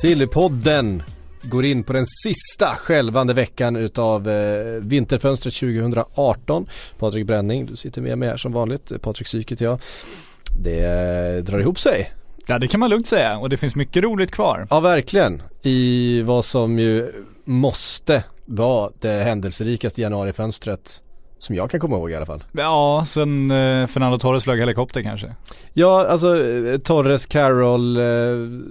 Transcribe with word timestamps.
Sillypodden 0.00 1.02
går 1.42 1.64
in 1.64 1.82
på 1.82 1.92
den 1.92 2.06
sista 2.06 2.76
skälvande 2.76 3.34
veckan 3.34 3.76
utav 3.76 4.28
eh, 4.28 4.80
vinterfönstret 4.80 5.54
2018. 5.54 6.66
Patrik 6.98 7.26
Bränning, 7.26 7.66
du 7.66 7.76
sitter 7.76 8.02
med 8.02 8.18
mig 8.18 8.28
här 8.28 8.36
som 8.36 8.52
vanligt. 8.52 9.02
Patrik 9.02 9.28
Syk 9.28 9.52
heter 9.52 9.64
jag. 9.64 9.80
Det 10.58 10.84
eh, 10.84 11.44
drar 11.44 11.58
ihop 11.58 11.78
sig. 11.78 12.12
Ja 12.46 12.58
det 12.58 12.68
kan 12.68 12.80
man 12.80 12.90
lugnt 12.90 13.06
säga 13.06 13.38
och 13.38 13.48
det 13.48 13.56
finns 13.56 13.76
mycket 13.76 14.02
roligt 14.02 14.30
kvar. 14.30 14.66
Ja 14.70 14.80
verkligen. 14.80 15.42
I 15.62 16.22
vad 16.22 16.44
som 16.44 16.78
ju 16.78 17.12
måste 17.44 18.24
vara 18.46 18.90
det 19.00 19.22
händelserikaste 19.22 20.02
januarifönstret 20.02 21.02
som 21.42 21.54
jag 21.54 21.70
kan 21.70 21.80
komma 21.80 21.96
ihåg 21.96 22.10
i 22.10 22.14
alla 22.14 22.26
fall. 22.26 22.44
Ja, 22.52 23.04
sen 23.06 23.50
eh, 23.50 23.86
Fernando 23.86 24.18
Torres 24.18 24.44
flög 24.44 24.58
helikopter 24.60 25.02
kanske. 25.02 25.34
Ja, 25.72 26.06
alltså 26.06 26.44
eh, 26.44 26.78
Torres, 26.78 27.26
Carroll, 27.26 27.96
eh, 27.96 28.02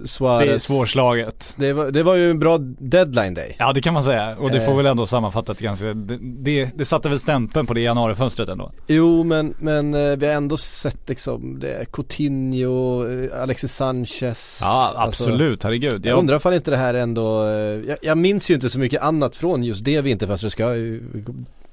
Suarez. 0.04 0.46
Det 0.48 0.54
är 0.54 0.58
svårslaget. 0.58 1.54
Det 1.58 1.72
var, 1.72 1.90
det 1.90 2.02
var 2.02 2.14
ju 2.14 2.30
en 2.30 2.38
bra 2.38 2.58
deadline 2.78 3.34
day. 3.34 3.56
Ja 3.58 3.72
det 3.72 3.80
kan 3.80 3.94
man 3.94 4.02
säga 4.02 4.36
och 4.38 4.50
det 4.50 4.60
får 4.60 4.70
Eh. 4.70 4.76
väl 4.76 4.86
ändå 4.86 5.06
sammanfattat 5.06 5.60
ganska, 5.60 5.86
det, 5.94 6.18
det, 6.22 6.70
det 6.74 6.84
satte 6.84 7.08
väl 7.08 7.18
stämpeln 7.18 7.66
på 7.66 7.74
det 7.74 7.80
januarifönstret 7.80 8.48
ändå. 8.48 8.72
Jo 8.86 9.24
men, 9.24 9.54
men 9.58 9.94
eh, 9.94 10.16
vi 10.16 10.26
har 10.26 10.32
ändå 10.34 10.56
sett 10.56 11.08
liksom 11.08 11.58
det, 11.60 11.86
Coutinho, 11.92 13.04
Alexis 13.42 13.74
Sanchez. 13.74 14.58
Ja 14.62 14.92
Alltså, 14.96 15.24
absolut, 15.24 15.62
herregud. 15.62 16.06
jag 16.06 16.18
undrar 16.18 16.36
ifall 16.36 16.54
inte 16.54 16.70
det 16.70 16.76
här 16.76 16.94
ändå, 16.94 17.46
jag, 17.86 17.98
jag 18.02 18.18
minns 18.18 18.50
ju 18.50 18.54
inte 18.54 18.70
så 18.70 18.78
mycket 18.78 19.02
annat 19.02 19.36
från 19.36 19.62
just 19.62 19.84
det 19.84 20.00
vinterfönstret 20.00 20.52
ska 20.52 20.74
jag 20.76 21.00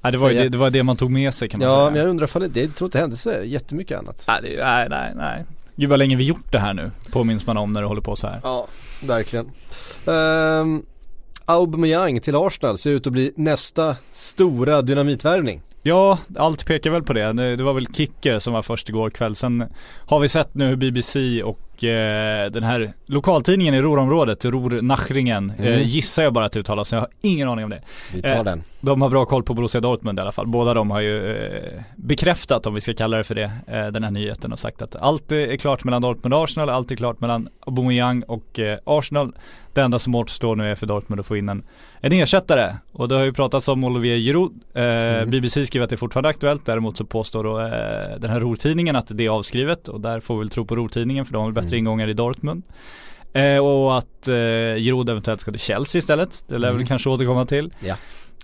ja, 0.07 0.11
det, 0.11 0.17
var 0.17 0.29
det, 0.29 0.49
det 0.49 0.57
var 0.57 0.69
det 0.69 0.83
man 0.83 0.97
tog 0.97 1.11
med 1.11 1.33
sig 1.33 1.49
kan 1.49 1.59
man 1.59 1.69
Ja 1.69 1.75
säga. 1.75 1.89
men 1.89 1.99
jag 1.99 2.09
undrar 2.09 2.25
ifall 2.25 2.41
det, 2.41 2.47
det 2.47 2.75
tror 2.75 2.87
inte 2.87 2.99
hände 2.99 3.17
så 3.17 3.33
jättemycket 3.43 3.99
annat. 3.99 4.23
Nej, 4.27 4.39
det, 4.41 4.63
nej, 4.63 4.87
nej, 4.89 5.11
nej. 5.15 5.45
Gud 5.75 5.89
vad 5.89 5.99
länge 5.99 6.15
vi 6.15 6.23
gjort 6.23 6.51
det 6.51 6.59
här 6.59 6.73
nu, 6.73 6.91
påminns 7.11 7.45
man 7.45 7.57
om 7.57 7.73
när 7.73 7.81
det 7.81 7.87
håller 7.87 8.01
på 8.01 8.15
så 8.15 8.27
här. 8.27 8.39
Ja, 8.43 8.67
verkligen. 9.03 9.51
Um, 10.05 10.85
Aubameyang 11.45 12.19
till 12.21 12.35
Arsenal 12.35 12.77
ser 12.77 12.91
ut 12.91 13.07
att 13.07 13.13
bli 13.13 13.31
nästa 13.35 13.95
stora 14.11 14.81
dynamitvärvning. 14.81 15.61
Ja, 15.83 16.19
allt 16.37 16.65
pekar 16.65 16.91
väl 16.91 17.03
på 17.03 17.13
det. 17.13 17.33
Det 17.33 17.55
det 17.55 17.63
var 17.63 17.73
väl 17.73 17.87
Kicker 17.93 18.39
som 18.39 18.53
var 18.53 18.61
först 18.61 18.89
igår 18.89 19.09
kväll. 19.09 19.35
Sen 19.35 19.63
har 20.05 20.19
vi 20.19 20.29
sett 20.29 20.53
nu 20.53 20.67
hur 20.67 20.75
BBC 20.75 21.43
och 21.43 21.59
eh, 21.83 22.51
den 22.51 22.63
här 22.63 22.93
lokaltidningen 23.05 23.73
i 23.73 23.81
Ruhrområdet, 23.81 24.45
Ruhr 24.45 24.81
Nachringen, 24.81 25.49
eh, 25.59 25.65
Mm. 25.67 25.81
gissar 25.87 26.23
jag 26.23 26.33
bara 26.33 26.45
att 26.45 26.51
det 26.51 26.59
uttalas. 26.59 26.91
Jag 26.93 26.99
har 26.99 27.07
ingen 27.21 27.49
aning 27.49 27.63
om 27.65 27.69
det. 27.71 27.81
Vi 28.13 28.21
tar 28.21 28.29
Eh, 28.29 28.43
den. 28.43 28.63
De 28.81 29.01
har 29.01 29.09
bra 29.09 29.25
koll 29.25 29.43
på 29.43 29.53
Borussia 29.53 29.81
Dortmund 29.81 30.19
i 30.19 30.21
alla 30.21 30.31
fall. 30.31 30.47
Båda 30.47 30.73
de 30.73 30.91
har 30.91 31.01
ju 31.01 31.35
eh, 31.35 31.81
bekräftat, 31.95 32.67
om 32.67 32.73
vi 32.73 32.81
ska 32.81 32.93
kalla 32.93 33.17
det 33.17 33.23
för 33.23 33.35
det, 33.35 33.51
eh, 33.67 33.87
den 33.87 34.03
här 34.03 34.11
nyheten 34.11 34.51
och 34.51 34.59
sagt 34.59 34.81
att 34.81 34.95
allt 34.95 35.31
är 35.31 35.57
klart 35.57 35.83
mellan 35.83 36.01
Dortmund 36.01 36.33
och 36.33 36.43
Arsenal, 36.43 36.69
allt 36.69 36.91
är 36.91 36.95
klart 36.95 37.19
mellan 37.21 37.49
Aubameyang 37.59 38.23
och 38.23 38.59
eh, 38.59 38.77
Arsenal. 38.85 39.35
Det 39.73 39.81
enda 39.81 39.99
som 39.99 40.15
återstår 40.15 40.55
nu 40.55 40.71
är 40.71 40.75
för 40.75 40.85
Dortmund 40.85 41.19
att 41.19 41.25
få 41.25 41.37
in 41.37 41.49
en, 41.49 41.63
en 42.01 42.11
ersättare. 42.13 42.75
Och 42.91 43.07
det 43.07 43.15
har 43.15 43.23
ju 43.23 43.33
pratats 43.33 43.67
om 43.67 43.83
Olivier 43.83 44.17
Giroud. 44.17 44.51
Eh, 44.73 44.83
Mm. 45.07 45.29
BBC 45.31 45.65
skriver 45.65 45.83
att 45.83 45.89
det 45.89 45.95
är 45.95 45.97
fortfarande 45.97 46.29
aktuellt. 46.29 46.65
Däremot 46.65 46.97
så 46.97 47.05
påstår 47.05 47.43
då 47.43 47.59
eh, 47.59 48.19
den 48.19 48.29
här 48.31 48.39
Ruhr-tidningen 48.39 48.95
att 48.95 49.07
det 49.17 49.25
är 49.25 49.29
avskrivet 49.29 49.87
och 49.87 50.01
där 50.01 50.19
får 50.19 50.35
vi 50.35 50.39
väl 50.39 50.49
tro 50.49 50.65
på 50.65 50.75
Ruhr-tidningen 50.75 51.25
för 51.25 51.33
de 51.33 51.37
har 51.39 51.51
väl 51.51 51.63
bättre 51.63 51.66
Mm. 51.73 51.79
ingångar 51.79 52.07
i 52.07 52.13
Dortmund. 52.13 52.63
Eh, 53.33 53.57
och 53.57 53.97
att 53.97 54.27
eh, 54.27 54.33
Giroud 54.77 55.09
eventuellt 55.09 55.41
ska 55.41 55.51
till 55.51 55.59
Chelsea 55.59 55.99
istället. 55.99 56.43
Det 56.47 56.57
lär 56.57 56.67
Mm. 56.67 56.77
väl 56.77 56.87
kanske 56.87 57.09
återkomma 57.09 57.45
till. 57.45 57.71
Ja. 57.79 57.95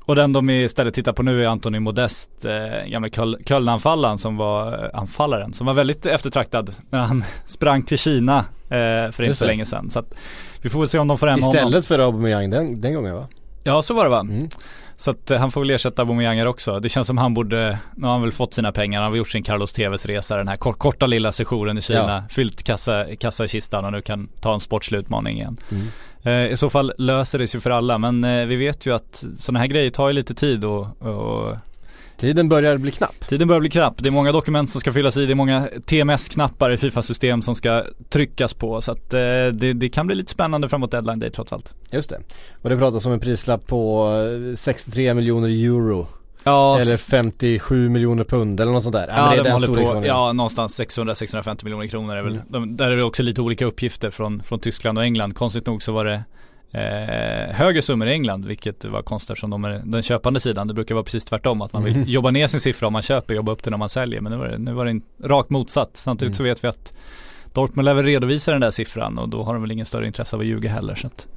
Och 0.06 0.16
den 0.16 0.34
de 0.34 0.50
istället 0.50 0.94
tittar 0.94 1.14
på 1.14 1.24
nu 1.24 1.44
är 1.44 1.48
Anthony 1.48 1.80
Modest, 1.80 2.46
eh, 2.46 2.90
gamla 2.90 3.08
Köl- 3.10 3.44
Köln-anfallaren 3.46 4.18
som 4.18 4.38
var, 4.38 4.84
eh, 4.86 4.90
anfallaren, 5.00 5.54
som 5.54 5.68
var 5.68 5.74
väldigt 5.74 6.06
eftertraktad 6.06 6.72
när 6.90 7.00
han 7.00 7.24
sprang 7.46 7.84
till 7.84 7.98
Kina 7.98 8.38
eh, 8.70 9.12
för 9.12 9.24
inte 9.24 9.36
så 9.36 9.46
länge 9.46 9.66
sedan. 9.66 9.90
Så 9.90 10.00
att 10.00 10.14
vi 10.62 10.70
får 10.70 10.80
väl 10.80 10.88
se 10.88 11.00
om 11.00 11.08
de 11.08 11.18
får 11.18 11.28
hem 11.28 11.40
honom. 11.42 11.56
Istället 11.56 11.86
för 11.86 12.00
Aubameyang 12.00 12.50
den, 12.50 12.82
den 12.82 12.94
gången 12.94 13.16
va? 13.16 13.28
Ja 13.64 13.82
så 13.82 13.94
var 13.94 14.04
det 14.04 14.10
va? 14.10 14.20
Mm. 14.20 14.50
Så 14.96 15.12
att 15.12 15.32
eh, 15.32 15.40
han 15.40 15.52
får 15.52 15.62
väl 15.62 15.70
ersätta 15.70 16.02
Aubameyang 16.02 16.38
här 16.38 16.46
också. 16.46 16.80
Det 16.80 16.90
känns 16.90 17.08
som 17.08 17.18
han 17.18 17.34
borde, 17.34 17.80
nu 17.96 18.06
har 18.08 18.14
han 18.14 18.22
väl 18.22 18.32
fått 18.32 18.54
sina 18.54 18.72
pengar, 18.72 19.02
han 19.02 19.12
har 19.12 19.18
gjort 19.18 19.30
sin 19.30 19.44
Carlos 19.44 19.74
TVs 19.74 20.06
resa, 20.06 20.38
den 20.38 20.48
här 20.48 20.56
kor- 20.56 20.74
korta 20.74 21.06
lilla 21.08 21.32
sessionen 21.32 21.78
i 21.78 21.82
Kina, 21.82 22.24
fyllt 22.30 22.64
kassa, 22.64 23.16
kassa 23.16 23.46
i 23.46 23.48
kistan 23.48 23.86
och 23.86 23.92
nu 23.92 24.02
kan 24.02 24.28
ta 24.42 24.54
en 24.54 24.60
sportslig 24.60 25.00
utmaning 25.00 25.38
igen. 25.38 25.58
Mm. 25.72 25.88
Eh, 26.24 26.54
I 26.54 26.58
så 26.58 26.70
fall 26.70 26.94
löser 26.98 27.40
det 27.40 27.48
sig 27.48 27.62
för 27.62 27.70
alla 27.70 27.98
men 27.98 28.24
eh, 28.24 28.46
vi 28.46 28.56
vet 28.56 28.86
ju 28.86 28.96
att 28.96 29.24
sådana 29.38 29.60
här 29.60 29.68
grejer 29.68 29.90
tar 29.90 30.08
ju 30.08 30.14
lite 30.14 30.36
tid 30.36 30.66
och, 30.66 31.02
och 31.02 31.58
Tiden 32.18 32.50
börjar 32.50 32.78
bli 32.78 32.92
knapp. 32.92 33.28
Tiden 33.28 33.48
börjar 33.48 33.60
bli 33.60 33.70
knapp. 33.70 33.94
Det 33.98 34.10
är 34.10 34.12
många 34.12 34.32
dokument 34.32 34.70
som 34.70 34.82
ska 34.82 34.94
fyllas 34.94 35.18
i. 35.18 35.26
Det 35.26 35.34
är 35.34 35.36
många 35.36 35.70
TMS-knappar 35.86 36.72
i 36.72 36.78
Fifa-system 36.78 37.42
som 37.42 37.56
ska 37.56 37.84
tryckas 38.10 38.54
på. 38.54 38.82
Så 38.82 38.92
att 38.92 39.14
eh, 39.14 39.20
det, 39.54 39.74
det 39.74 39.90
kan 39.90 40.08
bli 40.08 40.16
lite 40.16 40.32
spännande 40.32 40.70
framåt 40.70 40.92
deadline 40.92 41.20
day 41.20 41.32
trots 41.32 41.54
allt. 41.54 41.74
Just 41.92 42.10
det. 42.10 42.20
Och 42.62 42.70
det 42.70 42.78
pratas 42.78 43.06
om 43.06 43.12
en 43.12 43.20
prislapp 43.20 43.68
på 43.68 44.12
eh, 44.52 44.56
63 44.56 45.14
miljoner 45.14 45.50
euro. 45.50 46.08
Ja, 46.44 46.80
Eller 46.80 46.98
57 46.98 47.90
miljoner 47.90 48.24
pund 48.24 48.60
eller 48.60 48.72
något 48.72 48.84
sånt 48.84 48.96
där. 48.96 49.08
Ja, 49.08 49.28
men 49.28 49.38
det 49.38 49.44
de 49.44 49.50
håller 49.50 49.68
på, 50.02 50.06
ja 50.08 50.34
någonstans 50.34 50.80
600-650 50.80 51.64
miljoner 51.64 51.88
kronor 51.88 52.16
är 52.16 52.22
väl. 52.22 52.34
Mm. 52.34 52.46
De, 52.48 52.78
där 52.78 52.92
är 52.92 52.96
det 52.96 53.04
också 53.04 53.24
lite 53.24 53.42
olika 53.42 53.66
uppgifter 53.66 54.12
från, 54.12 54.44
från 54.44 54.60
Tyskland 54.60 54.98
och 54.98 55.04
England. 55.04 55.36
Konstigt 55.36 55.66
nog 55.68 55.84
så 55.84 55.92
var 55.92 56.06
det 56.06 56.24
eh, 56.74 57.56
högre 57.56 57.82
summor 57.82 58.08
i 58.08 58.12
England, 58.12 58.46
vilket 58.46 58.86
var 58.86 59.02
konstigt 59.02 59.30
eftersom 59.32 59.50
de 59.50 59.66
är 59.66 59.82
den 59.86 60.02
köpande 60.04 60.40
sidan. 60.40 60.68
Det 60.68 60.74
brukar 60.74 60.96
vara 60.96 61.04
precis 61.06 61.26
tvärtom, 61.26 61.62
att 61.62 61.74
man 61.74 61.84
vill 61.84 61.96
Mm. 61.96 62.08
jobba 62.10 62.32
ner 62.32 62.48
sin 62.48 62.60
siffra 62.60 62.88
om 62.88 62.94
man 62.94 63.02
köper, 63.02 63.34
jobba 63.34 63.52
upp 63.52 63.64
det 63.64 63.70
när 63.70 63.78
man 63.78 63.90
säljer. 63.90 64.22
Men 64.22 64.32
nu 64.32 64.38
var 64.38 64.48
det, 64.48 64.58
nu 64.58 64.74
var 64.74 64.86
det 64.86 64.92
en 64.92 65.02
rakt 65.24 65.50
motsatt. 65.50 65.90
Samtidigt 65.94 66.30
Mm. 66.30 66.38
så 66.38 66.44
vet 66.44 66.64
vi 66.64 66.68
att 66.68 66.94
Dortmund 67.54 67.86
lär 67.86 67.94
väl 67.94 68.06
redovisa 68.06 68.52
den 68.52 68.62
där 68.62 68.72
siffran 68.72 69.18
och 69.20 69.30
då 69.30 69.44
har 69.44 69.54
de 69.54 69.62
väl 69.62 69.72
ingen 69.72 69.86
större 69.86 70.08
intresse 70.08 70.36
av 70.36 70.40
att 70.40 70.46
ljuga 70.46 70.70
heller. 70.70 70.96
Så 70.96 71.08
att, 71.08 71.28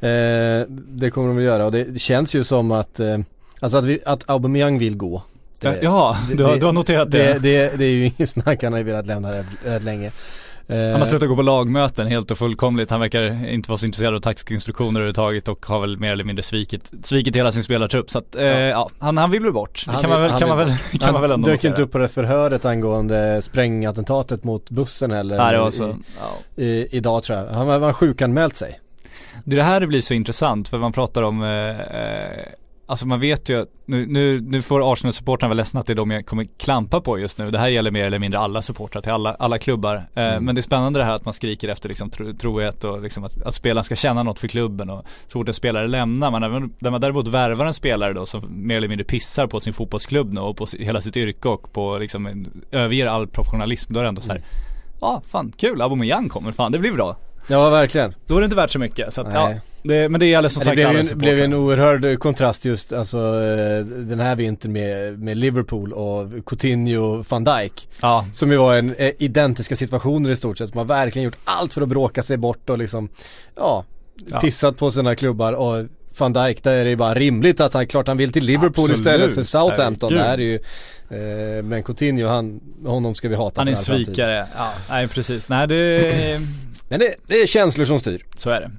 Eh, 0.00 0.66
det 0.88 1.10
kommer 1.10 1.28
de 1.28 1.36
att 1.38 1.42
göra 1.44 1.66
och 1.66 1.72
det, 1.72 2.00
känns 2.00 2.34
ju 2.34 2.44
som 2.44 2.72
att, 2.72 3.00
eh, 3.00 3.18
alltså 3.60 3.78
att, 3.78 3.84
vi, 3.84 3.98
att 4.06 4.30
Aubameyang 4.30 4.78
vill 4.78 4.96
gå. 4.96 5.22
Det, 5.60 5.78
ja, 5.82 6.16
det- 6.30 6.34
du, 6.36 6.44
har, 6.44 6.52
det- 6.52 6.58
du 6.58 6.66
har 6.66 6.72
noterat 6.72 7.10
det. 7.10 7.38
det, 7.38 7.78
det, 7.78 7.84
är 7.84 7.90
ju 7.90 8.04
ingen 8.06 8.26
snack, 8.28 8.62
han 8.62 8.72
har 8.72 8.78
ju 8.78 8.84
velat 8.84 9.06
lämna 9.06 9.32
rätt, 9.32 9.46
rätt 9.64 9.82
länge. 9.82 10.10
Eh, 10.68 10.76
Han 10.78 10.94
har 11.00 11.04
slutat 11.06 11.28
gå 11.28 11.36
på 11.36 11.42
lagmöten 11.42 12.06
helt 12.06 12.30
och 12.30 12.38
fullkomligt. 12.38 12.90
Han 12.90 13.00
verkar 13.00 13.48
inte 13.48 13.68
vara 13.70 13.76
så 13.78 13.86
intresserad 13.86 14.14
av 14.14 14.18
taktiska 14.20 14.54
instruktioner 14.54 15.00
överhuvudtaget 15.00 15.48
och 15.48 15.66
har 15.66 15.80
väl 15.80 15.98
mer 15.98 16.12
eller 16.12 16.24
mindre 16.24 16.42
svikit, 16.42 16.90
svikit 17.02 17.36
hela 17.36 17.52
sin 17.52 17.62
spelartrupp. 17.62 18.10
Så 18.10 18.18
att, 18.18 18.36
eh, 18.36 18.44
Ja. 18.44 18.68
ja. 18.68 18.90
han, 18.98 19.18
han 19.18 19.30
vill 19.30 19.42
bli 19.42 19.50
bort. 19.50 19.82
Det 19.86 19.92
Han 19.92 20.00
kan 20.00 20.10
man 20.10 20.20
vill- 20.20 20.22
väl, 20.22 20.30
han 20.30 20.40
kan 20.48 20.48
man 20.48 20.58
väl, 20.58 20.76
kan 21.00 21.12
man 21.12 21.22
väl 21.22 21.30
ändå 21.30 21.48
dök 21.48 21.64
inte 21.64 21.82
upp 21.82 21.92
på 21.92 21.98
det 21.98 22.08
förhöret 22.08 22.64
angående 22.64 23.42
sprängattentatet 23.42 24.44
mot 24.44 24.70
bussen 24.70 25.10
heller. 25.10 25.36
Nej, 25.36 25.52
det 25.52 25.60
var 25.60 25.68
i- 25.68 25.72
så. 25.72 25.96
Ja. 26.20 26.62
I, 26.62 26.86
idag 26.96 27.22
tror 27.22 27.38
jag. 27.38 27.46
Han 27.46 27.66
var 27.80 27.92
sjukanmält 27.92 28.56
sig. 28.56 28.78
Det 29.44 29.54
är 29.54 29.56
det 29.56 29.62
här 29.64 29.80
det 29.80 29.86
blir 29.86 30.00
så 30.00 30.14
intressant 30.14 30.68
för 30.68 30.78
man 30.78 30.92
pratar 30.92 31.22
om 31.22 31.42
eh, 31.42 31.48
eh, 31.50 32.46
Alltså 32.86 33.06
man 33.06 33.20
vet 33.20 33.48
ju 33.48 33.66
nu, 33.86 34.06
nu, 34.06 34.40
nu 34.40 34.62
får 34.62 34.92
Arsenal-supportrarna 34.92 35.48
vara 35.48 35.54
ledsna 35.56 35.80
att 35.80 35.86
det 35.86 35.92
är 35.92 35.94
de 35.94 36.10
jag 36.10 36.26
kommer 36.26 36.44
klampa 36.58 37.00
på 37.00 37.18
just 37.18 37.38
nu. 37.38 37.50
Det 37.50 37.58
här 37.58 37.68
gäller 37.68 37.90
mer 37.90 38.04
eller 38.04 38.18
mindre 38.18 38.40
alla 38.40 38.62
supportrar 38.62 39.02
till 39.02 39.12
alla, 39.12 39.34
alla 39.34 39.58
klubbar. 39.58 39.94
Eh, 40.14 40.22
Mm. 40.22 40.44
Men 40.44 40.54
det 40.54 40.60
är 40.60 40.62
spännande 40.62 40.98
det 40.98 41.04
här 41.04 41.14
att 41.14 41.24
man 41.24 41.34
skriker 41.34 41.68
efter 41.68 41.88
liksom 41.88 42.10
tro, 42.10 42.32
trohet 42.32 42.84
och 42.84 43.02
liksom 43.02 43.24
att, 43.24 43.42
att 43.42 43.54
spelaren 43.54 43.84
ska 43.84 43.96
känna 43.96 44.22
något 44.22 44.38
för 44.38 44.48
klubben 44.48 44.90
och 44.90 45.04
så 45.26 45.38
fort 45.38 45.48
en 45.48 45.54
spelare 45.54 45.88
lämnar. 45.88 46.30
Man, 46.30 46.42
även- 46.42 46.74
där 46.78 46.90
man 46.90 47.00
däremot 47.00 47.28
värvar 47.28 47.66
en 47.66 47.74
spelare 47.74 48.12
då 48.12 48.26
som 48.26 48.42
mer 48.66 48.76
eller 48.76 48.88
mindre 48.88 49.04
pissar 49.04 49.46
på 49.46 49.60
sin 49.60 49.72
fotbollsklubb 49.72 50.32
nu 50.32 50.40
och 50.40 50.56
på 50.56 50.66
hela 50.78 51.00
sitt 51.00 51.16
yrke 51.16 51.48
och 51.48 51.72
på 51.72 51.98
liksom 51.98 52.46
överger 52.70 53.06
all 53.06 53.26
professionalism. 53.26 53.92
Då 53.92 54.00
är 54.00 54.04
det 54.04 54.08
ändå 54.08 54.22
så 54.22 54.32
här. 54.32 54.38
Mm. 54.38 54.48
Ja, 55.00 55.22
fan 55.28 55.52
kul, 55.56 55.82
Aubameyang 55.82 56.28
kommer, 56.28 56.52
fan 56.52 56.72
det 56.72 56.78
blir 56.78 56.92
bra. 56.92 57.16
Ja, 57.46 57.70
verkligen. 57.70 58.14
Då 58.26 58.36
är 58.36 58.40
det 58.40 58.44
inte 58.44 58.56
värt 58.56 58.70
så 58.70 58.78
mycket. 58.78 59.14
Så 59.14 59.20
att, 59.20 59.28
ja, 59.34 59.54
det, 59.82 60.08
men 60.08 60.20
det 60.20 60.26
gäller 60.26 60.48
som 60.48 60.60
det 60.60 60.64
sagt 60.64 60.74
blev 60.76 60.88
alla 60.88 60.98
ju 61.02 61.08
en, 61.10 61.18
blev 61.18 61.38
en 61.40 61.54
oerhörd 61.54 62.18
kontrast 62.18 62.64
just 62.64 62.92
alltså 62.92 63.18
eh, 63.18 63.84
den 63.84 64.20
här 64.20 64.36
vintern 64.36 64.72
med, 64.72 65.18
med 65.18 65.36
Liverpool 65.36 65.92
och 65.92 66.46
Coutinho 66.46 67.02
och 67.02 67.26
van 67.28 67.44
Dijk. 67.44 67.88
Ja, 68.02 68.26
Som 68.32 68.50
ju 68.50 68.56
var 68.56 68.74
en, 68.74 68.94
eh, 68.94 69.10
identiska 69.18 69.76
situationer 69.76 70.30
i 70.30 70.36
stort 70.36 70.58
sett. 70.58 70.70
Som 70.70 70.78
har 70.78 70.84
verkligen 70.84 71.24
gjort 71.24 71.36
allt 71.44 71.74
för 71.74 71.82
att 71.82 71.88
bråka 71.88 72.22
sig 72.22 72.36
bort 72.36 72.70
och 72.70 72.78
liksom, 72.78 73.08
ja, 73.56 73.84
Ja. 74.26 74.40
pissat 74.40 74.76
på 74.76 74.90
sina 74.90 75.16
klubbar 75.16 75.52
och 75.52 75.86
van 76.18 76.32
Dijk 76.32 76.62
där 76.62 76.72
är 76.76 76.84
det 76.84 76.90
ju 76.90 76.96
bara 76.96 77.14
rimligt 77.14 77.60
att 77.60 77.74
han, 77.74 77.86
klart 77.86 78.08
han 78.08 78.16
vill 78.16 78.32
till 78.32 78.44
Liverpool 78.44 78.70
Absolut. 78.90 78.98
istället 78.98 79.34
för 79.34 79.44
Southampton. 79.44 80.12
Herregud. 80.18 80.60
Det 80.60 81.10
här 81.10 81.18
är 81.18 81.18
ju, 81.22 81.58
eh, 81.58 81.62
men 81.62 81.82
Coutinho 81.82 82.26
han, 82.28 82.60
honom 82.86 83.14
ska 83.14 83.28
vi 83.28 83.34
hata 83.36 83.60
han 83.60 83.68
är 83.68 83.72
en 83.72 83.76
svikare. 83.76 84.46
Ja, 84.56 84.72
nej 84.90 85.08
precis. 85.08 85.48
Nej 85.48 85.68
det, 85.68 86.40
Men 86.92 87.00
det, 87.00 87.14
det 87.26 87.42
är 87.42 87.46
känslor 87.46 87.84
som 87.84 87.98
styr. 87.98 88.24
Så 88.38 88.50
är 88.50 88.60
det. 88.60 88.70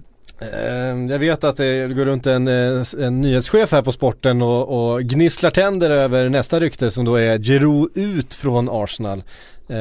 Eh, 0.46 1.12
Jag 1.12 1.20
vet 1.20 1.44
att 1.44 1.58
det 1.58 1.88
går 1.96 2.06
runt 2.06 2.26
en, 2.28 2.48
eh, 2.48 2.84
en 3.00 3.22
nyhetschef 3.22 3.72
här 3.72 3.82
på 3.82 3.92
sporten 3.92 4.42
och, 4.42 4.94
och 4.94 5.02
gnisslar 5.04 5.50
tänder 5.50 5.90
över 5.90 6.30
nästa 6.30 6.60
rykte 6.60 6.92
som 6.92 7.06
då 7.06 7.16
är 7.16 7.40
Giroud 7.40 7.90
ut 7.98 8.34
från 8.34 8.70
Arsenal. 8.72 9.24
Eh, 9.70 9.78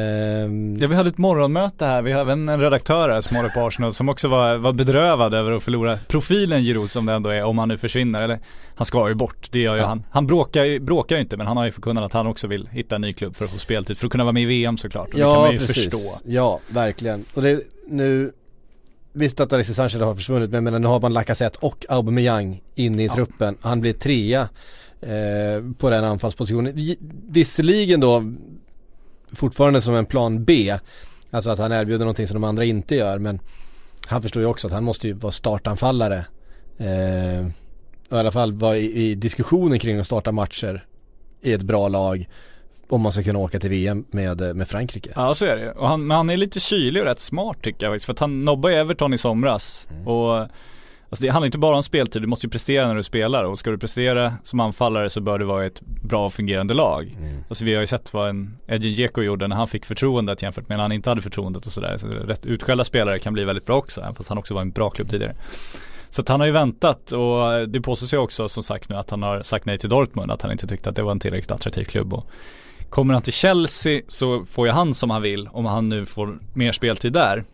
Ja, 0.81 0.88
vi 0.88 0.94
hade 0.94 1.08
ett 1.08 1.19
morgonmöte 1.19 1.84
här, 1.87 2.02
vi 2.02 2.12
har 2.12 2.20
även 2.20 2.49
en 2.49 2.61
redaktör 2.61 3.08
här 3.08 3.20
som 3.20 3.37
håller 3.37 3.49
på 3.49 3.61
Arsenal 3.67 3.94
som 3.94 4.08
också 4.08 4.29
var, 4.29 4.56
var 4.56 4.73
bedrövad 4.73 5.34
över 5.34 5.52
att 5.52 5.62
förlora 5.62 5.99
profilen 6.08 6.62
Giroud 6.62 6.90
som 6.90 7.06
det 7.06 7.12
ändå 7.12 7.31
är 7.31 7.43
om 7.44 7.58
han 7.58 7.69
nu 7.69 7.79
försvinner 7.79 8.23
eller 8.23 8.38
han 8.75 8.84
ska 8.87 9.08
ju 9.08 9.14
bort, 9.14 9.49
det 9.50 9.61
gör 9.61 9.75
ju 9.75 9.81
Ja. 9.81 9.87
han. 9.87 10.05
Han 10.11 10.26
bråkar 10.26 10.64
ju, 10.64 10.81
bråkar 10.81 11.17
ju 11.17 11.23
inte 11.23 11.37
men 11.37 11.46
han 11.46 11.56
har 11.56 11.64
ju 11.64 11.70
förkunnat 11.73 12.02
att 12.05 12.12
han 12.12 12.26
också 12.26 12.46
vill 12.46 12.69
hitta 12.73 12.94
en 12.94 13.00
ny 13.00 13.12
klubb 13.12 13.37
för 13.37 13.44
att 13.44 13.50
få 13.50 13.58
speltid, 13.58 13.99
för 13.99 14.06
att 14.06 14.12
kunna 14.12 14.25
vara 14.25 14.32
med 14.32 14.43
i 14.43 14.46
VM 14.46 14.76
såklart. 14.76 15.08
Och 15.08 15.14
det 15.14 15.20
kan 15.20 15.31
Ja, 15.31 15.40
man 15.40 15.52
ju 15.52 15.58
precis. 15.58 15.75
förstå. 15.84 15.99
Ja, 16.25 16.61
verkligen. 16.69 17.25
Och 17.34 17.43
det 17.43 17.61
nu 17.93 18.33
Visst 19.15 19.41
att 19.41 19.53
Alexis 19.53 19.77
Sanchez 19.77 20.00
har 20.00 20.15
försvunnit 20.15 20.50
men, 20.50 20.65
men 20.65 20.83
nu 20.83 20.89
har 20.89 21.00
man 21.00 21.12
Lacazette 21.12 21.59
och 21.61 21.87
Aubameyang 21.89 22.62
inne 22.75 23.03
i 23.03 23.06
Ja. 23.06 23.15
truppen. 23.15 23.56
Han 23.61 23.81
blir 23.81 23.93
trea 23.93 24.49
eh, 25.00 25.73
på 25.79 25.91
den 25.91 26.05
anfallspositionen. 26.05 26.75
Vi- 26.75 26.99
Visserligen 27.29 28.00
då 28.00 28.33
fortfarande 29.33 29.81
som 29.81 29.94
en 29.94 30.06
plan 30.06 30.44
B. 30.44 30.79
Alltså 31.31 31.50
att 31.50 31.59
han 31.59 31.73
erbjuder 31.73 31.99
någonting 32.05 32.27
som 32.27 32.35
de 32.35 32.44
andra 32.44 32.65
inte 32.65 32.94
gör 32.94 33.19
men 33.19 33.41
han 34.06 34.23
förstår 34.23 34.43
ju 34.43 34.49
också 34.49 34.67
att 34.67 34.73
han 34.73 34.85
måste 34.85 35.06
ju 35.09 35.12
vara 35.15 35.33
startanfallare. 35.33 36.25
Eh, 36.79 37.47
och 38.09 38.17
I 38.17 38.21
alla 38.21 38.33
fall 38.33 38.53
vara 38.53 38.77
i, 38.77 39.11
i 39.11 39.15
diskussionen 39.15 39.79
kring 39.79 39.99
att 39.99 40.06
starta 40.06 40.33
matcher 40.33 40.87
i 41.41 41.53
ett 41.53 41.62
bra 41.62 41.89
lag 41.89 42.29
om 42.88 43.00
man 43.00 43.12
ska 43.12 43.23
kunna 43.23 43.38
åka 43.38 43.61
till 43.61 43.70
VM 43.70 44.05
med, 44.11 44.40
eh, 44.40 44.55
med 44.55 44.69
Frankrike. 44.69 45.11
Ja 45.14 45.34
så 45.34 45.44
är 45.44 45.56
det 45.56 45.73
och 45.73 45.88
han, 45.88 46.06
men 46.06 46.17
han 46.17 46.31
är 46.31 46.37
lite 46.37 46.61
kylig 46.61 47.02
och 47.02 47.08
rätt 47.08 47.20
smart 47.20 47.56
tycker 47.62 47.87
jag 47.87 47.93
faktiskt. 47.93 48.06
För 48.06 48.12
att 48.12 48.19
han 48.19 48.44
nobbade 48.44 48.76
Everton 48.76 49.14
i 49.14 49.19
somras. 49.19 49.87
Mm. 49.90 50.08
Och 50.08 50.49
Alltså 51.12 51.23
det 51.23 51.29
handlar 51.29 51.46
inte 51.46 51.58
bara 51.58 51.76
om 51.76 51.82
speltid, 51.82 52.23
du 52.23 52.29
måste 52.29 52.46
ju 52.46 52.50
prestera 52.50 52.87
när 52.88 52.94
du 52.94 53.02
spelar 53.02 53.44
och 53.44 53.58
ska 53.58 53.70
du 53.70 53.79
prestera 53.79 54.34
som 54.43 54.61
anfallare 54.61 55.11
så 55.11 55.20
bör 55.20 55.38
det 55.38 55.44
vara 55.44 55.67
ett 55.67 55.81
bra 55.81 56.26
och 56.26 56.34
fungerande 56.34 56.75
lag. 56.75 57.17
Mm. 57.19 57.44
Alltså 57.49 57.64
vi 57.64 57.75
har 57.75 57.81
ju 57.81 57.87
sett 57.87 58.14
vad 58.14 58.29
en 58.29 58.56
Edin 58.67 58.94
Dzeko 58.94 59.23
gjorde 59.23 59.49
när 59.49 59.56
han 59.56 59.69
fick 59.69 59.87
förtroendet 59.87 60.43
jämfört 60.43 60.69
med 60.69 60.79
när 60.79 60.82
han 60.82 60.93
inte 60.93 61.11
hade 61.11 61.23
förtroendet 61.23 61.67
och 61.67 61.73
sådär. 61.73 61.99
Så 61.99 62.06
rätt 62.06 62.46
utskällda 62.46 62.84
spelare 62.84 63.19
kan 63.19 63.32
bli 63.32 63.44
väldigt 63.44 63.67
bra 63.67 63.76
också, 63.76 64.00
även 64.00 64.14
fast 64.14 64.29
han 64.29 64.38
också 64.38 64.55
var 64.55 64.61
en 64.61 64.70
bra 64.70 64.90
klubb 64.90 65.11
tidigare. 65.11 65.34
Så 66.11 66.23
att 66.23 66.29
han 66.29 66.40
har 66.40 66.46
ju 66.46 66.52
väntat 66.52 67.12
och 67.12 67.69
det 67.69 67.81
påstås 67.81 68.12
ju 68.12 68.19
också 68.19 68.49
som 68.49 68.62
sagt 68.62 68.88
nu 68.88 68.96
att 68.96 69.11
han 69.11 69.23
har 69.23 69.43
sagt 69.43 69.67
nej 69.67 69.79
till 69.79 69.90
Dortmund, 69.90 70.31
att 70.31 70.43
han 70.43 70.52
inte 70.52 70.67
tyckte 70.67 70.90
att 70.90 70.96
det 70.96 71.02
var 71.02 71.12
en 71.12 71.20
tillräckligt 71.20 71.50
attraktiv 71.50 71.84
klubb. 71.84 72.14
Och 72.14 72.26
kommer 72.93 73.15
han 73.15 73.23
till 73.23 73.33
Chelsea 73.33 74.03
så 74.09 74.44
får 74.50 74.67
ju 74.67 74.73
han 74.73 74.94
som 74.94 75.11
han 75.11 75.23
vill 75.23 75.49
om 75.53 75.65
han 75.65 75.89
nu 75.89 76.06
får 76.06 76.39
mer 76.55 76.73
speltid 76.73 77.12
där. 77.12 77.44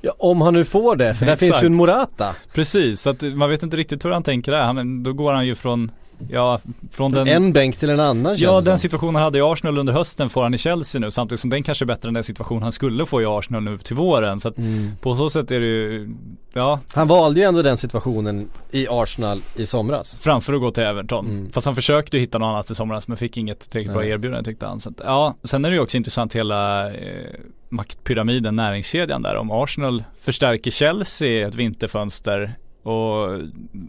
Ja, 0.00 0.12
om 0.18 0.40
han 0.40 0.54
nu 0.54 0.64
får 0.64 0.96
det, 0.96 1.14
för 1.14 1.26
där 1.26 1.32
Exakt. 1.32 1.52
finns 1.52 1.62
ju 1.62 1.66
en 1.66 1.74
Morata. 1.74 2.34
Precis, 2.52 3.00
så 3.00 3.10
att 3.10 3.22
man 3.22 3.50
vet 3.50 3.62
inte 3.62 3.76
riktigt 3.76 4.04
hur 4.04 4.10
han 4.10 4.22
tänker 4.22 4.52
där. 4.52 4.60
Han, 4.60 5.02
då 5.02 5.12
går 5.12 5.32
han 5.32 5.46
ju 5.46 5.54
från, 5.54 5.90
ja, 6.30 6.60
från 6.92 7.12
den 7.12 7.28
En 7.28 7.52
bänk 7.52 7.76
till 7.76 7.90
en 7.90 8.00
annan 8.00 8.36
Ja 8.38 8.60
den 8.60 8.78
situationen 8.78 9.22
hade 9.22 9.38
i 9.38 9.40
Arsenal 9.40 9.78
under 9.78 9.92
hösten 9.92 10.28
får 10.30 10.42
han 10.42 10.54
i 10.54 10.58
Chelsea 10.58 11.00
nu 11.00 11.10
samtidigt 11.10 11.40
som 11.40 11.50
den 11.50 11.62
kanske 11.62 11.84
är 11.84 11.86
bättre 11.86 12.08
än 12.08 12.14
den 12.14 12.24
situation 12.24 12.62
han 12.62 12.72
skulle 12.72 13.06
få 13.06 13.22
i 13.22 13.24
Arsenal 13.26 13.62
nu 13.62 13.78
till 13.78 13.96
våren. 13.96 14.40
Så 14.40 14.48
att 14.48 14.58
Mm. 14.58 14.90
på 15.00 15.16
så 15.16 15.30
sätt 15.30 15.50
är 15.50 15.60
det 15.60 15.66
ju, 15.66 16.14
ja, 16.52 16.80
Han 16.94 17.08
valde 17.08 17.40
ju 17.40 17.46
ändå 17.46 17.62
den 17.62 17.76
situationen 17.76 18.48
i 18.70 18.86
Arsenal 18.90 19.38
i 19.56 19.66
somras. 19.66 20.18
framför 20.22 20.52
att 20.52 20.60
gå 20.60 20.70
till 20.70 20.82
Everton. 20.82 21.26
Mm. 21.26 21.52
Fast 21.52 21.64
han 21.64 21.74
försökte 21.74 22.16
ju 22.16 22.20
hitta 22.20 22.38
något 22.38 22.46
annat 22.46 22.70
i 22.70 22.74
somras 22.74 23.08
men 23.08 23.16
fick 23.16 23.36
inget 23.36 23.70
tillräckligt 23.70 23.94
bra 23.94 24.04
erbjudande 24.06 24.44
tyckte 24.44 24.66
han. 24.66 24.80
Så 24.80 24.88
att, 24.90 25.00
ja, 25.04 25.34
sen 25.44 25.64
är 25.64 25.70
det 25.70 25.76
ju 25.76 25.82
också 25.82 25.96
intressant 25.96 26.34
hela 26.36 26.90
eh, 26.94 27.30
maktpyramiden, 27.68 28.56
näringskedjan 28.56 29.22
där. 29.22 29.36
Om 29.36 29.50
Arsenal 29.50 30.04
förstärker 30.20 30.70
Chelsea 30.70 31.28
i 31.28 31.42
ett 31.42 31.54
vinterfönster 31.54 32.54
och 32.84 33.40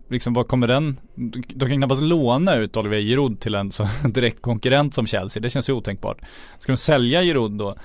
liksom 0.10 0.34
vad 0.34 0.48
kommer 0.48 0.68
den, 0.68 0.98
de 1.56 1.70
kan 1.70 1.78
knappast 1.78 2.02
låna 2.02 2.56
ut 2.56 2.78
Olivier 2.78 3.02
Giroud 3.02 3.40
till 3.40 3.56
en 3.56 3.72
så 3.72 3.88
direkt 4.10 4.42
konkurrent 4.42 4.96
som 4.96 5.08
Chelsea, 5.08 5.42
det 5.42 5.50
känns 5.50 5.70
ju 5.70 5.74
otänkbart. 5.74 6.18
Ska 6.60 6.72
de 6.72 6.78
sälja 6.78 7.24
Giroud 7.24 7.52
då, 7.52 7.76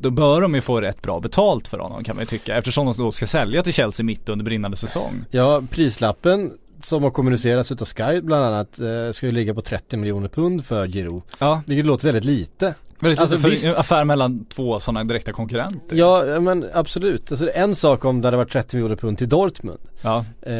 då 0.00 0.10
bör 0.10 0.40
de 0.40 0.54
ju 0.54 0.60
få 0.60 0.80
rätt 0.80 1.02
bra 1.02 1.20
betalt 1.20 1.68
för 1.68 1.78
honom 1.78 2.04
kan 2.04 2.16
man 2.16 2.22
ju 2.22 2.26
tycka 2.26 2.56
eftersom 2.56 2.86
de 2.86 2.94
då 2.98 3.12
ska 3.12 3.26
sälja 3.26 3.62
till 3.62 3.72
Chelsea 3.72 4.04
mitt 4.04 4.28
under 4.28 4.44
brinnande 4.44 4.76
säsong. 4.76 5.24
Ja, 5.30 5.62
prislappen 5.70 6.52
som 6.82 7.02
har 7.02 7.10
kommunicerats 7.10 7.72
utav 7.72 7.86
Sky 7.86 8.20
bland 8.20 8.44
annat 8.44 8.80
eh, 8.80 9.10
ska 9.12 9.26
ju 9.26 9.32
ligga 9.32 9.54
på 9.54 9.62
30 9.62 9.96
miljoner 9.96 10.28
pund 10.28 10.64
för 10.64 10.86
Giroud. 10.86 11.22
Ja, 11.38 11.62
Vilket 11.66 11.86
låter 11.86 12.06
väldigt 12.06 12.24
lite. 12.24 12.74
Väldigt 12.98 13.20
Alltså, 13.20 13.38
för 13.38 13.48
visst- 13.50 13.64
en 13.64 13.76
affär 13.76 14.04
mellan 14.04 14.44
två 14.44 14.80
sådana 14.80 15.04
direkta 15.04 15.32
konkurrenter. 15.32 15.96
Ja, 15.96 16.40
men 16.40 16.66
absolut. 16.74 17.30
Alltså 17.32 17.50
en 17.54 17.76
sak 17.76 18.04
om 18.04 18.20
det 18.20 18.26
hade 18.26 18.36
varit 18.36 18.52
30 18.52 18.76
miljoner 18.76 18.96
pund 18.96 19.18
till 19.18 19.28
Dortmund. 19.28 19.78
Ja, 20.02 20.24
Eh, 20.42 20.52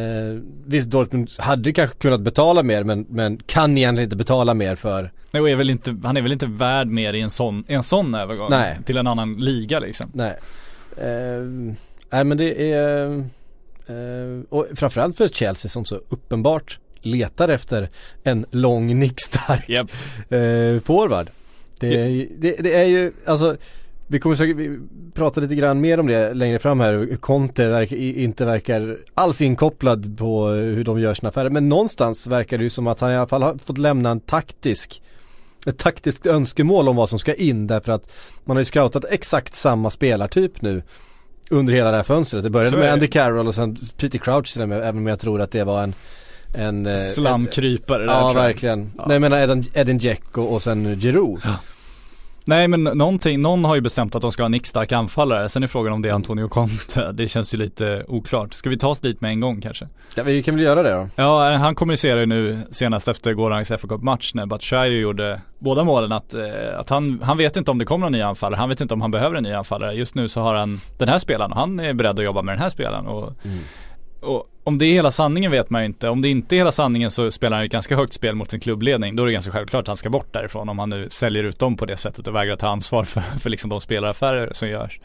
visst, 0.66 0.90
Dortmund 0.90 1.30
hade 1.38 1.72
kanske 1.72 1.96
kunnat 1.98 2.20
betala 2.20 2.62
mer 2.62 2.84
men, 2.84 3.06
men 3.08 3.38
kan 3.46 3.78
egentligen 3.78 4.06
inte 4.06 4.16
betala 4.16 4.54
mer 4.54 4.74
för 4.76 5.12
Nej, 5.30 5.42
och 5.42 5.50
är 5.50 5.56
väl 5.56 5.70
inte, 5.70 5.96
han 6.04 6.16
är 6.16 6.22
väl 6.22 6.32
inte 6.32 6.46
värd 6.46 6.86
mer 6.86 7.12
i 7.12 7.20
en 7.20 7.30
sån, 7.30 7.64
en 7.68 7.82
sån 7.82 8.14
övergång 8.14 8.50
Nej. 8.50 8.78
till 8.84 8.96
en 8.96 9.06
annan 9.06 9.34
liga 9.34 9.78
liksom. 9.78 10.10
Nej. 10.14 10.36
Eh, 10.96 11.42
nej 12.10 12.24
men 12.24 12.36
det 12.36 12.72
är 12.72 13.06
eh, 13.86 14.42
och 14.48 14.66
framförallt 14.74 15.16
för 15.16 15.28
Chelsea 15.28 15.68
som 15.68 15.84
så 15.84 16.00
uppenbart 16.08 16.78
letar 17.00 17.48
efter 17.48 17.88
en 18.22 18.46
lång 18.50 18.98
nickstark 18.98 19.68
Japp. 19.68 19.90
eh, 20.28 20.80
forward. 20.84 21.30
Det, 21.80 21.96
är- 21.96 22.26
det, 22.38 22.56
det 22.60 22.74
är 22.74 22.84
ju, 22.84 23.12
alltså 23.26 23.56
vi 24.06 24.20
kommer 24.20 24.36
säkert 24.36 24.56
vi 24.56 24.78
prata 25.14 25.40
lite 25.40 25.54
grann 25.54 25.80
mer 25.80 26.00
om 26.00 26.06
det 26.06 26.34
längre 26.34 26.58
fram 26.58 26.80
här. 26.80 27.16
Conte 27.20 27.68
verk, 27.68 27.92
inte 27.92 28.44
verkar 28.44 28.98
alls 29.14 29.42
inkopplad 29.42 30.18
på 30.18 30.48
hur 30.48 30.84
de 30.84 31.00
gör 31.00 31.14
sina 31.14 31.28
affärer. 31.28 31.50
Men 31.50 31.68
någonstans 31.68 32.26
verkar 32.26 32.58
det 32.58 32.64
ju 32.64 32.70
som 32.70 32.86
att 32.86 33.00
han 33.00 33.12
i 33.12 33.16
alla 33.16 33.26
fall 33.26 33.42
har 33.42 33.58
fått 33.64 33.78
lämna 33.78 34.10
en 34.10 34.20
taktisk 34.20 35.02
ett 35.66 35.78
taktiskt 35.78 36.26
önskemål 36.26 36.88
om 36.88 36.96
vad 36.96 37.08
som 37.08 37.18
ska 37.18 37.34
in 37.34 37.66
därför 37.66 37.92
att 37.92 38.12
man 38.44 38.56
har 38.56 38.60
ju 38.60 38.64
scoutat 38.64 39.04
exakt 39.10 39.54
samma 39.54 39.90
spelartyp 39.90 40.62
nu 40.62 40.82
under 41.50 41.74
hela 41.74 41.90
det 41.90 41.96
här 41.96 42.04
fönstret. 42.04 42.42
Det 42.42 42.50
började 42.50 42.76
med. 42.76 42.92
Andy 42.92 43.06
Carroll 43.06 43.48
och 43.48 43.54
sen 43.54 43.76
Peter 43.96 44.18
Crouch 44.18 44.52
till 44.52 44.62
och 44.62 44.68
med, 44.68 44.78
även 44.78 44.96
om 44.96 45.06
jag 45.06 45.20
tror 45.20 45.40
att 45.40 45.50
det 45.50 45.64
var 45.64 45.82
en 45.82 45.94
en, 46.52 46.86
eh, 46.86 46.92
en 46.92 46.98
Slamkrypare 46.98 48.06
där 48.06 48.12
Ja 48.12 48.32
verkligen. 48.32 48.90
Ja. 48.96 49.04
Nej 49.06 49.14
jag 49.14 49.20
menar 49.20 49.38
Edin, 49.38 49.64
Edin 49.74 49.98
Dzeko 49.98 50.42
och 50.42 50.62
sen 50.62 51.00
Giroud. 51.00 51.40
Nej 52.48 52.68
men 52.68 52.84
någonting, 52.84 53.42
någon 53.42 53.64
har 53.64 53.74
ju 53.74 53.80
bestämt 53.80 54.14
att 54.14 54.22
de 54.22 54.32
ska 54.32 54.42
ha 54.42 54.46
en 54.46 54.52
nickstark 54.52 54.92
anfallare, 54.92 55.48
sen 55.48 55.62
är 55.62 55.66
frågan 55.66 55.92
om 55.92 56.02
det 56.02 56.08
är 56.08 56.12
Antonio 56.12 56.48
Conte, 56.48 57.12
det 57.14 57.28
känns 57.28 57.54
ju 57.54 57.58
lite 57.58 58.04
oklart. 58.08 58.54
Ska 58.54 58.70
vi 58.70 58.78
ta 58.78 58.88
oss 58.88 59.00
dit 59.00 59.20
med 59.20 59.30
en 59.30 59.40
gång 59.40 59.60
kanske? 59.60 59.88
Ja 60.14 60.22
vi 60.22 60.42
kan 60.42 60.54
väl 60.54 60.64
göra 60.64 60.82
det 60.82 60.90
då. 60.90 61.08
Ja, 61.16 61.56
han 61.56 61.74
kommunicerar 61.74 62.20
ju 62.20 62.26
nu 62.26 62.58
senast 62.70 63.08
efter 63.08 63.32
gårdagens 63.32 63.68
FA 63.68 63.88
Cup-match 63.88 64.34
när 64.34 64.46
Batshuayi 64.46 65.00
gjorde 65.00 65.40
båda 65.58 65.84
målen 65.84 66.12
att, 66.12 66.34
eh, 66.34 66.78
att 66.78 66.90
han, 66.90 67.20
han 67.22 67.38
vet 67.38 67.56
inte 67.56 67.70
om 67.70 67.78
det 67.78 67.84
kommer 67.84 68.06
någon 68.06 68.12
ny 68.12 68.22
anfallare, 68.22 68.58
han 68.58 68.68
vet 68.68 68.80
inte 68.80 68.94
om 68.94 69.00
han 69.00 69.10
behöver 69.10 69.36
en 69.36 69.42
ny 69.42 69.52
anfallare. 69.52 69.94
Just 69.94 70.14
nu 70.14 70.28
så 70.28 70.40
har 70.40 70.54
han 70.54 70.80
den 70.98 71.08
här 71.08 71.18
spelaren 71.18 71.52
och 71.52 71.58
han 71.58 71.80
är 71.80 71.92
beredd 71.92 72.18
att 72.18 72.24
jobba 72.24 72.42
med 72.42 72.54
den 72.54 72.62
här 72.62 72.70
spelaren. 72.70 73.06
Och, 73.06 73.32
och 74.26 74.50
om 74.64 74.78
det 74.78 74.86
är 74.86 74.92
hela 74.92 75.10
sanningen 75.10 75.50
vet 75.50 75.70
man 75.70 75.82
ju 75.82 75.86
inte. 75.86 76.08
Om 76.08 76.22
det 76.22 76.28
inte 76.28 76.54
är 76.54 76.58
hela 76.58 76.72
sanningen 76.72 77.10
så 77.10 77.30
spelar 77.30 77.56
han 77.56 77.66
ett 77.66 77.72
ganska 77.72 77.96
högt 77.96 78.12
spel 78.12 78.34
mot 78.34 78.52
en 78.52 78.60
klubbledning. 78.60 79.16
Då 79.16 79.22
är 79.22 79.26
det 79.26 79.32
ganska 79.32 79.52
självklart 79.52 79.82
att 79.82 79.88
han 79.88 79.96
ska 79.96 80.10
bort 80.10 80.32
därifrån 80.32 80.68
om 80.68 80.78
han 80.78 80.90
nu 80.90 81.10
säljer 81.10 81.44
ut 81.44 81.58
dem 81.58 81.76
på 81.76 81.86
det 81.86 81.96
sättet 81.96 82.28
och 82.28 82.34
vägrar 82.34 82.56
ta 82.56 82.68
ansvar 82.68 83.04
för, 83.04 83.20
för 83.20 83.50
liksom 83.50 83.70
de 83.70 83.80
spelaraffärer 83.80 84.52
som 84.52 84.68
görs. 84.68 85.00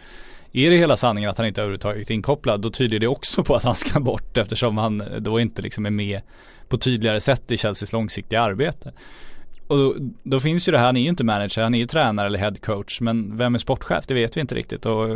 Är 0.51 0.71
det 0.71 0.77
hela 0.77 0.97
sanningen 0.97 1.29
att 1.29 1.37
han 1.37 1.47
inte 1.47 1.61
överhuvudtaget 1.61 2.09
är 2.09 2.13
inkopplad, 2.13 2.61
då 2.61 2.69
tyder 2.69 2.99
det 2.99 3.07
också 3.07 3.43
på 3.43 3.55
att 3.55 3.63
han 3.63 3.75
ska 3.75 3.99
bort 3.99 4.37
eftersom 4.37 4.77
han 4.77 5.03
då 5.19 5.39
inte 5.39 5.61
liksom 5.61 5.85
är 5.85 5.89
med 5.89 6.21
på 6.69 6.77
tydligare 6.77 7.21
sätt 7.21 7.51
i 7.51 7.57
Chelseas 7.57 7.93
långsiktiga 7.93 8.41
arbete. 8.41 8.91
Och 9.67 9.77
då, 9.77 9.95
då 10.23 10.39
finns 10.39 10.67
ju 10.67 10.71
det 10.71 10.77
här, 10.77 10.85
han 10.85 10.97
är 10.97 11.01
ju 11.01 11.07
inte 11.07 11.23
manager, 11.23 11.61
han 11.61 11.73
är 11.73 11.79
ju 11.79 11.87
tränare 11.87 12.27
eller 12.27 12.39
head 12.39 12.55
coach, 12.61 13.01
men 13.01 13.37
vem 13.37 13.55
är 13.55 13.59
sportchef? 13.59 14.07
Det 14.07 14.13
vet 14.13 14.37
vi 14.37 14.41
inte 14.41 14.55
riktigt. 14.55 14.85
Och 14.85 15.09
eh, 15.09 15.15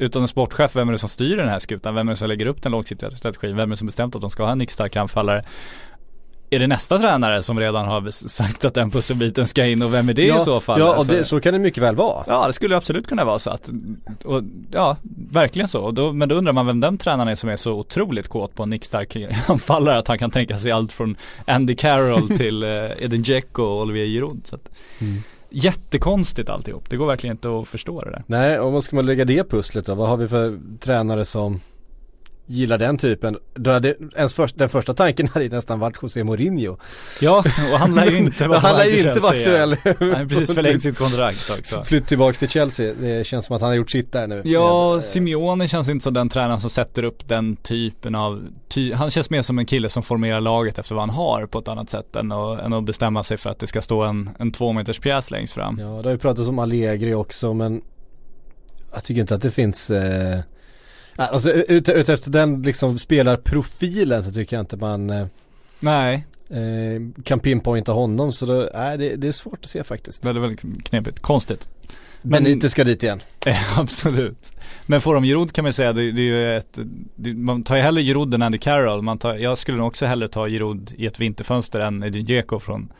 utan 0.00 0.22
en 0.22 0.28
sportchef, 0.28 0.76
vem 0.76 0.88
är 0.88 0.92
det 0.92 0.98
som 0.98 1.08
styr 1.08 1.36
den 1.36 1.48
här 1.48 1.58
skutan? 1.58 1.94
Vem 1.94 2.08
är 2.08 2.12
det 2.12 2.16
som 2.16 2.28
lägger 2.28 2.46
upp 2.46 2.62
den 2.62 2.72
långsiktiga 2.72 3.10
strategin? 3.10 3.56
Vem 3.56 3.70
är 3.70 3.74
det 3.74 3.78
som 3.78 3.86
bestämt 3.86 4.14
att 4.14 4.20
de 4.20 4.30
ska 4.30 4.44
ha 4.44 4.52
en 4.52 4.58
nickstark 4.58 4.96
anfallare? 4.96 5.44
Är 6.52 6.58
det 6.58 6.66
nästa 6.66 6.98
tränare 6.98 7.42
som 7.42 7.60
redan 7.60 7.86
har 7.88 8.10
sagt 8.10 8.64
att 8.64 8.74
den 8.74 8.90
pusselbiten 8.90 9.46
ska 9.46 9.66
in 9.66 9.82
och 9.82 9.94
vem 9.94 10.08
är 10.08 10.14
det 10.14 10.26
ja, 10.26 10.36
i 10.36 10.40
så 10.40 10.60
fall? 10.60 10.80
Ja 10.80 10.90
och 10.90 10.96
Alltså- 10.98 11.12
det, 11.14 11.24
så 11.24 11.40
kan 11.40 11.52
det 11.52 11.58
mycket 11.58 11.82
väl 11.82 11.96
vara. 11.96 12.24
Ja 12.26 12.46
det 12.46 12.52
skulle 12.52 12.76
absolut 12.76 13.06
kunna 13.06 13.24
vara 13.24 13.38
så 13.38 13.50
att, 13.50 13.70
och, 14.24 14.42
ja 14.72 14.96
verkligen 15.30 15.68
så. 15.68 15.80
Och 15.80 15.94
då, 15.94 16.12
men 16.12 16.28
då 16.28 16.34
undrar 16.34 16.52
man 16.52 16.66
vem 16.66 16.80
den 16.80 16.98
tränaren 16.98 17.28
är 17.28 17.34
som 17.34 17.48
är 17.50 17.56
så 17.56 17.72
otroligt 17.72 18.28
kåt 18.28 18.54
på 18.54 18.62
en 18.62 18.70
nickstark 18.70 19.16
anfallare 19.46 19.98
att 19.98 20.08
han 20.08 20.18
kan 20.18 20.30
tänka 20.30 20.58
sig 20.58 20.72
allt 20.72 20.92
från 20.92 21.16
Andy 21.46 21.74
Carroll 21.76 22.28
till 22.36 22.62
eh, 22.62 22.68
Edin 22.98 23.22
Dzeko 23.22 23.62
och 23.62 23.82
Olivier 23.82 24.06
Giroud. 24.06 24.40
Så 24.44 24.54
att, 24.54 24.68
Mm. 25.00 25.22
Jättekonstigt 25.50 26.48
alltihop, 26.48 26.90
det 26.90 26.96
går 26.96 27.06
verkligen 27.06 27.36
inte 27.36 27.60
att 27.60 27.68
förstå 27.68 28.00
det 28.00 28.10
där. 28.10 28.24
Nej 28.26 28.58
och 28.58 28.72
vad 28.72 28.84
ska 28.84 28.96
man 28.96 29.06
lägga 29.06 29.24
det 29.24 29.44
pusslet 29.50 29.86
då? 29.86 29.94
Vad 29.94 30.08
har 30.08 30.16
vi 30.16 30.28
för 30.28 30.58
tränare 30.80 31.24
som 31.24 31.60
gillar 32.50 32.78
den 32.78 32.98
typen, 32.98 33.38
då 33.54 33.70
hade 33.70 33.94
ens 34.16 34.34
först, 34.34 34.58
den 34.58 34.68
första 34.68 34.94
tanken 34.94 35.28
hade 35.28 35.48
nästan 35.48 35.80
varit 35.80 36.02
José 36.02 36.24
Mourinho. 36.24 36.76
Ja, 37.20 37.38
och 37.72 37.78
han 37.78 37.94
lär 37.94 38.06
ju 38.06 38.18
inte 38.18 38.48
vara 38.48 38.58
Han 38.58 38.76
lär 38.76 38.84
ju 38.84 38.98
inte 38.98 39.20
vara 39.20 39.36
aktuell. 39.36 39.76
Han 39.84 40.14
har 40.14 40.26
precis 40.26 40.54
förlängt 40.54 40.82
sitt 40.82 40.98
kontrakt 40.98 41.50
också. 41.58 41.84
Flytt 41.84 42.06
tillbaks 42.06 42.38
till 42.38 42.48
Chelsea, 42.48 42.94
det 43.00 43.26
känns 43.26 43.46
som 43.46 43.56
att 43.56 43.62
han 43.62 43.70
har 43.70 43.76
gjort 43.76 43.90
sitt 43.90 44.12
där 44.12 44.26
nu. 44.26 44.42
Ja, 44.44 44.88
Med, 44.88 44.96
eh, 44.96 45.00
Simeone 45.00 45.68
känns 45.68 45.88
inte 45.88 46.02
som 46.02 46.14
den 46.14 46.28
tränaren 46.28 46.60
som 46.60 46.70
sätter 46.70 47.02
upp 47.04 47.28
den 47.28 47.56
typen 47.56 48.14
av, 48.14 48.42
ty 48.68 48.92
han 48.92 49.10
känns 49.10 49.30
mer 49.30 49.42
som 49.42 49.58
en 49.58 49.66
kille 49.66 49.88
som 49.88 50.02
formerar 50.02 50.40
laget 50.40 50.78
efter 50.78 50.94
vad 50.94 51.02
han 51.02 51.16
har 51.16 51.46
på 51.46 51.58
ett 51.58 51.68
annat 51.68 51.90
sätt 51.90 52.16
än 52.16 52.32
att, 52.32 52.60
än 52.60 52.72
att 52.72 52.84
bestämma 52.84 53.22
sig 53.22 53.36
för 53.36 53.50
att 53.50 53.58
det 53.58 53.66
ska 53.66 53.82
stå 53.82 54.02
en, 54.02 54.30
en 54.38 54.52
två 54.52 54.72
meters 54.72 54.98
pjäs 54.98 55.30
längst 55.30 55.52
fram. 55.52 55.78
Ja, 55.78 55.86
det 55.86 56.08
har 56.08 56.10
ju 56.10 56.18
pratats 56.18 56.48
om 56.48 56.58
Allegri 56.58 57.14
också 57.14 57.54
men 57.54 57.82
jag 58.92 59.04
tycker 59.04 59.20
inte 59.20 59.34
att 59.34 59.42
det 59.42 59.50
finns 59.50 59.90
eh, 59.90 60.40
Alltså 61.16 61.52
ut, 61.52 61.88
ut 61.88 62.08
efter 62.08 62.30
den 62.30 62.62
liksom 62.62 62.98
spelarprofilen 62.98 64.24
så 64.24 64.32
tycker 64.32 64.56
jag 64.56 64.62
inte 64.62 64.76
man 64.76 65.10
eh, 65.10 65.26
Nej, 65.80 66.26
eh, 66.48 67.22
kan 67.24 67.40
pinpointa 67.40 67.92
honom 67.92 68.32
så 68.32 68.46
då, 68.46 68.70
nej, 68.74 68.98
det, 68.98 69.16
det 69.16 69.28
är 69.28 69.32
svårt 69.32 69.58
att 69.62 69.70
se 69.70 69.84
faktiskt. 69.84 70.26
väldigt, 70.26 70.42
väldigt 70.42 70.84
knepigt. 70.84 71.20
Konstigt. 71.20 71.68
Men 72.22 72.46
inte 72.46 72.70
ska 72.70 72.84
dit 72.84 73.02
igen. 73.02 73.22
Eh, 73.46 73.78
Absolut. 73.78 74.52
Men 74.86 75.00
får 75.00 75.14
de 75.14 75.24
Giroud 75.24 75.52
kan 75.52 75.62
man 75.62 75.72
säga, 75.72 75.92
det, 75.92 76.12
det 76.12 76.22
är 76.22 76.24
ju 76.24 76.56
ett, 76.56 76.78
det, 77.16 77.34
man 77.34 77.62
tar 77.62 77.76
ju 77.76 77.82
hellre 77.82 78.02
Giroud 78.02 78.34
än 78.34 78.42
Andy 78.42 78.58
Carroll. 78.58 79.02
Man 79.02 79.18
tar, 79.18 79.34
jag 79.34 79.58
skulle 79.58 79.78
nog 79.78 79.86
också 79.86 80.06
hellre 80.06 80.28
ta 80.28 80.48
Giroud 80.48 80.92
i 80.96 81.06
ett 81.06 81.20
vinterfönster 81.20 81.80
än 81.80 82.02
Edin 82.02 82.24
Dzeko 82.24 82.58
från, 82.58 82.92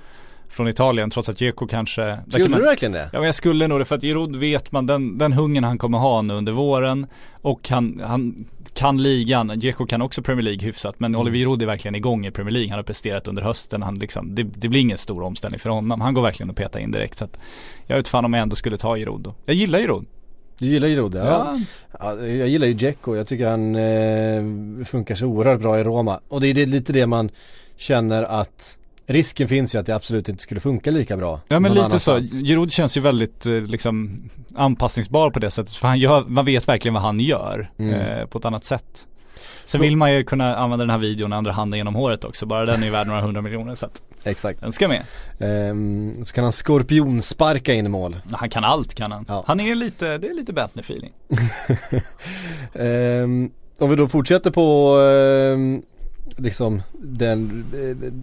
från 0.51 0.69
Italien. 0.69 1.11
Trots 1.11 1.29
att 1.29 1.37
Dzeko 1.37 1.67
kanske, 1.67 2.19
Skulle 2.29 2.49
man, 2.49 2.59
du 2.59 2.65
verkligen 2.65 2.93
det? 2.93 3.11
Ja 3.13 3.19
men 3.19 3.23
jag 3.23 3.35
skulle 3.35 3.67
nog 3.67 3.81
det 3.81 3.85
för 3.85 3.95
att 3.95 4.03
Giroud 4.03 4.37
vet 4.37 4.73
man 4.73 4.87
den, 4.87 5.19
den 5.19 5.33
hungern 5.33 5.65
han 5.65 5.79
kommer 5.79 5.99
ha 5.99 6.23
nu 6.23 6.35
under 6.35 6.53
våren 6.53 7.07
och 7.43 7.69
han, 7.69 8.01
han 8.05 8.45
kan 8.75 9.03
ligan, 9.03 9.49
Dzeko 9.49 9.87
kan 9.87 10.03
också 10.03 10.23
Premier 10.23 10.43
League 10.43 10.65
hyfsat 10.65 11.01
men 11.01 11.17
Oliver 11.17 11.39
Giroud 11.39 11.63
är 11.63 11.67
verkligen 11.67 11.95
igång 11.95 12.27
i 12.27 12.31
Premier 12.31 12.53
League. 12.53 12.71
Han 12.71 12.79
har 12.79 12.83
presterat 12.85 13.29
under 13.29 13.43
hösten, 13.43 13.83
han 13.83 13.99
liksom, 13.99 14.35
det, 14.35 14.43
det 14.43 14.69
blir 14.69 14.81
ingen 14.81 14.99
stor 14.99 15.23
omställning 15.23 15.61
för 15.61 15.71
honom. 15.71 16.01
Han 16.01 16.15
går 16.15 16.23
verkligen 16.23 16.51
att 16.51 16.57
peta 16.57 16.81
in 16.81 16.91
direkt 16.91 17.19
så 17.19 17.25
att 17.25 17.39
jag 17.87 17.97
vet 17.97 18.09
fan 18.09 18.25
om 18.25 18.33
jag 18.33 18.43
ändå 18.43 18.57
skulle 18.57 18.77
ta 18.77 18.97
Giroud 18.97 19.21
då. 19.21 19.35
Jag 19.45 19.57
gillar 19.57 19.79
Giroud. 19.79 20.07
Du 20.59 20.67
gillar 20.67 20.89
Giroud? 20.89 21.15
Ja. 21.15 21.25
Ja. 21.25 21.57
ja. 22.01 22.27
Jag 22.27 22.49
gillar 22.49 22.67
ju 22.67 22.75
Dzeko, 22.75 23.17
jag 23.17 23.27
tycker 23.27 23.47
han 23.47 23.75
eh, 23.75 24.85
funkar 24.85 25.15
så 25.15 25.27
oerhört 25.27 25.61
bra 25.61 25.81
i 25.81 25.85
Roma. 25.85 26.21
Och 26.29 26.41
det 26.41 26.47
är 26.47 26.67
lite 26.67 26.93
det 26.93 27.07
man 27.07 27.31
känner 27.77 28.23
att 28.23 28.79
risken 29.13 29.49
finns 29.49 29.75
ju 29.75 29.79
att 29.79 29.87
det 29.87 29.95
absolut 29.95 30.29
inte 30.29 30.43
skulle 30.43 30.61
funka 30.61 30.91
lika 30.91 31.17
bra. 31.17 31.41
Ja 31.49 31.61
men 31.61 31.75
lite 31.75 31.99
så. 32.01 32.21
Giroud 32.21 32.73
känns 32.73 32.97
ju 32.97 33.01
väldigt 33.01 33.47
eh, 33.47 33.53
liksom 33.53 34.23
anpassningsbar 34.55 35.31
på 35.31 35.39
det 35.39 35.51
sättet 35.51 35.77
för 35.77 35.89
han 35.89 35.99
gör, 35.99 36.25
man 36.29 36.45
vet 36.45 36.69
verkligen 36.69 36.95
vad 36.95 37.03
han 37.03 37.21
gör 37.21 37.71
Mm. 37.79 37.95
eh, 37.95 38.27
på 38.27 38.39
ett 38.39 38.45
annat 38.45 38.65
sätt. 38.65 39.07
Sen 39.65 39.81
vill 39.81 39.97
man 39.97 40.13
ju 40.15 40.25
kunna 40.25 40.57
använda 40.57 40.85
den 40.85 40.91
här 40.91 40.99
videon 40.99 41.33
andra 41.33 41.53
handen 41.53 41.79
genom 41.79 41.95
håret 41.95 42.25
också, 42.25 42.47
bara 42.47 42.65
den 42.65 42.81
är 42.81 42.85
ju 42.87 42.91
värd 42.93 43.07
några 43.07 43.21
hundra 43.21 43.43
miljoner 43.43 43.75
så 43.75 43.87
att 43.87 44.03
Exakt. 44.25 44.61
den 44.61 44.73
ska 44.73 44.89
med. 44.89 45.03
Ehm, 45.41 46.25
så 46.25 46.35
kan 46.35 46.45
han 46.45 46.53
skorpionsparka 46.53 47.75
in 47.75 47.87
i 47.87 47.89
mål. 47.89 48.17
Han 48.33 48.51
kan 48.51 48.65
allt 48.65 48.95
kan 48.95 49.13
han. 49.13 49.25
Ja. 49.29 49.45
Han 49.47 49.61
är 49.61 49.75
lite, 49.75 50.19
det 50.19 50.29
är 50.29 50.35
lite 50.35 50.53
Bentner 50.53 50.83
feeling. 50.83 51.13
Ehm, 52.75 53.51
om 53.79 53.91
vi 53.91 53.97
då 53.97 54.09
fortsätter 54.09 54.51
på 54.51 54.97
ehm, 54.99 55.83
liksom 56.43 56.83
den, 56.93 57.65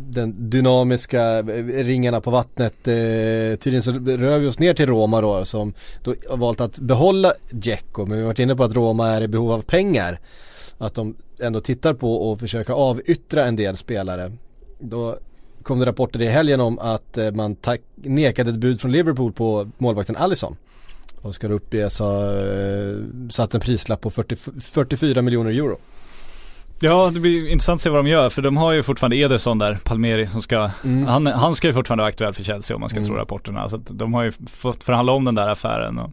den 0.10 0.50
dynamiska 0.50 1.42
ringarna 1.42 2.22
på 2.22 2.32
vattnet. 2.32 2.88
Eh, 2.88 3.58
tydligen 3.60 3.84
så 3.84 3.92
rör 3.92 4.40
vi 4.40 4.48
oss 4.48 4.60
ner 4.60 4.74
till 4.74 4.88
Roma 4.88 5.22
då 5.22 5.46
som 5.46 5.74
då 6.04 6.16
har 6.30 6.38
valt 6.38 6.62
att 6.62 6.80
behålla 6.80 7.34
Dzeko 7.52 8.06
men 8.06 8.18
vi 8.18 8.22
har 8.22 8.28
varit 8.28 8.40
inne 8.40 8.56
på 8.56 8.64
att 8.64 8.74
Roma 8.74 9.08
är 9.08 9.22
i 9.22 9.28
behov 9.28 9.52
av 9.52 9.62
pengar. 9.62 10.20
Att 10.78 10.94
de 10.94 11.16
ändå 11.40 11.60
tittar 11.60 11.94
på 11.94 12.32
och 12.32 12.40
försöka 12.40 12.74
avyttra 12.74 13.46
en 13.46 13.56
del 13.56 13.78
spelare. 13.78 14.32
Då 14.80 15.18
kom 15.64 15.80
det 15.80 15.86
rapporter 15.86 16.22
i 16.22 16.28
helgen 16.28 16.60
om 16.60 16.80
att 16.80 17.18
eh, 17.18 17.32
man 17.32 17.56
tack, 17.56 17.82
nekade 17.96 18.52
ett 18.52 18.58
bud 18.58 18.82
från 18.82 18.92
Liverpool 18.92 19.34
på 19.34 19.70
målvakten 19.78 20.16
Allison. 20.16 20.56
Och 21.22 21.36
ska 21.36 21.48
då 21.48 21.54
uppges 21.54 22.00
ha 22.00 22.42
eh, 22.46 22.96
satt 23.30 23.54
en 23.54 23.62
prislapp 23.62 24.02
på 24.02 24.10
40, 24.10 24.36
44 24.62 25.22
miljoner 25.22 25.52
euro. 25.52 25.78
Ja 26.80 27.12
det 27.14 27.20
blir 27.20 27.48
intressant 27.48 27.76
att 27.78 27.82
se 27.82 27.90
vad 27.90 28.00
de 28.00 28.08
gör 28.08 28.30
för 28.30 28.42
de 28.42 28.58
har 28.58 28.72
ju 28.72 28.84
fortfarande 28.84 29.16
Ederson 29.16 29.60
där, 29.60 29.78
Palmeri 29.84 30.28
som 30.28 30.42
ska, 30.42 30.70
han, 31.08 31.28
han 31.28 31.56
ska 31.56 31.68
ju 31.68 31.74
fortfarande 31.74 32.02
vara 32.02 32.10
aktuell 32.10 32.34
för 32.34 32.44
Chelsea 32.44 32.76
om 32.76 32.82
man 32.82 32.90
ska 32.90 32.98
Mm. 33.00 33.10
tro 33.10 33.18
rapporterna. 33.18 33.70
Så 33.70 33.76
att 33.76 33.82
de 33.90 34.14
har 34.14 34.24
ju 34.24 34.32
fått 34.52 34.84
förhandla 34.84 35.12
om 35.14 35.26
den 35.26 35.36
där 35.36 35.48
affären 35.48 36.00
och 36.00 36.10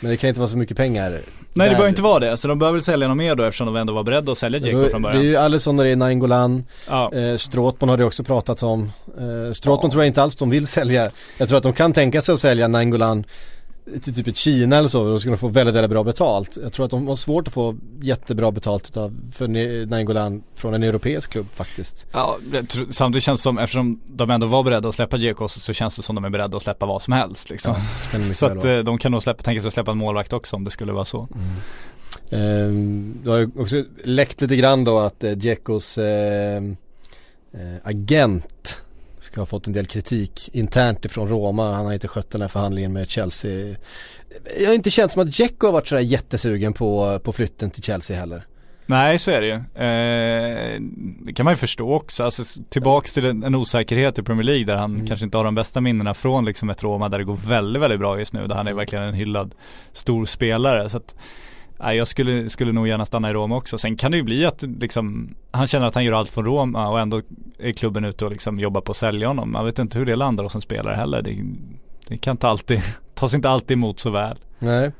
Men 0.00 0.10
det 0.10 0.16
kan 0.16 0.28
inte 0.28 0.40
vara 0.40 0.48
så 0.48 0.58
mycket 0.58 0.76
pengar. 0.76 1.10
Nej 1.10 1.68
det 1.68 1.74
där. 1.74 1.80
bör 1.80 1.88
inte 1.88 2.02
vara 2.02 2.18
det, 2.18 2.36
så 2.36 2.48
de 2.48 2.58
behöver 2.58 2.76
väl 2.76 2.82
sälja 2.82 3.08
något 3.08 3.16
mer 3.16 3.34
då 3.34 3.44
eftersom 3.44 3.66
de 3.66 3.76
ändå 3.76 3.92
var 3.92 4.02
beredda 4.02 4.32
att 4.32 4.38
sälja 4.38 4.58
Dzeko 4.60 4.88
från 4.88 5.02
Det 5.02 5.08
är 5.08 5.12
början. 5.12 5.24
ju 5.24 5.36
Alisson 5.36 5.78
och 5.78 5.84
det 5.84 5.90
är 5.90 5.96
Nainggolan. 5.96 6.64
Ja. 6.88 7.12
Eh, 7.14 7.36
Stråtman 7.36 7.88
har 7.88 7.96
det 7.96 8.04
också 8.04 8.24
pratats 8.24 8.62
om. 8.62 8.92
Eh, 9.18 9.52
Stråtman 9.52 9.88
Ja. 9.88 9.90
tror 9.90 10.02
jag 10.02 10.06
inte 10.06 10.22
alls 10.22 10.36
de 10.36 10.50
vill 10.50 10.66
sälja. 10.66 11.10
Jag 11.38 11.48
tror 11.48 11.56
att 11.56 11.62
de 11.62 11.72
kan 11.72 11.92
tänka 11.92 12.22
sig 12.22 12.32
att 12.32 12.40
sälja 12.40 12.68
Nainggolan 12.68 13.24
till 14.02 14.14
typ 14.14 14.26
ett 14.26 14.36
Kina 14.36 14.76
eller 14.76 14.88
så. 14.88 15.04
Då 15.04 15.18
skulle 15.18 15.34
de 15.34 15.38
få 15.38 15.48
väldigt, 15.48 15.74
väldigt 15.74 15.90
bra 15.90 16.04
betalt. 16.04 16.58
Jag 16.62 16.72
tror 16.72 16.84
att 16.84 16.90
de 16.90 17.08
har 17.08 17.14
svårt 17.14 17.48
att 17.48 17.54
få 17.54 17.76
jättebra 18.00 18.50
betalt 18.50 18.88
utav, 18.88 19.14
för 19.32 19.48
Nainggolan 19.86 20.42
från 20.54 20.74
en 20.74 20.82
europeisk 20.82 21.30
klubb 21.30 21.46
faktiskt. 21.52 22.06
Ja, 22.12 22.38
tror- 22.68 22.86
samtidigt 22.90 23.24
känns 23.24 23.40
det 23.40 23.42
som, 23.42 23.58
eftersom 23.58 24.00
de 24.06 24.30
ändå 24.30 24.46
var 24.46 24.62
beredda 24.62 24.88
att 24.88 24.94
släppa 24.94 25.16
Dzeko 25.16 25.48
så, 25.48 25.72
känns 25.72 25.96
det 25.96 26.02
som 26.02 26.14
de 26.14 26.24
är 26.24 26.30
beredda 26.30 26.56
att 26.56 26.62
släppa 26.62 26.86
vad 26.86 27.02
som 27.02 27.12
helst 27.12 27.50
liksom. 27.50 27.74
Mycket 28.18 28.36
Så 28.36 28.46
att 28.46 28.56
vara. 28.64 28.72
eh, 28.78 28.84
de 28.84 28.98
kan 28.98 29.12
nog 29.12 29.22
släppa, 29.22 29.42
tänka 29.42 29.60
sig 29.62 29.68
att 29.68 29.74
släppa 29.74 29.90
en 29.90 29.98
målvakt 29.98 30.32
också 30.32 30.56
om 30.56 30.64
det 30.64 30.70
skulle 30.70 30.92
vara 30.92 31.04
så. 31.04 31.28
Ehm, 32.30 33.18
det 33.24 33.30
har 33.30 33.38
ju 33.38 33.50
också 33.58 33.84
läckt 34.04 34.40
lite 34.40 34.56
grann 34.56 34.84
då 34.84 34.98
att 34.98 35.24
eh, 35.24 35.30
Dzekos 35.32 35.98
eh, 35.98 36.56
eh, 37.52 37.76
agent 37.82 38.80
ska 39.36 39.40
ha 39.40 39.46
fått 39.46 39.66
en 39.66 39.72
del 39.72 39.86
kritik 39.86 40.50
internt 40.52 41.04
ifrån 41.04 41.28
Roma. 41.28 41.72
Han 41.74 41.86
har 41.86 41.92
inte 41.92 42.08
skött 42.08 42.30
den 42.30 42.40
här 42.40 42.48
förhandlingen 42.48 42.92
med 42.92 43.10
Chelsea. 43.10 43.76
Jag 44.60 44.66
har 44.66 44.74
inte 44.74 44.90
känt 44.90 45.12
som 45.12 45.22
att 45.22 45.28
Dzeko 45.28 45.66
har 45.66 45.72
varit 45.72 45.88
sådär 45.88 46.02
jättesugen 46.02 46.72
på, 46.72 47.18
på 47.24 47.32
flytten 47.32 47.70
till 47.70 47.82
Chelsea 47.82 48.18
heller. 48.20 48.46
Nej 48.86 49.18
så 49.18 49.30
är 49.30 49.40
det 49.40 49.46
ju. 49.46 49.54
Eh, 49.54 50.80
det 51.26 51.32
kan 51.32 51.44
man 51.44 51.52
ju 51.52 51.56
förstå 51.56 51.94
också. 51.94 52.24
Alltså 52.24 52.60
tillbaks 52.68 53.12
till 53.12 53.24
en, 53.26 53.42
en 53.42 53.54
osäkerhet 53.54 54.18
i 54.18 54.22
Premier 54.22 54.44
League 54.44 54.64
där 54.64 54.76
han 54.76 54.94
Mm. 54.94 55.06
kanske 55.06 55.24
inte 55.24 55.36
har 55.36 55.44
de 55.44 55.54
bästa 55.54 55.80
minnena 55.80 56.14
från 56.14 56.44
liksom 56.44 56.70
ett 56.70 56.82
Roma 56.82 57.08
där 57.08 57.18
det 57.18 57.24
går 57.24 57.36
väldigt, 57.36 57.82
väldigt 57.82 58.00
bra 58.00 58.18
just 58.18 58.32
nu. 58.32 58.46
Där 58.46 58.54
han 58.54 58.66
är 58.66 58.72
verkligen 58.72 59.04
en 59.04 59.14
hyllad 59.14 59.54
stor 59.92 60.24
spelare. 60.24 60.88
Så 60.88 60.96
att, 60.96 61.14
nej, 61.78 61.96
jag 61.96 62.08
skulle, 62.08 62.48
skulle 62.48 62.72
nog 62.72 62.88
gärna 62.88 63.04
stanna 63.04 63.30
i 63.30 63.32
Roma 63.32 63.56
också. 63.56 63.78
Sen 63.78 63.96
kan 63.96 64.10
det 64.10 64.16
ju 64.16 64.22
bli 64.22 64.46
att 64.46 64.62
liksom, 64.62 65.34
han 65.50 65.66
känner 65.66 65.86
att 65.86 65.94
han 65.94 66.04
gör 66.04 66.12
allt 66.12 66.30
från 66.30 66.44
Roma 66.44 66.88
och 66.88 67.00
ändå 67.00 67.22
är 67.58 67.72
klubben 67.72 68.04
ute 68.04 68.24
och 68.24 68.30
liksom 68.30 68.60
jobbar 68.60 68.80
på 68.80 68.92
att 68.92 68.96
sälja 68.96 69.28
honom. 69.28 69.52
Man 69.52 69.64
vet 69.64 69.78
inte 69.78 69.98
hur 69.98 70.06
det 70.06 70.16
landar 70.16 70.44
hos 70.44 70.54
en 70.54 70.60
spelare 70.60 70.94
heller. 70.94 71.22
Det, 71.22 71.36
det 72.08 72.18
kan 72.18 72.30
inte 72.30 72.48
alltid, 72.48 72.82
tas 73.14 73.34
inte 73.34 73.50
alltid 73.50 73.74
emot 73.74 74.00
så 74.00 74.10
väl. 74.10 74.36
Nej. 74.58 74.92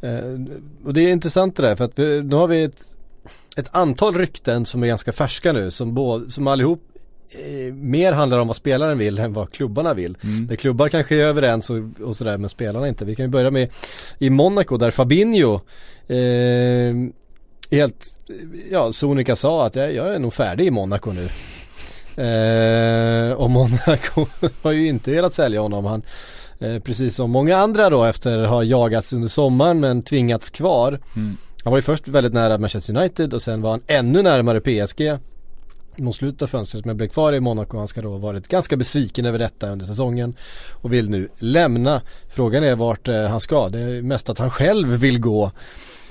Eh, 0.00 0.40
och 0.84 0.94
det 0.94 1.00
är 1.00 1.12
intressant 1.12 1.56
det 1.56 1.62
där 1.62 1.76
för 1.76 1.84
att 1.84 1.98
vi, 1.98 2.22
nu 2.22 2.36
har 2.36 2.46
vi 2.46 2.62
ett, 2.62 2.96
ett 3.56 3.76
antal 3.76 4.14
rykten 4.14 4.66
som 4.66 4.82
är 4.82 4.86
ganska 4.86 5.12
färska 5.12 5.52
nu 5.52 5.70
som, 5.70 5.94
både, 5.94 6.30
som 6.30 6.46
allihop 6.46 6.89
mer 7.72 8.12
handlar 8.12 8.38
om 8.38 8.46
vad 8.46 8.56
spelaren 8.56 8.98
vill 8.98 9.18
än 9.18 9.32
vad 9.32 9.52
klubbarna 9.52 9.94
vill. 9.94 10.16
Mm. 10.22 10.46
Där 10.46 10.56
klubbar 10.56 10.88
kanske 10.88 11.16
är 11.16 11.24
överens 11.24 11.70
och, 11.70 11.76
och 12.00 12.16
sådär 12.16 12.38
men 12.38 12.50
spelarna 12.50 12.88
inte. 12.88 13.04
Vi 13.04 13.16
kan 13.16 13.24
ju 13.24 13.28
börja 13.30 13.50
med 13.50 13.68
i 14.18 14.30
Monaco 14.30 14.76
där 14.76 14.90
Fabinho 14.90 15.60
eh, 16.08 16.94
helt, 17.70 18.14
ja 18.70 18.92
Sonika 18.92 19.36
sa 19.36 19.66
att 19.66 19.76
jag, 19.76 19.94
jag 19.94 20.14
är 20.14 20.18
nog 20.18 20.34
färdig 20.34 20.66
i 20.66 20.70
Monaco 20.70 21.12
nu. 21.12 21.28
Eh, 22.24 23.32
och 23.32 23.50
Monaco 23.50 24.26
har 24.62 24.72
ju 24.72 24.86
inte 24.86 25.10
velat 25.10 25.34
sälja 25.34 25.60
honom. 25.60 25.84
Han, 25.84 26.02
eh, 26.58 26.78
precis 26.78 27.14
som 27.14 27.30
många 27.30 27.56
andra 27.56 27.90
då 27.90 28.04
efter 28.04 28.38
att 28.38 28.50
ha 28.50 28.64
jagats 28.64 29.12
under 29.12 29.28
sommaren 29.28 29.80
men 29.80 30.02
tvingats 30.02 30.50
kvar. 30.50 31.00
Mm. 31.16 31.36
Han 31.64 31.70
var 31.70 31.78
ju 31.78 31.82
först 31.82 32.08
väldigt 32.08 32.32
nära 32.32 32.58
Manchester 32.58 32.96
United 32.96 33.34
och 33.34 33.42
sen 33.42 33.62
var 33.62 33.70
han 33.70 33.82
ännu 33.86 34.22
närmare 34.22 34.60
PSG 34.60 35.18
mot 36.00 36.16
slutet 36.16 36.42
av 36.42 36.46
fönstret 36.46 36.84
men 36.84 36.96
blev 36.96 37.08
kvar 37.08 37.32
i 37.32 37.40
Monaco. 37.40 37.78
Han 37.78 37.88
ska 37.88 38.02
då 38.02 38.10
ha 38.10 38.18
varit 38.18 38.48
ganska 38.48 38.76
besviken 38.76 39.26
över 39.26 39.38
detta 39.38 39.70
under 39.70 39.86
säsongen 39.86 40.34
och 40.70 40.92
vill 40.92 41.10
nu 41.10 41.28
lämna. 41.38 42.02
Frågan 42.28 42.64
är 42.64 42.74
vart 42.74 43.08
eh, 43.08 43.26
han 43.26 43.40
ska. 43.40 43.68
Det 43.68 43.78
är 43.78 44.02
mest 44.02 44.28
att 44.28 44.38
han 44.38 44.50
själv 44.50 44.88
vill 44.88 45.20
gå 45.20 45.52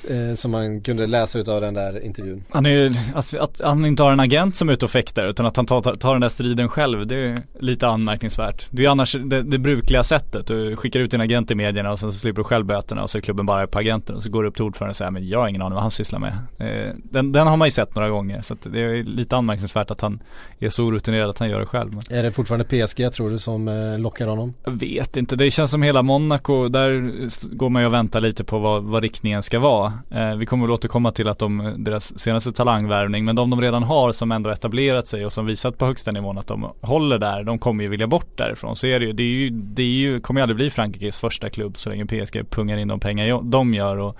eh, 0.10 0.36
som 0.36 0.52
man 0.52 0.82
kunde 0.82 1.08
läsa 1.08 1.40
ut 1.40 1.48
av 1.48 1.62
den 1.62 1.74
där 1.74 2.06
intervjun. 2.06 2.44
Han 2.50 2.66
är 2.66 2.96
att, 3.16 3.36
att 3.36 3.62
han 3.64 3.86
inte 3.86 4.04
har 4.04 4.12
en 4.12 4.20
agent 4.20 4.56
som 4.56 4.70
är 4.70 4.74
ute 4.74 4.86
och 4.86 4.92
fäktar 4.92 5.26
utan 5.26 5.46
att 5.46 5.58
han 5.58 5.66
tar, 5.66 5.82
tar, 5.96 6.12
den 6.12 6.22
där 6.22 6.30
striden 6.30 6.70
själv 6.70 7.08
det 7.08 7.16
är 7.16 7.38
lite 7.60 7.88
anmärkningsvärt. 7.88 8.68
Det 8.72 8.86
är 8.86 8.90
annars 8.90 9.14
det, 9.14 9.42
det 9.42 9.60
brukliga 9.60 10.04
sättet. 10.04 10.48
Du 10.48 10.76
skickar 10.76 11.00
ut 11.00 11.12
din 11.12 11.22
agent 11.22 11.52
i 11.52 11.56
medierna 11.56 11.92
och 11.92 12.00
sen 12.00 12.12
så 12.12 12.20
slipper 12.20 12.40
du 12.40 12.44
själv 12.44 12.66
böterna 12.66 13.04
och 13.04 13.10
så 13.10 13.18
är 13.18 13.22
klubben 13.22 13.46
bara 13.46 13.68
på 13.68 13.80
agenten 13.80 14.16
och 14.16 14.24
så 14.24 14.30
går 14.30 14.44
du 14.44 14.50
upp 14.50 14.56
till 14.56 14.66
ordföranden 14.66 14.90
och 14.90 14.96
säger 14.96 15.12
men 15.12 15.28
jag 15.28 15.40
har 15.40 15.48
ingen 15.48 15.62
aning 15.62 15.74
vad 15.74 15.82
han 15.82 15.92
sysslar 15.92 16.20
med. 16.20 16.38
Eh, 16.60 16.96
den, 17.04 17.32
den 17.32 17.48
har 17.48 17.58
man 17.58 17.68
ju 17.68 17.72
sett 17.72 17.96
några 17.96 18.10
gånger 18.10 18.42
så 18.42 18.56
det 18.64 18.82
är 18.82 19.04
lite 19.04 19.36
anmärkningsvärt 19.38 19.92
att 19.92 20.02
han 20.02 20.20
är 20.60 20.70
så 20.70 20.84
orutinerad 20.84 21.30
att 21.30 21.40
han 21.40 21.50
gör 21.50 21.60
det 21.60 21.66
själv. 21.66 21.94
Men 21.94 22.18
Är 22.18 22.24
det 22.24 22.32
fortfarande 22.32 22.66
PSG 22.66 23.12
tror 23.12 23.30
du 23.30 23.40
som 23.40 23.68
eh, 23.68 24.00
lockar 24.00 24.28
honom? 24.28 24.54
jag 24.64 24.72
vet 24.72 25.18
inte, 25.18 25.36
det 25.36 25.52
känns 25.52 25.72
som 25.72 25.84
hela 25.84 26.02
Monaco, 26.02 26.68
där 26.68 27.12
går 27.56 27.70
man 27.70 27.82
ju 27.82 27.86
och 27.86 27.94
väntar 27.94 28.22
lite 28.22 28.44
på 28.44 28.60
vad, 28.60 28.84
vad 28.84 29.04
riktningen 29.04 29.44
ska 29.44 29.60
vara. 29.60 29.89
Bra. 30.10 30.20
Eh, 30.20 30.36
vi 30.36 30.46
kommer 30.46 30.66
väl 30.66 30.72
återkomma 30.72 31.12
till 31.12 31.28
att 31.28 31.40
de, 31.40 31.76
deras 31.78 32.20
senaste 32.20 32.52
talangvärvning, 32.52 33.26
men 33.26 33.36
de 33.36 33.50
de 33.50 33.62
redan 33.62 33.84
har 33.84 34.12
som 34.12 34.32
ändå 34.32 34.50
etablerat 34.50 35.08
sig 35.08 35.26
och 35.26 35.34
som 35.34 35.46
visat 35.46 35.78
på 35.78 35.86
högsta 35.86 36.12
nivån 36.12 36.38
att 36.38 36.48
de 36.48 36.72
håller 36.82 37.18
där, 37.18 37.44
de 37.44 37.60
kommer 37.60 37.84
ju 37.84 37.90
vilja 37.90 38.08
bort 38.08 38.38
därifrån. 38.38 38.76
Så 38.76 38.88
är 38.88 39.00
det 39.00 39.06
ju. 39.06 39.14
Det, 39.14 39.24
är 39.24 39.28
ju, 39.28 39.50
det 39.50 39.84
är 39.84 39.86
ju, 39.86 40.20
kommer 40.20 40.42
ju 40.42 40.44
aldrig 40.44 40.56
bli 40.56 40.70
Frankrikes 40.70 41.18
första 41.18 41.50
klubb 41.50 41.78
så 41.78 41.90
länge 41.90 42.06
PSG 42.06 42.50
pungar 42.50 42.78
in 42.78 42.88
de 42.88 43.00
pengar 43.00 43.42
de 43.44 43.74
gör 43.74 43.98
och 43.98 44.18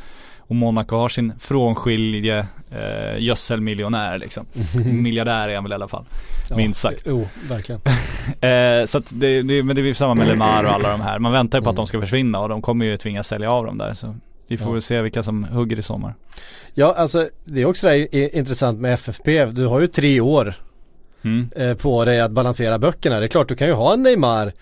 och 0.50 0.56
Monaco 0.56 0.96
har 0.96 1.10
sin 1.10 1.34
frånskilje 1.40 2.48
eh, 2.72 3.20
gödselmiljonär 3.20 4.18
liksom. 4.18 4.46
Miljardär 4.86 5.50
är 5.50 5.56
han 5.56 5.64
väl 5.64 5.72
i 5.72 5.76
alla 5.76 5.88
fall. 5.88 6.06
minst 6.56 6.82
sagt. 6.82 7.04
Jo, 7.06 7.28
verkligen. 7.50 7.82
eh, 8.42 8.86
så 8.86 8.98
att 8.98 9.06
det, 9.10 9.42
det, 9.42 9.64
men 9.64 9.76
det 9.76 9.90
är 9.90 9.94
samma 9.94 10.14
med 10.14 10.28
Lemar 10.28 10.64
och 10.64 10.72
alla 10.72 10.92
de 10.92 11.02
här. 11.02 11.20
Man 11.20 11.32
väntar 11.32 11.58
ju 11.58 11.64
på 11.64 11.70
att 11.70 11.76
de 11.76 11.88
ska 11.88 12.02
försvinna 12.02 12.40
och 12.40 12.50
de 12.50 12.62
kommer 12.62 12.86
ju 12.86 12.98
tvingas 12.98 13.28
sälja 13.28 13.52
av 13.52 13.66
dem 13.66 13.78
där. 13.78 13.94
Så 13.94 14.16
vi 14.50 14.58
får 14.58 14.68
Ja. 14.68 14.72
väl 14.74 14.82
se 14.82 15.02
vilka 15.02 15.24
som 15.24 15.44
hugger 15.44 15.80
i 15.80 15.82
sommar. 15.82 16.16
Ja, 16.74 16.94
alltså 16.98 17.30
det 17.46 17.62
är 17.62 17.66
också 17.66 17.92
i- 17.94 18.30
intressant 18.34 18.80
med 18.80 18.94
FFP. 18.94 19.46
Du 19.46 19.66
har 19.66 19.80
ju 19.80 19.88
tre 19.88 20.22
år 20.22 20.54
Mm. 21.24 21.50
eh, 21.56 21.74
på 21.74 22.06
dig 22.06 22.20
att 22.22 22.32
balansera 22.32 22.80
böckerna. 22.80 23.20
Det 23.20 23.26
är 23.26 23.28
klart, 23.28 23.48
du 23.50 23.56
kan 23.56 23.68
ju 23.68 23.74
ha 23.74 23.94
en 23.94 24.04
Neymar 24.04 24.54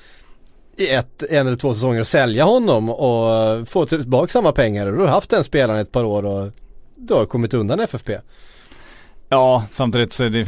i 0.78 0.90
ett, 0.90 1.24
en 1.30 1.48
eller 1.48 1.58
två 1.58 1.74
säsonger 1.74 2.00
och 2.00 2.08
sälja 2.08 2.44
honom 2.44 2.90
och 2.90 3.68
få 3.68 3.86
tillbaka 3.86 4.28
samma 4.28 4.52
pengar. 4.52 4.86
Du 4.92 4.98
har 5.00 5.08
haft 5.08 5.30
den 5.30 5.44
spelaren 5.44 5.80
ett 5.80 5.92
par 5.92 6.04
år 6.04 6.26
och 6.26 6.52
du 6.96 7.14
har 7.14 7.26
kommit 7.26 7.54
undan 7.54 7.80
FFP. 7.80 8.18
Ja, 9.30 9.66
samtidigt 9.72 10.14
så 10.14 10.24
är 10.24 10.30
det 10.30 10.48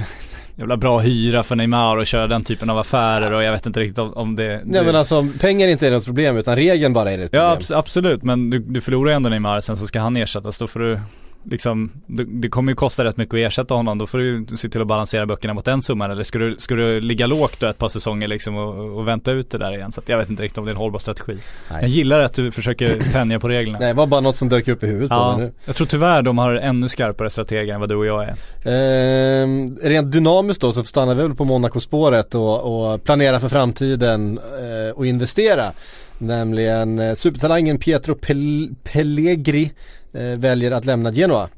jävla 0.59 0.77
bra 0.77 0.99
hyra 0.99 1.43
för 1.43 1.55
Neymar 1.55 1.97
och 1.97 2.07
köra 2.07 2.27
den 2.27 2.43
typen 2.43 2.69
av 2.69 2.77
affärer 2.77 3.33
och 3.33 3.43
jag 3.43 3.51
vet 3.51 3.65
inte 3.65 3.79
riktigt 3.79 3.99
om, 3.99 4.13
om 4.13 4.35
det, 4.35 4.47
Nej 4.47 4.61
det 4.79 4.83
men 4.83 4.95
alltså 4.95 5.27
pengar 5.41 5.67
är 5.67 5.71
inte 5.71 5.89
något 5.89 6.05
problem 6.05 6.37
utan 6.37 6.55
regeln 6.55 6.93
bara 6.93 7.11
är 7.11 7.19
ett 7.19 7.31
problem. 7.31 7.43
Ja 7.45 7.55
abs- 7.59 7.75
absolut 7.77 8.23
men 8.23 8.49
du, 8.49 8.59
du 8.59 8.81
förlorar 8.81 9.11
ändå 9.11 9.29
Neymar 9.29 9.61
sen 9.61 9.77
så 9.77 9.87
ska 9.87 9.99
han 9.99 10.17
ersättas 10.17 10.57
då 10.57 10.67
får 10.67 10.79
du 10.79 10.99
liksom 11.43 11.91
det, 12.07 12.23
det 12.23 12.49
kommer 12.49 12.71
ju 12.71 12.75
kosta 12.75 13.03
rätt 13.05 13.17
mycket 13.17 13.33
att 13.33 13.39
ersätta 13.39 13.73
honom 13.73 13.97
då 13.97 14.07
får 14.07 14.17
du 14.17 14.57
se 14.57 14.69
till 14.69 14.81
att 14.81 14.87
balansera 14.87 15.25
böckerna 15.25 15.53
mot 15.53 15.65
den 15.65 15.81
summan 15.81 16.11
eller 16.11 16.23
ska 16.23 16.39
du, 16.39 16.55
ska 16.59 16.75
du 16.75 16.99
ligga 17.01 17.27
lågt 17.27 17.63
ett 17.63 17.77
par 17.77 17.87
säsonger 17.87 18.27
liksom 18.27 18.55
och, 18.55 18.97
och 18.97 19.07
vänta 19.07 19.31
ut 19.31 19.51
det 19.51 19.57
där 19.57 19.75
igen 19.75 19.91
så 19.91 20.01
att 20.01 20.09
jag 20.09 20.17
vet 20.17 20.29
inte 20.29 20.43
riktigt 20.43 20.57
om 20.57 20.65
det 20.65 20.69
är 20.69 20.73
en 20.73 20.77
hållbar 20.77 20.99
strategi. 20.99 21.37
Nej. 21.71 21.81
Jag 21.81 21.89
gillar 21.89 22.19
att 22.19 22.33
du 22.33 22.51
försöker 22.51 22.99
tänja 23.11 23.39
på 23.39 23.47
reglerna. 23.49 23.79
Nej 23.79 23.87
det 23.87 23.93
var 23.93 24.07
bara 24.07 24.21
något 24.21 24.35
som 24.35 24.49
dök 24.49 24.67
upp 24.67 24.83
i 24.83 24.87
huvudet 24.87 25.09
på 25.09 25.15
Ja, 25.15 25.37
mig 25.37 25.45
nu. 25.45 25.53
jag 25.65 25.75
tror 25.75 25.87
tyvärr 25.87 26.21
de 26.21 26.37
har 26.37 26.53
ännu 26.53 26.89
skarpare 26.89 27.29
strateger 27.29 27.73
än 27.73 27.79
vad 27.79 27.89
du 27.89 27.95
och 27.95 28.05
jag 28.05 28.23
är. 28.23 28.35
Ehm, 28.65 29.77
rent 29.83 30.11
dynamiskt 30.11 30.61
då 30.61 30.71
så 30.71 30.83
stannar 30.83 31.15
vi 31.15 31.21
väl 31.21 31.35
på 31.35 31.45
Monaco-spåret 31.45 32.35
och, 32.35 32.91
och 32.93 33.03
planera 33.03 33.39
för 33.39 33.49
framtiden 33.49 34.37
eh, 34.37 34.95
och 34.95 35.05
investera. 35.05 35.71
Nämligen 36.19 36.99
eh, 36.99 37.13
supertalangen 37.13 37.77
Pietro 37.77 38.15
Pel- 38.15 38.75
Pellegri 38.83 39.71
eh, 40.13 40.21
väljer 40.21 40.71
att 40.71 40.85
lämna 40.85 41.11
Genoa. 41.11 41.49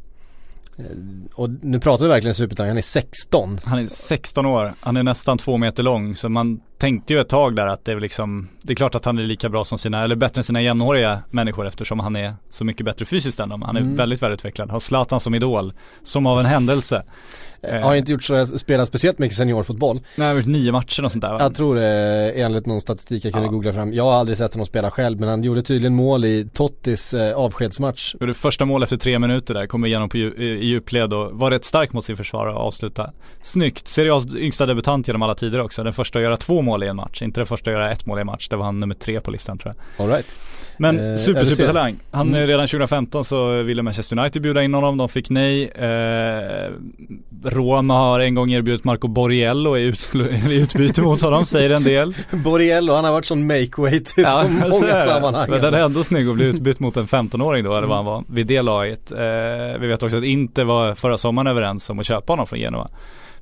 Eh, 0.78 0.86
och 1.34 1.50
nu 1.62 1.80
pratar 1.80 2.06
vi 2.06 2.10
verkligen 2.10 2.36
supertalang, 2.36 2.70
han 2.70 2.78
är 2.78 2.82
16. 2.82 3.60
Han 3.64 3.80
är 3.80 3.88
16 3.88 4.46
år, 4.46 4.74
han 4.80 4.98
är 4.98 5.04
nästan 5.04 5.38
två 5.38 5.58
meter 5.58 5.84
lång 5.84 6.16
så 6.16 6.30
man 6.30 6.60
tänkte 6.82 7.14
ju 7.14 7.20
ett 7.22 7.30
tag 7.30 7.56
där 7.56 7.68
att 7.68 7.86
det 7.86 7.92
är 7.92 8.00
liksom 8.00 8.48
Det 8.64 8.74
är 8.74 8.76
klart 8.76 8.96
att 8.96 9.06
han 9.06 9.20
är 9.20 9.24
lika 9.24 9.50
bra 9.50 9.64
som 9.64 9.78
sina, 9.78 10.04
eller 10.04 10.16
bättre 10.16 10.40
än 10.40 10.44
sina 10.44 10.62
jämnåriga 10.62 11.20
människor 11.30 11.68
eftersom 11.68 12.00
han 12.00 12.16
är 12.16 12.34
så 12.50 12.64
mycket 12.64 12.86
bättre 12.86 13.06
fysiskt 13.06 13.40
än 13.40 13.50
dem. 13.50 13.62
Han 13.62 13.76
är 13.76 13.82
Mm. 13.82 13.96
väldigt 13.96 14.22
välutvecklad, 14.22 14.70
har 14.72 14.80
Zlatan 14.80 15.20
som 15.20 15.36
idol, 15.36 15.74
som 16.04 16.26
av 16.26 16.40
en 16.40 16.46
händelse. 16.46 17.04
Eh, 17.64 17.82
har 17.82 17.96
inte 17.96 18.12
gjort 18.12 18.24
så, 18.24 18.46
spelat 18.46 18.88
speciellt 18.88 19.20
mycket 19.20 19.38
seniorfotboll. 19.38 19.96
Nej, 19.96 20.28
han 20.28 20.36
har 20.36 20.36
gjort 20.36 20.46
nio 20.46 20.72
matcher 20.72 21.06
och 21.06 21.12
sånt 21.12 21.22
där 21.22 21.30
va? 21.34 21.38
Jag 21.40 21.56
tror 21.56 21.76
det 21.76 22.32
enligt 22.36 22.66
någon 22.66 22.82
statistik 22.82 23.26
jag 23.26 23.34
kunde 23.34 23.48
Ja. 23.48 23.52
googla 23.52 23.74
fram. 23.74 23.94
Jag 23.94 24.04
har 24.04 24.12
aldrig 24.14 24.38
sett 24.38 24.54
honom 24.54 24.66
spela 24.66 24.92
själv 24.92 25.20
men 25.20 25.30
han 25.30 25.44
gjorde 25.44 25.62
tydligen 25.62 25.96
mål 25.96 26.26
i 26.26 26.50
Tottis 26.54 27.14
eh, 27.14 27.34
avskedsmatch. 27.38 28.16
Gjorde 28.20 28.34
första 28.34 28.66
mål 28.66 28.84
efter 28.84 28.98
tre 28.98 29.20
minuter 29.20 29.54
där, 29.54 29.68
kommer 29.68 29.88
igenom 29.88 30.10
på 30.10 30.18
dju- 30.18 30.40
i 30.42 30.66
djupled 30.66 31.14
och 31.14 31.32
var 31.40 31.52
rätt 31.52 31.66
stark 31.66 31.94
mot 31.94 32.06
sin 32.06 32.18
försvarare 32.18 32.54
och 32.54 32.62
avsluta 32.62 33.12
snyggt. 33.42 33.88
Serie 33.88 34.12
A's 34.12 34.38
yngsta 34.38 34.66
debutant 34.66 35.08
genom 35.08 35.22
alla 35.22 35.36
tider 35.36 35.62
också. 35.62 35.84
Den 35.84 35.94
första 35.94 36.20
att 36.20 36.24
göra 36.24 36.38
två 36.38 36.62
mål 36.62 36.71
i 36.84 36.88
en 36.88 36.96
match, 36.96 37.22
inte 37.22 37.40
den 37.40 37.48
första 37.48 37.70
att 37.70 37.74
göra 37.74 37.92
ett 37.92 38.06
mål 38.06 38.18
i 38.18 38.22
en 38.22 38.28
match. 38.28 38.48
Det 38.50 38.56
var 38.56 38.66
han 38.66 38.80
nummer 38.80 38.96
tre 38.96 39.22
på 39.22 39.32
listan 39.32 39.58
tror 39.58 39.74
jag. 39.98 40.06
All 40.06 40.12
right. 40.14 40.38
Men 40.78 41.00
Eh, 41.12 41.16
super, 41.18 41.40
jag 41.40 41.46
vill 41.46 41.56
super 41.56 41.64
se. 41.68 41.74
talang. 41.74 41.96
Han 42.12 42.28
Mm. 42.28 42.48
redan 42.48 42.68
2015 42.68 43.26
så 43.26 43.62
ville 43.62 43.82
Manchester 43.82 44.20
United 44.20 44.42
bjuda 44.42 44.64
in 44.64 44.74
honom, 44.74 44.98
de 44.98 45.10
fick 45.10 45.30
nej. 45.30 45.64
Eh, 45.70 46.72
Roma 47.44 47.94
har 47.94 48.20
en 48.20 48.36
gång 48.36 48.52
erbjudit 48.54 48.84
Marco 48.84 49.08
Borriello 49.08 49.78
i, 49.78 49.82
ut, 49.84 50.12
i 50.50 50.62
utbyte 50.62 51.02
mot 51.02 51.22
honom, 51.22 51.46
säger 51.46 51.70
en 51.70 51.84
del. 51.84 52.14
Borriello, 52.32 52.94
han 52.94 53.06
har 53.06 53.12
varit 53.12 53.26
sån 53.26 53.52
make-weight 53.52 54.20
i 54.20 54.24
så 54.24 54.30
så 54.30 54.48
många 54.80 54.96
det. 54.96 55.04
sammanhang. 55.06 55.50
Men 55.50 55.62
den 55.62 55.74
är 55.74 55.78
ändå 55.80 56.04
snygg 56.04 56.28
att 56.30 56.36
bli 56.36 56.46
utbytt 56.46 56.80
mot 56.80 56.98
en 56.98 57.08
15-åring 57.08 57.64
då, 57.64 57.78
eller 57.78 57.88
vad 57.88 57.98
han 57.98 58.06
var, 58.06 58.24
vid 58.28 58.48
det 58.48 58.62
laget. 58.62 59.12
Eh, 59.12 59.18
vi 59.80 59.88
vet 59.88 60.04
också 60.04 60.18
att 60.18 60.24
Inter 60.24 60.64
var 60.64 60.96
förra 60.96 61.18
sommaren 61.18 61.48
överens 61.48 61.90
om 61.90 62.00
att 62.00 62.06
köpa 62.06 62.34
honom 62.34 62.48
från 62.48 62.60
Genoa. 62.60 62.90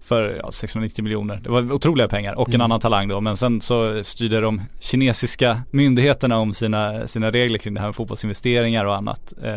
För 0.01 0.39
ja, 0.43 0.51
690 0.51 1.03
miljoner. 1.03 1.39
Det 1.43 1.49
var 1.49 1.71
otroliga 1.71 2.07
pengar 2.07 2.33
och 2.33 2.49
en 2.49 2.55
Mm. 2.55 2.65
annan 2.65 2.79
talang 2.79 3.07
då. 3.07 3.21
Men 3.21 3.37
sen 3.37 3.61
så 3.61 4.03
styrde 4.03 4.41
de 4.41 4.61
kinesiska 4.79 5.61
myndigheterna 5.71 6.37
om 6.37 6.53
sina, 6.53 7.07
sina 7.07 7.31
regler 7.31 7.57
kring 7.57 7.73
det 7.73 7.79
här 7.79 7.87
med 7.87 7.95
fotbollsinvesteringar 7.95 8.85
och 8.85 8.95
annat. 8.95 9.33
Eh, 9.43 9.53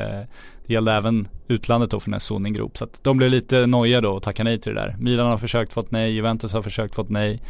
det 0.67 0.73
gällde 0.75 0.93
även 0.93 1.29
utlandet 1.49 1.91
då 1.91 2.01
för 2.01 2.07
den 2.07 2.15
här 2.15 2.21
Soning 2.21 2.53
Group. 2.53 2.79
Så 2.79 2.85
att 2.85 3.05
de 3.05 3.17
blev 3.17 3.31
lite 3.31 3.67
nojiga 3.67 4.01
då 4.01 4.13
och 4.13 4.23
tackade 4.23 4.51
nej 4.51 4.61
till 4.61 4.75
det 4.75 4.81
där. 4.81 4.97
Milan 4.99 5.27
har 5.27 5.39
försökt 5.39 5.73
fått 5.73 5.91
nej, 5.91 6.13
Juventus 6.13 6.53
har 6.53 6.63
försökt 6.63 6.95
fått 6.95 7.09
nej. 7.11 7.43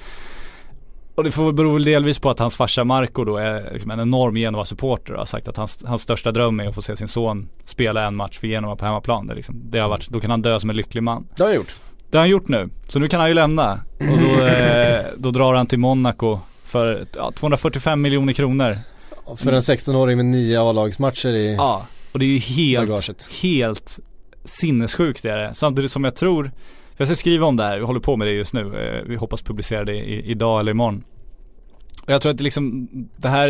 Och 1.14 1.24
det 1.24 1.30
får 1.30 1.44
väl 1.44 1.54
bero 1.54 1.78
delvis 1.78 2.18
på 2.18 2.30
att 2.30 2.38
hans 2.38 2.56
farsa 2.56 2.84
Marco 2.84 3.24
då 3.24 3.36
är 3.36 3.70
liksom 3.72 3.90
en 3.90 4.00
enorm 4.00 4.34
Genova-supporter 4.36 5.12
och 5.12 5.18
har 5.18 5.26
sagt 5.26 5.48
att 5.48 5.56
hans, 5.56 5.78
hans 5.84 6.02
största 6.02 6.32
dröm 6.32 6.60
är 6.60 6.68
att 6.68 6.74
få 6.74 6.82
se 6.82 6.96
sin 6.96 7.08
son 7.08 7.48
spela 7.64 8.06
en 8.06 8.16
match 8.16 8.38
för 8.38 8.46
Genova 8.46 8.76
på 8.76 8.84
hemmaplan. 8.84 9.26
Det, 9.26 9.34
liksom, 9.34 9.60
det 9.70 9.78
har 9.78 9.88
varit, 9.88 10.08
då 10.08 10.20
kan 10.20 10.30
han 10.30 10.42
dö 10.42 10.60
som 10.60 10.70
en 10.70 10.76
lycklig 10.76 11.02
man. 11.02 11.26
Det 11.36 11.42
har 11.42 11.48
han 11.50 11.56
gjort. 11.56 11.74
Det 12.12 12.18
har 12.18 12.22
han 12.22 12.30
gjort 12.30 12.48
nu. 12.48 12.68
Så 12.88 12.98
nu 12.98 13.08
kan 13.08 13.20
han 13.20 13.28
ju 13.28 13.34
lämna. 13.34 13.80
Och 13.98 14.18
då, 14.18 14.44
eh, 14.46 15.00
då 15.16 15.30
drar 15.30 15.54
han 15.54 15.66
till 15.66 15.78
Monaco 15.78 16.38
för 16.64 17.06
ja, 17.16 17.32
245 17.36 18.02
miljoner 18.02 18.32
kronor. 18.32 18.78
För 19.36 19.52
en 19.52 19.60
16-åring 19.60 20.16
med 20.16 20.26
nio 20.26 20.60
A-lagsmatcher 20.62 21.28
i 21.28 21.54
Ja, 21.54 21.86
och 22.12 22.18
det 22.18 22.24
är 22.24 22.28
ju 22.28 22.38
helt, 22.38 22.88
Bagaget. 22.88 23.28
helt 23.42 23.98
sinnessjukt 24.44 25.22
det 25.22 25.30
är 25.30 25.38
det. 25.38 25.54
Samtidigt 25.54 25.90
som 25.90 26.04
jag 26.04 26.16
tror, 26.16 26.50
jag 26.96 27.08
ska 27.08 27.14
skriva 27.14 27.46
om 27.46 27.56
det 27.56 27.64
här, 27.64 27.78
vi 27.78 27.84
håller 27.84 28.00
på 28.00 28.16
med 28.16 28.26
det 28.28 28.32
just 28.32 28.52
nu. 28.52 28.60
Eh, 28.60 29.08
Vi 29.08 29.16
hoppas 29.16 29.42
publicera 29.42 29.84
det 29.84 29.94
i, 29.94 30.30
idag 30.30 30.60
eller 30.60 30.70
imorgon. 30.70 31.04
Jag 32.06 32.22
tror 32.22 32.30
att 32.30 32.38
det 32.38 32.44
liksom, 32.44 32.88
det 33.16 33.28
här, 33.28 33.48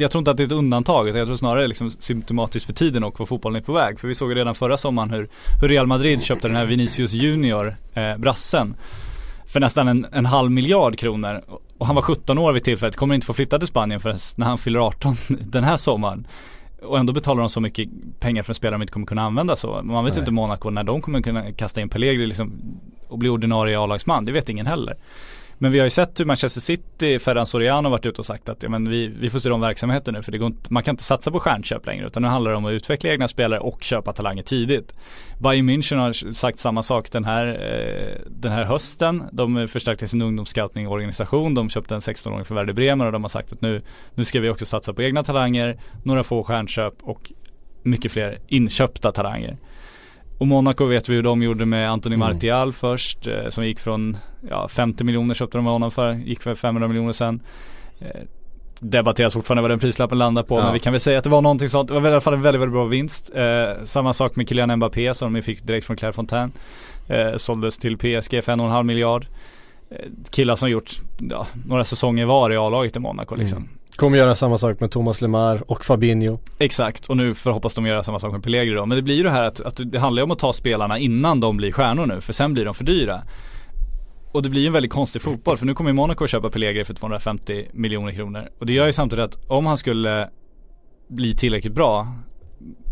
jag 0.00 0.10
tror 0.10 0.18
inte 0.18 0.30
att 0.30 0.36
det 0.36 0.42
är 0.42 0.46
ett 0.46 0.52
undantag 0.52 1.08
utan 1.08 1.18
jag 1.18 1.28
tror 1.28 1.36
snarare 1.36 1.66
liksom 1.66 1.90
symptomatiskt 1.90 2.66
för 2.66 2.72
tiden 2.72 3.04
och 3.04 3.18
vad 3.18 3.28
fotbollen 3.28 3.62
är 3.62 3.64
på 3.64 3.72
väg. 3.72 4.00
För 4.00 4.08
vi 4.08 4.14
såg 4.14 4.36
redan 4.36 4.54
förra 4.54 4.76
sommaren 4.76 5.10
hur, 5.10 5.28
hur 5.60 5.68
Real 5.68 5.86
Madrid 5.86 6.22
köpte 6.22 6.48
den 6.48 6.56
här 6.56 6.66
Vinicius 6.66 7.12
Junior, 7.12 7.76
eh, 7.94 8.16
brassen. 8.16 8.74
För 9.46 9.60
nästan 9.60 9.88
en, 9.88 10.06
en 10.12 10.26
halv 10.26 10.50
miljard 10.50 10.98
kronor. 10.98 11.42
Och 11.78 11.86
han 11.86 11.94
var 11.94 12.02
17 12.02 12.38
år 12.38 12.52
vid 12.52 12.64
tillfället, 12.64 12.96
kommer 12.96 13.14
inte 13.14 13.26
få 13.26 13.32
flytta 13.32 13.58
till 13.58 13.68
Spanien 13.68 14.00
förrän 14.00 14.18
när 14.36 14.46
han 14.46 14.58
fyller 14.58 14.78
18 14.78 15.16
den 15.28 15.64
här 15.64 15.76
sommaren. 15.76 16.26
Och 16.82 16.98
ändå 16.98 17.12
betalar 17.12 17.40
de 17.40 17.48
så 17.48 17.60
mycket 17.60 17.88
pengar 18.20 18.42
för 18.42 18.50
en 18.50 18.54
spelare 18.54 18.74
de 18.74 18.82
inte 18.82 18.92
kommer 18.92 19.06
kunna 19.06 19.22
använda 19.22 19.56
så. 19.56 19.80
Man 19.82 20.04
vet 20.04 20.14
Nej. 20.14 20.20
inte 20.20 20.32
Monaco 20.32 20.70
när 20.70 20.84
de 20.84 21.00
kommer 21.00 21.20
kunna 21.20 21.52
kasta 21.52 21.80
in 21.80 21.88
Pellegri 21.88 22.26
liksom 22.26 22.52
och 23.08 23.18
bli 23.18 23.28
ordinarie 23.28 23.78
A-lagsman. 23.78 24.24
Det 24.24 24.32
vet 24.32 24.48
ingen 24.48 24.66
heller. 24.66 24.96
Men 25.58 25.72
vi 25.72 25.78
har 25.78 25.86
ju 25.86 25.90
sett 25.90 26.20
hur 26.20 26.24
Manchester 26.24 26.60
City, 26.60 27.18
Ferran 27.18 27.46
Soriano 27.46 27.88
varit 27.88 28.06
ute 28.06 28.20
och 28.20 28.26
sagt 28.26 28.48
att 28.48 28.62
ja, 28.62 28.68
men 28.68 28.88
vi, 28.88 29.06
vi 29.06 29.30
får 29.30 29.38
styra 29.38 29.54
om 29.54 29.60
verksamheten 29.60 30.14
nu 30.14 30.22
för 30.22 30.32
det 30.32 30.38
går 30.38 30.46
inte, 30.46 30.72
man 30.72 30.82
kan 30.82 30.92
inte 30.92 31.04
satsa 31.04 31.30
på 31.30 31.40
stjärnköp 31.40 31.86
längre 31.86 32.06
utan 32.06 32.22
nu 32.22 32.28
handlar 32.28 32.50
det 32.50 32.56
om 32.56 32.64
att 32.64 32.72
utveckla 32.72 33.10
egna 33.10 33.28
spelare 33.28 33.60
och 33.60 33.82
köpa 33.82 34.12
talanger 34.12 34.42
tidigt. 34.42 34.94
Bayern 35.38 35.70
München 35.70 35.96
har 35.96 36.32
sagt 36.32 36.58
samma 36.58 36.82
sak 36.82 37.12
den 37.12 37.24
här, 37.24 37.46
eh, 37.46 38.20
den 38.26 38.52
här 38.52 38.64
hösten. 38.64 39.24
De 39.32 39.68
förstärkte 39.68 40.08
sin 40.08 40.22
ungdomsscouting-organisation. 40.22 41.54
De 41.54 41.70
köpte 41.70 41.94
en 41.94 42.00
16-åring 42.00 42.44
för 42.44 42.54
Werder 42.54 42.72
Bremen 42.72 43.06
och 43.06 43.12
de 43.12 43.24
har 43.24 43.28
sagt 43.28 43.52
att 43.52 43.60
nu, 43.60 43.82
nu 44.14 44.24
ska 44.24 44.40
vi 44.40 44.48
också 44.48 44.66
satsa 44.66 44.92
på 44.92 45.02
egna 45.02 45.24
talanger, 45.24 45.78
några 46.04 46.24
få 46.24 46.44
stjärnköp 46.44 46.94
och 47.02 47.32
mycket 47.82 48.12
fler 48.12 48.38
inköpta 48.46 49.12
talanger. 49.12 49.56
Och 50.38 50.46
Monaco 50.46 50.84
vet 50.84 51.08
vi 51.08 51.14
hur 51.14 51.22
de 51.22 51.42
gjorde 51.42 51.66
med 51.66 51.90
Anthony 51.90 52.14
Mm. 52.16 52.28
Martial 52.28 52.72
först, 52.72 53.26
eh, 53.26 53.48
som 53.48 53.66
gick 53.66 53.80
från 53.80 54.16
ja, 54.50 54.68
50 54.68 55.04
miljoner 55.04 55.34
köpte 55.34 55.58
de 55.58 55.64
honom 55.66 55.90
för, 55.90 56.12
gick 56.12 56.42
för 56.42 56.54
500 56.54 56.88
miljoner 56.88 57.12
sen. 57.12 57.40
Eh, 58.00 58.06
debatteras 58.80 59.34
fortfarande 59.34 59.62
vad 59.62 59.70
den 59.70 59.78
prislappen 59.78 60.18
landar 60.18 60.42
på, 60.42 60.58
Ja. 60.58 60.64
men 60.64 60.72
vi 60.72 60.78
kan 60.78 60.92
väl 60.92 61.00
säga 61.00 61.18
att 61.18 61.24
det 61.24 61.30
var 61.30 61.42
någonting 61.42 61.68
sånt. 61.68 61.88
Det 61.88 61.94
var 62.00 62.08
i 62.08 62.12
alla 62.12 62.20
fall 62.20 62.34
en 62.34 62.42
väldigt, 62.42 62.60
väldigt 62.60 62.72
bra 62.74 62.84
vinst. 62.84 63.30
Eh, 63.34 63.84
samma 63.84 64.12
sak 64.12 64.36
med 64.36 64.48
Kylian 64.48 64.76
Mbappé 64.76 65.14
som 65.14 65.32
de 65.32 65.42
fick 65.42 65.62
direkt 65.62 65.86
från 65.86 65.96
Clairefontaine. 65.96 66.52
Eh, 67.08 67.36
såldes 67.36 67.78
till 67.78 67.96
PSG 67.98 68.42
för 68.44 68.52
en 68.52 68.60
och 68.60 68.66
en 68.66 68.72
halv 68.72 68.86
miljard. 68.86 69.26
Eh, 69.90 69.96
killar 70.30 70.54
som 70.56 70.70
gjort 70.70 70.90
ja, 71.30 71.46
några 71.66 71.84
säsonger 71.84 72.24
var 72.26 72.50
i 72.52 72.56
A-laget 72.56 72.96
i 72.96 72.98
Monaco 72.98 73.34
liksom. 73.34 73.58
Mm. 73.58 73.68
Kommer 73.96 74.18
göra 74.18 74.34
samma 74.34 74.58
sak 74.58 74.80
med 74.80 74.90
Thomas 74.90 75.20
Lemar 75.20 75.70
och 75.70 75.84
Fabinho. 75.84 76.38
Exakt, 76.58 77.06
och 77.06 77.16
nu 77.16 77.34
förhoppas 77.34 77.74
de 77.74 77.86
göra 77.86 78.02
samma 78.02 78.18
sak 78.18 78.32
med 78.32 78.42
Pellegri 78.42 78.74
då. 78.74 78.86
Men 78.86 78.96
det 78.96 79.02
blir 79.02 79.14
ju 79.14 79.22
det 79.22 79.30
här 79.30 79.44
att, 79.44 79.60
att 79.60 79.80
det 79.92 79.98
handlar 79.98 80.20
ju 80.20 80.24
om 80.24 80.30
att 80.30 80.38
ta 80.38 80.52
spelarna 80.52 80.98
innan 80.98 81.40
de 81.40 81.56
blir 81.56 81.72
stjärnor 81.72 82.06
nu, 82.06 82.20
för 82.20 82.32
sen 82.32 82.52
blir 82.52 82.64
de 82.64 82.74
för 82.74 82.84
dyra. 82.84 83.22
Och 84.32 84.42
det 84.42 84.48
blir 84.50 84.60
ju 84.60 84.66
en 84.66 84.72
väldigt 84.72 84.92
konstig 84.92 85.22
fotboll, 85.22 85.58
för 85.58 85.66
nu 85.66 85.74
kommer 85.74 85.90
ju 85.90 85.94
Monaco 85.94 86.24
att 86.24 86.30
köpa 86.30 86.50
Pellegri 86.50 86.84
för 86.84 86.94
250 86.94 87.66
miljoner 87.72 88.12
kronor. 88.12 88.48
Och 88.58 88.66
det 88.66 88.72
gör 88.72 88.86
ju 88.86 88.92
samtidigt 88.92 89.24
att 89.24 89.44
om 89.46 89.66
han 89.66 89.76
skulle 89.76 90.30
bli 91.08 91.34
tillräckligt 91.36 91.74
bra 91.74 92.08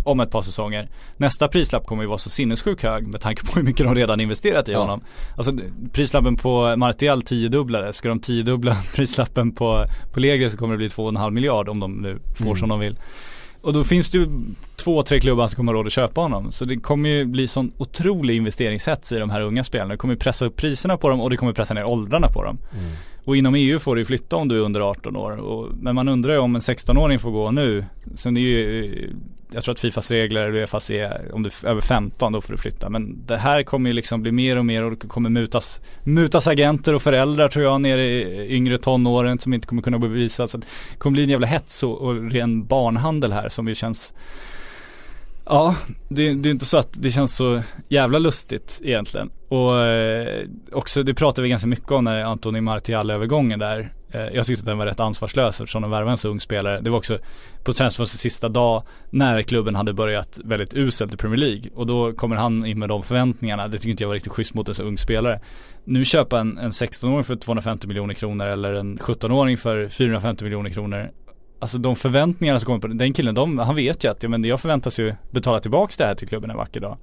om 0.05 0.21
ett 0.21 0.31
par 0.31 0.43
säsonger. 0.43 0.89
Nästa 1.17 1.49
prislapp 1.49 1.87
kommer 1.87 2.03
ju 2.03 2.09
vara 2.09 2.19
så 2.19 2.31
sinnessjukt 2.31 2.83
hög 2.83 3.07
med 3.07 3.21
tanke 3.21 3.45
på 3.47 3.53
hur 3.57 3.63
mycket 3.63 3.87
de 3.87 3.95
redan 3.95 4.21
investerat 4.21 4.69
i 4.69 4.73
Ja. 4.73 4.79
honom. 4.81 5.01
Alltså 5.37 5.53
prislappen 5.93 6.37
på 6.37 6.77
Martial 6.77 7.23
tiodubblade, 7.23 7.93
ska 7.93 8.09
de 8.09 8.21
tiodubbla 8.21 8.77
prislappen 8.95 9.53
på, 9.53 9.85
på 10.13 10.21
Legre 10.21 10.51
så 10.51 10.57
kommer 10.57 10.75
det 10.75 10.79
bli 10.79 10.89
2,5 10.89 11.31
miljard 11.31 11.69
om 11.69 11.81
de 11.81 11.93
nu 11.93 12.19
får 12.37 12.45
Mm. 12.45 12.57
som 12.57 12.69
de 12.69 12.81
vill. 12.81 12.97
Och 13.61 13.73
då 13.73 13.85
finns 13.85 14.11
det 14.11 14.19
ju 14.19 14.27
två, 14.77 15.03
tre 15.03 15.21
klubbar 15.21 15.49
som 15.49 15.57
kommer 15.57 15.73
ha 15.73 15.79
råd 15.79 15.87
att 15.87 15.93
köpa 15.93 16.21
honom. 16.21 16.53
Så 16.53 16.65
det 16.65 16.77
kommer 16.77 17.09
ju 17.09 17.25
bli 17.25 17.49
sån 17.49 17.73
otrolig 17.79 18.37
investeringshets 18.37 19.13
i 19.13 19.19
de 19.19 19.31
här 19.31 19.41
unga 19.41 19.65
spelarna. 19.65 19.91
Det 19.91 19.97
kommer 19.97 20.15
ju 20.15 20.19
pressa 20.21 20.47
upp 20.47 20.57
priserna 20.57 20.97
på 20.97 21.09
dem 21.09 21.21
och 21.21 21.31
det 21.31 21.37
kommer 21.37 21.53
pressa 21.53 21.75
ner 21.75 21.85
åldrarna 21.85 22.29
på 22.29 22.45
dem. 22.45 22.59
Och 23.25 23.37
inom 23.37 23.55
EU 23.55 23.79
får 23.79 23.97
du 23.97 24.05
flytta 24.05 24.37
om 24.37 24.49
du 24.49 24.57
är 24.57 24.61
under 24.61 24.81
18 24.81 25.17
år. 25.17 25.31
Och, 25.37 25.69
men 25.81 25.95
man 25.95 26.09
undrar 26.09 26.33
ju 26.33 26.39
om 26.39 26.55
en 26.55 26.61
16-åring 26.61 27.19
får 27.19 27.31
gå 27.31 27.51
nu. 27.51 27.85
Sen 28.15 28.37
är 28.37 28.41
ju, 28.41 29.11
jag 29.55 29.65
tror 29.65 29.73
att 29.73 29.81
Fifas 29.81 30.11
regler, 30.11 30.55
Uefas 30.55 30.91
är, 30.91 31.35
om 31.35 31.43
du 31.43 31.51
är 31.63 31.69
över 31.69 31.81
15 31.81 32.33
då 32.33 32.41
får 32.41 32.53
du 32.53 32.59
flytta. 32.59 32.89
Men 32.89 33.27
det 33.27 33.37
här 33.37 33.63
kommer 33.63 33.91
ju 33.91 33.95
liksom 33.95 34.23
bli 34.23 34.33
mer 34.33 34.57
och 34.57 34.67
mer 34.67 34.83
och 34.83 34.91
det 34.91 35.07
kommer 35.07 35.31
mutas, 35.31 35.81
mutas 36.05 36.47
agenter 36.47 36.95
och 36.95 37.03
föräldrar 37.03 37.49
tror 37.49 37.65
jag 37.65 37.81
nere 37.81 38.05
i 38.05 38.47
yngre 38.57 38.79
tonåren 38.79 39.39
som 39.39 39.55
inte 39.55 39.67
kommer 39.67 39.83
kunna 39.83 39.99
bevisa. 39.99 40.47
Så 40.47 40.59
det 40.59 40.67
kommer 40.99 41.15
bli 41.15 41.23
en 41.23 41.31
jävla 41.31 41.47
hets 41.47 41.83
och, 41.83 42.01
och 42.01 42.31
ren 42.31 42.67
barnhandel 42.67 43.33
här 43.33 43.49
som 43.49 43.69
ju 43.69 43.75
känns 43.75 44.13
Ja, 45.45 45.75
det, 46.09 46.35
det 46.35 46.49
är 46.49 46.51
inte 46.51 46.65
så 46.65 46.79
att 46.79 46.89
det 46.93 47.11
känns 47.11 47.37
så 47.37 47.63
jävla 47.89 48.19
lustigt 48.19 48.81
egentligen. 48.85 49.31
Och 49.49 49.81
eh, 49.81 50.47
också, 50.73 51.03
det 51.03 51.15
pratade 51.15 51.43
vi 51.43 51.49
ganska 51.49 51.69
mycket 51.69 51.91
om 51.91 52.05
när 52.05 52.25
Antoni 52.25 52.61
Martial-övergången 52.61 53.59
där. 53.59 53.93
Eh, 54.13 54.21
jag 54.21 54.47
tyckte 54.47 54.61
att 54.61 54.67
den 54.67 54.79
var 54.79 54.87
rätt 54.87 55.01
ansvarslös 55.01 55.61
eftersom 55.61 55.83
de 55.83 55.91
värvade 55.91 56.11
en 56.11 56.17
så 56.17 56.29
ung 56.29 56.41
spelare. 56.41 56.81
Det 56.81 56.91
var 56.91 56.99
också 56.99 57.19
på 57.65 57.73
transfers 57.73 58.09
sista 58.09 58.49
dag 58.49 58.83
när 59.11 59.43
klubben 59.43 59.75
hade 59.75 59.93
börjat 59.93 60.41
väldigt 60.45 60.75
uselt 60.75 61.15
i 61.15 61.17
Premier 61.17 61.39
League. 61.39 61.71
Och 61.75 61.87
då 61.87 62.13
kommer 62.13 62.37
han 62.37 62.67
in 62.67 62.79
med 62.79 62.89
de 62.89 63.03
förväntningarna. 63.03 63.69
Det 63.69 63.79
tycker 63.79 63.91
inte 63.91 64.03
jag 64.03 64.09
var 64.09 64.15
riktigt 64.15 64.33
schysst 64.33 64.55
mot 64.55 64.69
en 64.69 64.75
så 64.75 64.83
ung 64.83 64.99
spelare. 64.99 65.41
Nu 65.85 66.05
köpa 66.05 66.41
en, 66.41 66.59
en 66.59 66.71
16-åring 66.71 67.25
för 67.25 67.37
250 67.37 67.87
miljoner 67.87 68.15
kronor 68.15 68.47
eller 68.47 68.75
en 68.75 68.99
17-åring 68.99 69.59
för 69.59 69.89
450 69.89 70.45
miljoner 70.45 70.71
kronor 70.71 71.11
Alltså 71.63 71.79
de 71.79 71.97
förväntningarna 71.97 72.59
som 72.59 72.67
kommer 72.67 72.79
på 72.79 72.87
den 72.87 73.13
killen, 73.13 73.35
de, 73.35 73.59
han 73.59 73.77
vet 73.77 74.05
ju 74.05 74.11
att 74.11 74.23
ja, 74.23 74.29
men 74.29 74.45
jag 74.45 74.61
förväntas 74.61 75.01
ju 75.01 75.15
betala 75.31 75.61
tillbaka 75.61 75.95
det 75.99 76.05
här 76.05 76.15
till 76.15 76.29
klubben 76.29 76.51
en 76.51 76.57
vacker 76.57 76.81
dag. 76.81 76.99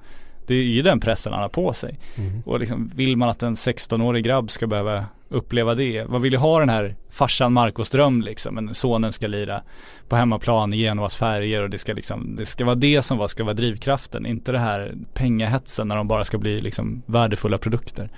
Det 0.49 0.55
är 0.55 0.63
ju 0.63 0.81
den 0.81 0.99
pressen 0.99 1.33
han 1.33 1.41
har 1.41 1.49
på 1.49 1.73
sig. 1.73 1.99
Och 2.45 2.59
liksom, 2.59 2.91
vill 2.95 3.17
man 3.17 3.29
att 3.29 3.43
en 3.43 3.55
16-årig 3.55 4.23
grabb 4.25 4.51
ska 4.51 4.67
behöva 4.67 5.05
uppleva 5.29 5.75
det? 5.75 6.03
Vad 6.03 6.21
vill 6.21 6.33
ju 6.33 6.39
ha 6.39 6.59
den 6.59 6.69
här 6.69 6.95
farsan 7.09 7.53
Marcos 7.53 7.89
dröm 7.89 8.21
liksom? 8.21 8.55
Men 8.55 8.75
sonen 8.75 9.11
ska 9.11 9.27
lira 9.27 9.61
på 10.07 10.15
hemmaplan 10.15 10.73
i 10.73 10.77
Genovas 10.77 11.15
färger 11.15 11.61
och 11.63 11.69
det 11.69 11.77
ska 11.77 11.93
liksom, 11.93 12.35
det 12.35 12.45
ska 12.45 12.65
vara 12.65 12.75
det 12.75 13.01
som 13.01 13.17
var, 13.17 13.27
ska 13.27 13.43
vara 13.43 13.53
drivkraften. 13.53 14.25
Inte 14.25 14.51
det 14.51 14.59
här 14.59 14.93
pengahetsen 15.13 15.87
när 15.87 15.95
de 15.95 16.07
bara 16.07 16.23
ska 16.23 16.37
bli 16.37 16.59
liksom 16.59 17.01
värdefulla 17.05 17.57
produkter. 17.57 18.09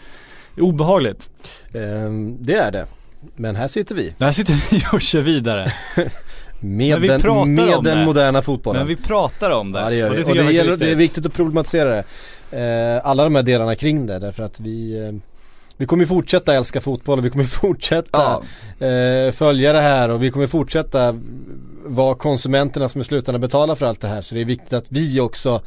Obehagligt. 0.58 1.30
Ehm, 1.74 2.38
det 2.40 2.56
är 2.56 2.72
det. 2.72 2.86
Men 3.36 3.56
här 3.56 3.68
sitter 3.68 3.96
vi 3.96 4.14
Där 4.18 4.32
sitter 4.32 4.54
vi 4.72 4.84
och 4.94 5.02
kör 5.02 5.22
vidare. 5.22 5.68
med 6.62 7.02
den, 7.02 7.54
med 7.54 7.84
den 7.84 8.06
moderna 8.06 8.42
fotbollen. 8.42 8.80
Men 8.80 8.88
vi 8.88 8.96
pratar 8.96 9.52
om 9.52 9.72
det. 9.72 9.80
Ja 9.80 9.90
det 9.90 9.96
gör 9.96 10.10
och 10.10 10.18
vi. 10.18 10.24
det 10.24 10.30
Och 10.30 10.36
det, 10.36 10.52
gäller, 10.54 10.78
det 10.78 10.92
är 10.92 10.96
viktigt 10.96 11.26
att 11.26 11.34
problematisera 11.34 11.90
det. 11.90 12.04
Eh, 12.52 13.08
alla 13.08 13.24
de 13.24 13.36
här 13.36 13.44
delarna 13.44 13.76
kring 13.76 14.06
det 14.06 14.20
därför 14.20 14.44
att 14.44 14.60
vi 14.60 15.06
eh, 15.06 15.12
vi 15.78 15.86
kommer 15.88 16.06
fortsätta 16.06 16.56
älska 16.56 16.82
fotboll 16.82 17.20
och 17.20 17.26
vi 17.26 17.30
kommer 17.30 17.44
fortsätta 17.62 18.42
Ja. 18.80 18.86
eh, 18.88 19.32
följa 19.32 19.74
det 19.74 19.82
här 19.82 20.10
och 20.10 20.24
vi 20.24 20.32
kommer 20.32 20.48
fortsätta 20.48 21.20
vara 21.86 22.16
konsumenterna 22.16 22.90
som 22.90 23.02
i 23.02 23.04
slutändan 23.04 23.42
betalar 23.42 23.76
för 23.76 23.86
allt 23.86 24.02
det 24.02 24.08
här. 24.08 24.22
Så 24.22 24.36
det 24.36 24.42
är 24.42 24.46
viktigt 24.46 24.74
att 24.74 24.86
vi 24.90 25.20
också 25.20 25.62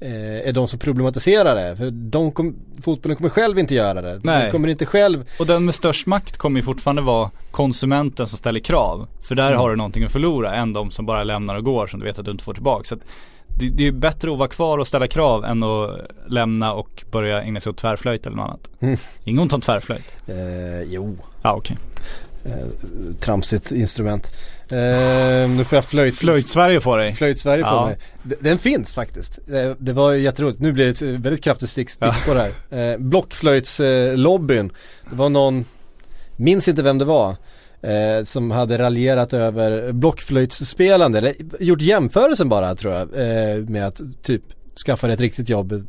är 0.00 0.52
de 0.52 0.68
som 0.68 0.78
problematiserar 0.78 1.54
det. 1.54 1.76
För 1.76 1.90
de 1.90 2.32
kom, 2.32 2.56
fotbollen 2.82 3.16
kommer 3.16 3.30
själv 3.30 3.58
inte 3.58 3.74
göra 3.74 4.02
det. 4.02 4.20
Nej. 4.24 4.42
Den 4.42 4.50
kommer 4.50 4.68
inte 4.68 4.86
själv 4.86 5.24
Och 5.38 5.46
den 5.46 5.64
med 5.64 5.74
störst 5.74 6.06
makt 6.06 6.36
kommer 6.36 6.60
ju 6.60 6.64
fortfarande 6.64 7.02
vara 7.02 7.30
konsumenten 7.50 8.26
som 8.26 8.38
ställer 8.38 8.60
krav. 8.60 9.08
För 9.28 9.34
där 9.34 9.54
har 9.54 9.70
du 9.70 9.76
någonting 9.76 10.04
att 10.04 10.12
förlora 10.12 10.54
än 10.54 10.72
de 10.72 10.90
som 10.90 11.06
bara 11.06 11.24
lämnar 11.24 11.56
och 11.56 11.64
går 11.64 11.86
som 11.86 12.00
du 12.00 12.06
vet 12.06 12.18
att 12.18 12.24
du 12.24 12.30
inte 12.30 12.44
får 12.44 12.54
tillbaka. 12.54 12.84
Så 12.84 12.96
det, 13.58 13.68
det 13.68 13.86
är 13.86 13.92
bättre 13.92 14.32
att 14.32 14.38
vara 14.38 14.48
kvar 14.48 14.78
och 14.78 14.86
ställa 14.86 15.08
krav 15.08 15.44
än 15.44 15.62
att 15.62 16.00
lämna 16.26 16.72
och 16.72 17.04
börja 17.10 17.42
ägna 17.42 17.60
sig 17.60 17.70
åt 17.70 17.76
tvärflöjt 17.76 18.26
eller 18.26 18.36
något 18.36 18.48
annat. 18.48 18.70
Mm. 18.80 18.96
Inget 19.24 19.42
ont 19.42 19.52
om 19.52 19.60
tvärflöjt. 19.60 20.16
Eh, 20.26 20.82
jo, 20.82 21.16
Ja 21.42 21.52
okej. 21.52 21.76
Tramsigt 23.20 23.72
instrument. 23.72 24.32
Eh, 24.68 25.48
nu 25.50 25.64
får 25.68 25.76
jag 25.76 25.84
flöjt, 25.84 26.14
Flöjt-Sverige 26.16 26.80
på 26.80 26.96
dig. 26.96 27.14
Flöjt-Sverige 27.14 27.64
på 27.64 27.70
Ja. 27.70 27.86
mig. 27.86 27.96
D- 28.22 28.36
Den 28.40 28.58
finns 28.58 28.94
faktiskt. 28.94 29.38
Eh, 29.52 29.72
Det 29.78 29.92
var 29.92 30.12
jätteroligt. 30.12 30.60
Nu 30.60 30.72
blir 30.72 30.84
det 30.84 30.90
ett 30.90 31.02
väldigt 31.02 31.44
kraftigt 31.44 31.70
stick, 31.70 31.90
stickspår 31.90 32.34
här. 32.34 32.92
Eh, 32.92 32.98
Blockflöjtslobbyn. 32.98 34.70
Det 35.10 35.16
var 35.16 35.28
någon, 35.28 35.64
minns 36.36 36.68
inte 36.68 36.82
vem 36.82 36.98
det 36.98 37.04
var. 37.04 37.36
Eh, 37.82 38.24
som 38.24 38.50
hade 38.50 38.78
raljerat 38.78 39.32
över 39.32 39.92
blockflöjtsspelande, 39.92 41.18
eller 41.18 41.34
gjort 41.60 41.80
jämförelsen 41.82 42.48
bara 42.48 42.74
tror 42.74 42.94
jag. 42.94 43.02
Eh, 43.02 43.56
med 43.68 43.86
att 43.86 44.00
typ 44.22 44.42
skaffa 44.86 45.08
ett 45.12 45.20
riktigt 45.20 45.48
jobb, 45.48 45.86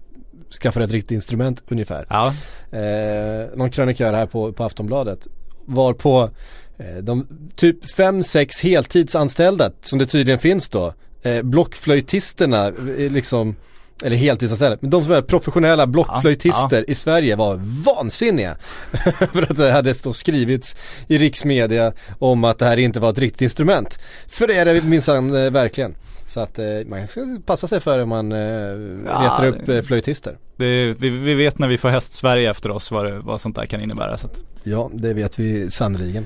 skaffa 0.61 0.79
dig 0.79 0.85
ett 0.85 0.91
riktigt 0.91 1.11
instrument 1.11 1.63
ungefär 1.69 2.05
Ja. 2.09 2.33
eh, 2.77 3.45
någon 3.55 3.69
krönikör 3.69 4.13
här 4.13 4.25
på, 4.25 4.53
på 4.53 4.63
Aftonbladet 4.63 5.27
var 5.65 5.93
på 5.93 6.29
eh, 6.77 6.95
de 7.01 7.27
typ 7.55 7.85
5-6 7.97 8.63
heltidsanställda 8.63 9.71
som 9.81 9.99
det 9.99 10.05
tydligen 10.05 10.39
finns 10.39 10.69
då 10.69 10.93
eh, 11.23 11.41
blockflöjtisterna 11.41 12.67
eh, 12.67 13.11
liksom 13.11 13.55
eller 14.03 14.17
heltidsanställda, 14.17 14.77
men 14.81 14.89
de 14.89 15.03
som 15.03 15.13
är 15.13 15.21
professionella 15.21 15.87
blockflöjtister 15.87 16.89
i 16.89 16.95
Sverige 16.95 17.35
var 17.35 17.55
vansinniga. 17.85 18.57
För 19.33 19.51
att 19.51 19.57
det 19.57 19.71
hade 19.71 19.93
stått 19.93 20.15
skrivits 20.15 20.75
i 21.07 21.17
riksmedia 21.17 21.93
om 22.19 22.43
att 22.43 22.59
det 22.59 22.65
här 22.65 22.79
inte 22.79 22.99
var 22.99 23.09
ett 23.09 23.17
riktigt 23.17 23.41
instrument. 23.41 23.99
För 24.27 24.47
det 24.47 24.53
är 24.53 24.65
det 24.65 24.81
minsann 24.81 25.35
eh, 25.35 25.51
verkligen. 25.51 25.95
Så 26.31 26.39
att 26.39 26.59
eh, 26.59 26.65
man 26.85 27.07
ska 27.07 27.21
passa 27.45 27.67
sig 27.67 27.79
för 27.79 27.99
om 27.99 28.09
man 28.09 28.31
eh, 28.31 28.39
Ja, 28.39 29.21
letar 29.21 29.45
upp 29.45 29.65
det- 29.65 29.77
eh, 29.77 29.83
flöjtister. 29.83 30.37
Det, 30.55 30.93
vi, 30.93 31.09
vi 31.09 31.33
vet 31.33 31.59
när 31.59 31.67
vi 31.67 31.77
får 31.77 31.89
häst-Sverige 31.89 32.51
efter 32.51 32.71
oss 32.71 32.91
vad, 32.91 33.05
det, 33.05 33.19
vad 33.19 33.41
sånt 33.41 33.55
där 33.55 33.65
kan 33.65 33.81
innebära. 33.81 34.17
Så 34.17 34.27
att, 34.27 34.39
Ja, 34.63 34.89
det 34.93 35.13
vet 35.13 35.39
vi 35.39 35.69
sannerligen. 35.69 36.25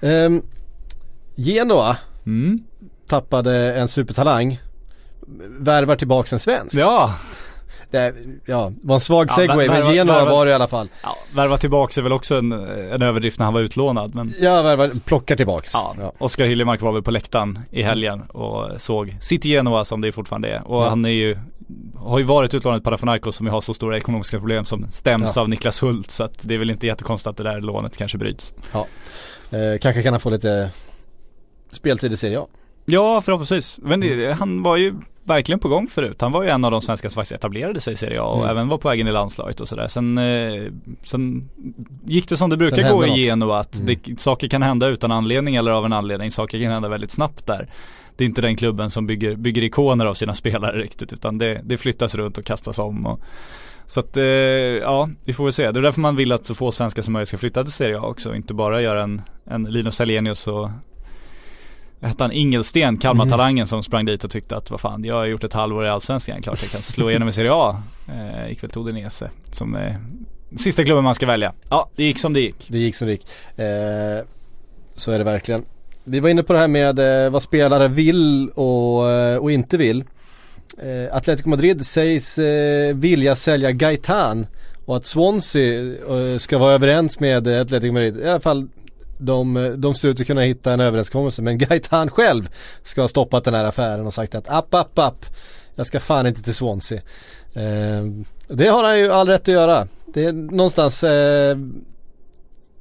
Um, 0.00 0.42
Genoa 1.34 1.96
mm. 2.26 2.58
tappade 3.08 3.74
en 3.74 3.88
supertalang. 3.88 4.60
Värvar 5.58 5.96
tillbaks 5.96 6.32
en 6.32 6.38
svensk. 6.38 6.76
Ja, 6.76 7.14
Det 7.94 8.14
ja, 8.46 8.72
var 8.82 8.94
en 8.94 9.00
svag 9.00 9.26
Ja, 9.30 9.34
segway 9.34 9.68
värva- 9.68 9.84
men 9.84 9.94
Genoa 9.94 10.14
värva- 10.24 10.30
var 10.30 10.46
det 10.46 10.50
i 10.50 10.54
alla 10.54 10.68
fall. 10.68 10.88
ja 11.02 11.16
värva 11.34 11.56
tillbaks 11.56 11.98
är 11.98 12.02
väl 12.02 12.12
också 12.12 12.34
en, 12.38 12.52
en 12.92 13.02
överdrift 13.02 13.38
när 13.38 13.44
han 13.44 13.54
var 13.54 13.60
utlånad. 13.60 14.14
Men 14.14 14.30
Ja, 14.40 14.62
värvar, 14.62 14.90
plockar 15.04 15.36
tillbaks. 15.36 15.70
Ja, 15.74 15.94
Ja. 16.00 16.12
Oskar 16.18 16.46
Hiljemark 16.46 16.80
var 16.82 16.92
väl 16.92 17.02
på 17.02 17.10
läktaren 17.10 17.58
i 17.70 17.82
helgen 17.82 18.22
och 18.22 18.80
såg 18.82 19.16
City 19.20 19.48
Genoa 19.48 19.84
som 19.84 20.00
det 20.00 20.12
fortfarande 20.12 20.48
är. 20.48 20.62
Och 20.68 20.82
Ja. 20.82 20.88
han 20.88 21.04
är 21.04 21.08
ju, 21.08 21.38
har 21.96 22.18
ju 22.18 22.24
varit 22.24 22.54
utlånad 22.54 22.84
Panathinaikos 22.84 23.36
som 23.36 23.46
ju 23.46 23.52
har 23.52 23.60
så 23.60 23.74
stora 23.74 23.96
ekonomiska 23.96 24.38
problem 24.38 24.64
som 24.64 24.86
stäms 24.90 25.32
Ja. 25.36 25.42
av 25.42 25.48
Niklas 25.48 25.82
Hult. 25.82 26.10
Så 26.10 26.24
att 26.24 26.38
det 26.40 26.54
är 26.54 26.58
väl 26.58 26.70
inte 26.70 26.86
jättekonstigt 26.86 27.26
att 27.28 27.36
det 27.36 27.42
där 27.42 27.60
lånet 27.60 27.96
kanske 27.96 28.18
bryts. 28.18 28.54
Eh, 28.72 29.78
kanske 29.80 30.02
kan 30.02 30.12
han 30.12 30.20
få 30.20 30.30
lite 30.30 30.70
speltid 31.72 32.12
i 32.12 32.16
Serie 32.16 32.38
A. 32.40 32.46
Ja, 32.84 33.20
förhoppningsvis. 33.20 33.78
Men 33.82 34.00
det, 34.00 34.32
han 34.38 34.62
var 34.62 34.76
ju 34.76 34.94
verkligen 35.26 35.58
på 35.58 35.68
gång 35.68 35.86
förut. 35.88 36.20
Han 36.20 36.32
var 36.32 36.42
ju 36.42 36.48
en 36.48 36.64
av 36.64 36.70
de 36.70 36.80
svenskar 36.80 37.08
som 37.08 37.14
faktiskt 37.14 37.32
etablerade 37.38 37.80
sig 37.80 37.92
i 37.92 37.96
Serie 37.96 38.20
A 38.20 38.24
och 38.24 38.38
Mm. 38.38 38.50
även 38.50 38.68
var 38.68 38.78
på 38.78 38.88
vägen 38.88 39.08
i 39.08 39.12
landslaget 39.12 39.60
och 39.60 39.68
sådär. 39.68 39.88
Sen, 39.88 40.18
eh, 40.18 40.62
sen 41.04 41.48
gick 42.06 42.28
det 42.28 42.36
som 42.36 42.50
det 42.50 42.56
brukar 42.56 42.90
gå 42.92 43.06
i 43.06 43.10
Genoa 43.24 43.58
att 43.58 43.74
Mm. 43.80 43.86
det, 44.04 44.20
saker 44.20 44.48
kan 44.48 44.62
hända 44.62 44.88
utan 44.88 45.12
anledning 45.12 45.56
eller 45.56 45.70
av 45.70 45.84
en 45.84 45.92
anledning. 45.92 46.30
Saker 46.30 46.62
kan 46.62 46.72
hända 46.72 46.88
väldigt 46.88 47.10
snabbt 47.10 47.46
där. 47.46 47.68
Det 48.16 48.24
är 48.24 48.26
inte 48.28 48.42
den 48.42 48.56
klubben 48.56 48.90
som 48.90 49.06
bygger, 49.06 49.36
bygger 49.36 49.62
ikoner 49.62 50.06
av 50.06 50.14
sina 50.14 50.34
spelare 50.44 50.78
riktigt 50.78 51.12
utan 51.12 51.38
det, 51.38 51.60
det 51.64 51.76
flyttas 51.76 52.14
runt 52.14 52.38
och 52.38 52.44
kastas 52.44 52.78
om. 52.78 53.06
Och, 53.06 53.20
så 53.86 54.00
att 54.00 54.16
eh, 54.16 54.24
ja, 54.24 55.08
vi 55.24 55.32
får 55.32 55.44
väl 55.44 55.52
se. 55.52 55.70
Det 55.70 55.80
är 55.80 55.82
därför 55.82 56.00
man 56.00 56.16
vill 56.16 56.32
att 56.32 56.46
så 56.46 56.54
få 56.54 56.72
svenskar 56.72 57.02
som 57.02 57.12
möjligt 57.12 57.28
ska 57.28 57.38
flytta 57.38 57.64
till 57.64 57.72
Serie 57.72 57.98
A 57.98 58.02
också. 58.06 58.34
Inte 58.34 58.54
bara 58.54 58.82
göra 58.82 59.02
en, 59.02 59.22
en 59.46 59.64
Linus 59.64 59.98
Hallenius 59.98 60.46
och 60.48 60.70
hette 62.00 62.24
han, 62.24 62.32
Ingelsten, 62.32 62.98
Kalmar-talangen 62.98 63.66
som 63.66 63.82
sprang 63.82 64.04
dit 64.04 64.24
och 64.24 64.30
tyckte 64.30 64.56
att 64.56 64.70
vad 64.70 64.80
fan, 64.80 65.04
jag 65.04 65.14
har 65.14 65.26
gjort 65.26 65.44
ett 65.44 65.52
halvår 65.52 65.84
i 65.84 65.88
Allsvenskan, 65.88 66.42
klart 66.42 66.62
jag 66.62 66.70
kan 66.70 66.82
slå 66.82 67.10
igenom 67.10 67.28
i 67.28 67.32
Serie 67.32 67.52
A. 67.52 67.82
Eh, 68.08 68.48
gick 68.48 68.62
väl 68.62 68.70
till 68.70 68.80
Udinese 68.80 69.30
som 69.52 69.76
eh, 69.76 69.94
sista 70.56 70.84
klubben 70.84 71.04
man 71.04 71.14
ska 71.14 71.26
välja. 71.26 71.52
Ja, 71.68 71.90
det 71.96 72.04
gick 72.04 72.18
som 72.18 72.32
det 72.32 72.40
gick. 72.40 72.66
Det 72.68 72.78
gick 72.78 72.94
som 72.96 73.06
det 73.06 73.12
gick. 73.12 73.26
Eh, 73.56 74.24
så 74.94 75.12
är 75.12 75.18
det 75.18 75.24
verkligen. 75.24 75.64
Vi 76.04 76.20
var 76.20 76.28
inne 76.28 76.42
på 76.42 76.52
det 76.52 76.58
här 76.58 76.68
med 76.68 77.24
eh, 77.24 77.30
vad 77.30 77.42
spelare 77.42 77.88
vill 77.88 78.48
och, 78.48 79.10
eh, 79.10 79.36
och 79.36 79.52
inte 79.52 79.76
vill. 79.76 80.04
Eh, 80.78 81.16
Atletico 81.16 81.48
Madrid 81.48 81.86
sägs 81.86 82.38
eh, 82.38 82.96
vilja 82.96 83.36
sälja 83.36 83.72
Gaetan 83.72 84.46
och 84.84 84.96
att 84.96 85.06
Swansea 85.06 85.80
eh, 85.82 86.38
ska 86.38 86.58
vara 86.58 86.72
överens 86.72 87.20
med 87.20 87.48
Atletico 87.48 87.92
Madrid. 87.92 88.16
I 88.16 88.28
alla 88.28 88.40
fall 88.40 88.68
de, 89.18 89.74
de 89.76 89.94
ser 89.94 90.08
ut 90.08 90.20
att 90.20 90.26
kunna 90.26 90.40
hitta 90.40 90.72
en 90.72 90.80
överenskommelse 90.80 91.42
men 91.42 91.58
Gaetan 91.68 92.10
själv 92.10 92.48
ska 92.84 93.00
ha 93.00 93.08
stoppat 93.08 93.44
den 93.44 93.54
här 93.54 93.64
affären 93.64 94.06
och 94.06 94.14
sagt 94.14 94.34
att 94.34 94.48
app, 94.48 94.74
app, 94.74 94.98
app. 94.98 95.26
jag 95.74 95.86
ska 95.86 96.00
fan 96.00 96.26
inte 96.26 96.42
till 96.42 96.54
Swansea. 96.54 97.00
Eh, 97.54 98.04
det 98.48 98.68
har 98.68 98.84
han 98.84 98.98
ju 98.98 99.12
all 99.12 99.28
rätt 99.28 99.40
att 99.40 99.48
göra. 99.48 99.88
Det 100.06 100.24
är 100.24 100.32
någonstans 100.32 101.04
eh, 101.04 101.56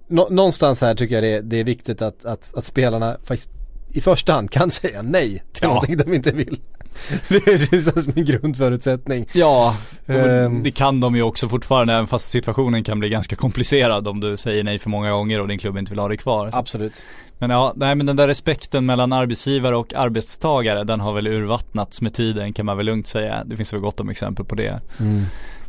nå, 0.07 0.27
någonstans 0.29 0.81
här 0.81 0.95
tycker 0.95 1.15
jag 1.15 1.23
det 1.23 1.33
är, 1.33 1.41
det 1.41 1.57
är 1.59 1.63
viktigt 1.63 2.01
att, 2.01 2.25
att, 2.25 2.53
att 2.57 2.65
spelarna 2.65 3.17
faktiskt 3.23 3.49
i 3.91 4.01
första 4.01 4.33
hand 4.33 4.51
kan 4.51 4.71
säga 4.81 5.01
nej 5.01 5.43
till 5.53 5.63
Ja. 5.63 5.67
någonting 5.67 5.97
de 5.97 6.13
inte 6.13 6.31
vill. 6.31 6.59
Det 7.27 7.47
är 7.47 8.01
som 8.01 8.13
en 8.15 8.25
grundförutsättning. 8.25 9.25
Ja, 9.33 9.75
Ehm. 10.07 10.63
det 10.63 10.71
kan 10.71 10.99
de 10.99 11.15
ju 11.15 11.21
också 11.21 11.49
fortfarande 11.49 11.93
även 11.93 12.07
fast 12.07 12.31
situationen 12.31 12.83
kan 12.83 12.99
bli 12.99 13.09
ganska 13.09 13.35
komplicerad 13.35 14.07
om 14.07 14.19
du 14.19 14.37
säger 14.37 14.63
nej 14.63 14.79
för 14.79 14.89
många 14.89 15.11
gånger 15.11 15.41
och 15.41 15.47
din 15.47 15.59
klubb 15.59 15.77
inte 15.77 15.91
vill 15.91 15.99
ha 15.99 16.07
dig 16.07 16.17
kvar. 16.17 16.51
Så- 16.51 16.57
Absolut. 16.57 17.05
Men 17.39 17.49
ja, 17.49 17.73
nej 17.75 17.95
men 17.95 18.05
den 18.05 18.15
där 18.15 18.27
respekten 18.27 18.85
mellan 18.85 19.13
arbetsgivare 19.13 19.75
och 19.77 19.93
arbetstagare 19.93 20.83
den 20.83 20.99
har 20.99 21.13
väl 21.13 21.27
urvattnats 21.27 22.01
med 22.01 22.13
tiden 22.13 22.53
kan 22.53 22.65
man 22.65 22.77
väl 22.77 22.85
lugnt 22.85 23.07
säga. 23.07 23.43
Det 23.45 23.55
finns 23.57 23.73
väl 23.73 23.79
gott 23.79 23.99
om 23.99 24.09
exempel 24.09 24.45
på 24.45 24.55
det. 24.55 24.81
Mm. 24.99 25.23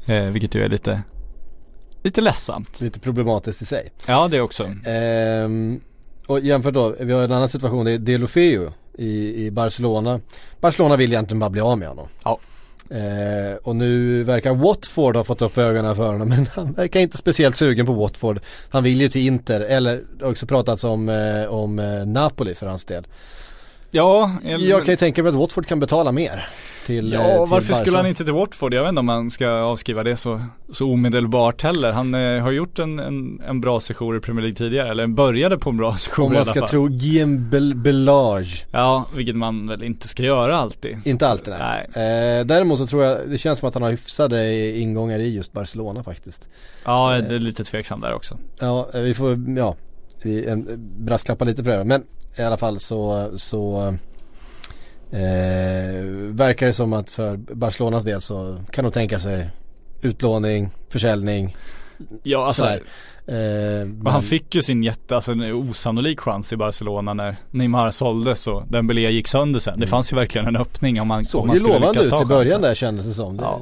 Eh, 0.07 0.33
vilket 0.33 0.55
ju 0.55 0.63
är 0.65 0.69
lite, 0.69 1.03
lite 2.03 2.21
ledsamt. 2.21 2.81
Lite 2.81 3.01
problematiskt 3.01 3.63
i 3.63 3.67
sig. 3.67 3.93
Ja 4.07 4.29
det 4.31 4.41
också. 4.41 4.69
Ehm, 4.87 5.81
och 6.27 6.41
jämfört 6.41 6.75
då, 6.75 6.95
vi 7.01 7.13
har 7.13 7.23
en 7.23 7.33
annan 7.33 7.49
situation, 7.49 7.85
det 7.85 7.91
är 7.93 7.99
Delofeu 7.99 8.69
i, 8.99 9.45
i 9.47 9.51
Barcelona. 9.51 10.21
Barcelona 10.61 10.97
vill 10.97 11.13
egentligen 11.13 11.39
bara 11.39 11.51
bli 11.51 11.61
av 11.61 11.79
med 11.79 11.89
honom. 11.89 12.09
Ja. 12.25 12.39
Eh, 12.91 13.57
och 13.63 13.77
nu 13.77 14.23
verkar 14.23 14.55
Watford 14.55 15.17
ha 15.17 15.25
fått 15.25 15.43
upp 15.43 15.59
ögonen 15.59 15.97
för 15.97 16.13
honom 16.13 16.29
men 16.37 16.49
han 16.53 16.73
verkar 16.73 17.01
inte 17.01 17.17
speciellt 17.17 17.57
sugen 17.57 17.87
på 17.87 17.93
Watford. 17.93 18.41
Han 18.69 18.85
vill 18.85 19.01
ju 19.01 19.09
till 19.09 19.27
Inter 19.27 19.61
eller 19.61 20.03
också 20.23 20.47
pratats 20.47 20.85
om, 20.85 21.09
eh, 21.09 21.45
om 21.45 21.79
eh, 21.79 22.07
Napoli 22.07 22.55
för 22.55 22.67
hans 22.67 22.85
del. 22.85 23.07
Ja, 23.97 24.31
eller- 24.45 24.69
Jag 24.69 24.85
kan 24.85 24.93
ju 24.93 24.97
tänka 24.97 25.23
mig 25.23 25.31
att 25.31 25.35
Watford 25.37 25.67
kan 25.67 25.81
betala 25.81 26.13
mer 26.13 26.49
till 26.87 27.13
eh, 27.15 27.21
Ja, 27.21 27.25
till 27.45 27.51
varför 27.51 27.75
skulle 27.75 27.91
Barca. 27.93 27.97
han 27.97 28.07
inte 28.07 28.25
till 28.25 28.33
Watford? 28.35 28.75
Jag 28.75 28.83
vet 28.83 28.89
inte 28.89 29.01
om 29.01 29.07
man 29.07 29.31
ska 29.31 29.49
avskriva 29.51 30.03
det 30.03 30.17
så, 30.17 30.41
så 30.73 30.91
omedelbart 30.91 31.63
heller. 31.63 31.93
Han 31.93 32.15
eh, 32.15 32.43
har 32.43 32.51
gjort 32.51 32.79
en, 32.79 32.99
en, 32.99 33.41
en 33.49 33.61
bra 33.61 33.81
session 33.81 34.17
i 34.17 34.21
Premier 34.21 34.43
League 34.43 34.57
tidigare, 34.57 34.91
eller 34.91 35.07
började 35.07 35.59
på 35.59 35.71
en 35.71 35.77
bra 35.77 35.97
session 35.97 36.27
Om 36.27 36.33
man 36.33 36.45
ska 36.45 36.67
tro 36.67 36.87
Guillaume 36.87 37.39
Bel- 37.51 37.75
Belage. 37.75 38.67
Ja, 38.73 39.05
vilket 39.17 39.37
man 39.37 39.69
väl 39.69 39.83
inte 39.83 40.09
ska 40.09 40.23
göra 40.23 40.57
alltid. 40.57 40.99
Inte 41.07 41.29
alltid 41.29 41.55
nej. 41.59 41.87
Eh, 41.95 42.47
däremot 42.47 42.79
så 42.79 42.87
tror 42.87 43.05
jag, 43.05 43.19
det 43.29 43.39
känns 43.39 43.59
som 43.59 43.69
att 43.69 43.75
han 43.75 43.83
har 43.83 43.91
hyfsade 43.91 44.71
ingångar 44.79 45.19
i 45.19 45.35
just 45.35 45.53
Barcelona 45.53 46.03
faktiskt. 46.03 46.49
Ja, 46.85 47.21
det 47.29 47.35
är 47.35 47.39
lite 47.39 47.65
tveksam 47.65 48.01
där 48.01 48.13
också. 48.15 48.39
Ja, 48.59 48.89
eh, 48.95 49.01
vi 49.01 49.15
får, 49.15 49.45
ja, 49.57 49.77
vi 50.23 50.47
en, 50.47 50.69
brasklappa 50.99 51.45
lite 51.45 51.65
för 51.65 51.71
det. 51.79 51.85
Men 51.85 52.03
i 52.37 52.43
alla 52.43 52.57
fall 52.57 52.81
så, 52.81 53.31
så 53.37 53.87
eh, 55.11 56.05
verkar 56.31 56.67
det 56.67 56.73
som 56.73 56.93
att 56.93 57.11
för 57.11 57.37
Barcelonas 57.37 58.05
del 58.05 58.21
så 58.21 58.59
kan 58.71 58.85
de 58.85 58.93
tänka 58.93 59.19
sig 59.19 59.51
utlåning, 60.03 60.71
försäljning, 60.89 61.57
Ja, 62.23 62.47
alltså. 62.47 62.65
Eh, 63.27 64.05
och 64.05 64.13
han 64.13 64.23
fick 64.23 64.55
ju 64.55 64.63
sin 64.63 64.83
jätte, 64.83 65.15
alltså 65.15 65.33
en 65.33 65.53
osannolik 65.53 66.21
chans 66.21 66.53
i 66.53 66.57
Barcelona 66.57 67.15
när 67.15 67.37
Neymar 67.51 67.91
såldes 67.91 68.47
och 68.47 68.63
Dembélé 68.69 69.11
gick 69.11 69.29
sönder 69.29 69.61
sen. 69.61 69.81
Det 69.81 69.87
fanns 69.87 70.13
ju 70.13 70.17
verkligen 70.17 70.47
en 70.47 70.57
öppning 70.57 71.01
om 71.01 71.09
man, 71.09 71.19
om 71.19 71.25
såg 71.25 71.47
man 71.47 71.55
ju 71.55 71.59
skulle 71.59 71.75
lovande 71.75 71.99
lyckas 71.99 72.07
ut 72.07 72.11
ta 72.11 72.23
i 72.23 72.27
början 72.27 72.47
chansen. 72.47 72.63
där 72.63 72.75
kändes 72.75 73.07
det 73.07 73.15
som. 73.15 73.37
Ja. 73.37 73.61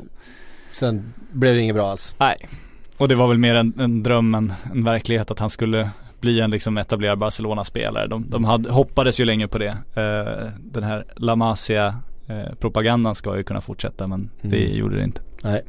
Sen 0.73 1.13
blev 1.33 1.55
det 1.55 1.61
inget 1.61 1.75
bra 1.75 1.91
alls. 1.91 2.15
Nej, 2.19 2.49
och 2.97 3.09
det 3.09 3.15
var 3.15 3.29
väl 3.29 3.39
mer 3.39 3.55
en, 3.55 3.73
en 3.79 4.03
dröm 4.03 4.35
än 4.35 4.53
en 4.73 4.85
verklighet 4.85 5.31
att 5.31 5.39
han 5.39 5.51
skulle 5.51 5.91
bli 6.23 6.41
en 6.41 6.51
liksom 6.51 6.79
etablerad 6.79 7.19
Barcelona-spelare. 7.19 8.07
De, 8.07 8.31
de 8.31 8.45
hade, 8.45 8.71
hoppades 8.71 9.21
ju 9.21 9.25
länge 9.25 9.49
på 9.49 9.59
det. 9.59 9.77
Eh, 9.95 10.49
den 10.61 10.83
här 10.83 11.05
La 11.17 11.37
Masia 11.37 12.01
eh, 12.29 12.55
propagandan 12.61 13.15
ska 13.15 13.37
ju 13.37 13.43
kunna 13.43 13.61
fortsätta 13.61 14.07
men 14.07 14.31
det 14.43 14.65
Mm. 14.67 14.77
gjorde 14.79 14.97
det 14.97 15.05
inte. 15.05 15.21
Nej. 15.43 15.63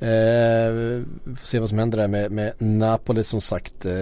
Eh, 0.00 0.72
vi 1.24 1.34
får 1.36 1.46
se 1.46 1.58
vad 1.58 1.68
som 1.68 1.78
händer 1.78 1.98
där 1.98 2.08
med, 2.08 2.30
med 2.32 2.52
Napoli 2.58 3.24
som 3.24 3.40
sagt. 3.40 3.86
Eh, 3.86 3.92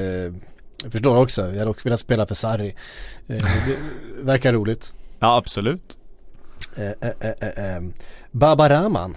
jag 0.83 0.93
förstår 0.93 1.17
också, 1.17 1.43
jag 1.43 1.59
hade 1.59 1.71
också 1.71 1.89
velat 1.89 2.01
spela 2.01 2.27
för 2.27 2.35
Sarri. 2.35 2.75
Eh, 3.27 3.37
det 3.37 3.77
verkar 4.23 4.53
roligt. 4.53 4.93
Ja 5.19 5.37
absolut. 5.37 5.97
Eh, 6.77 7.09
eh, 7.11 7.31
eh, 7.41 7.75
eh. 7.77 7.83
Baba 8.31 8.69
Rahman 8.69 9.17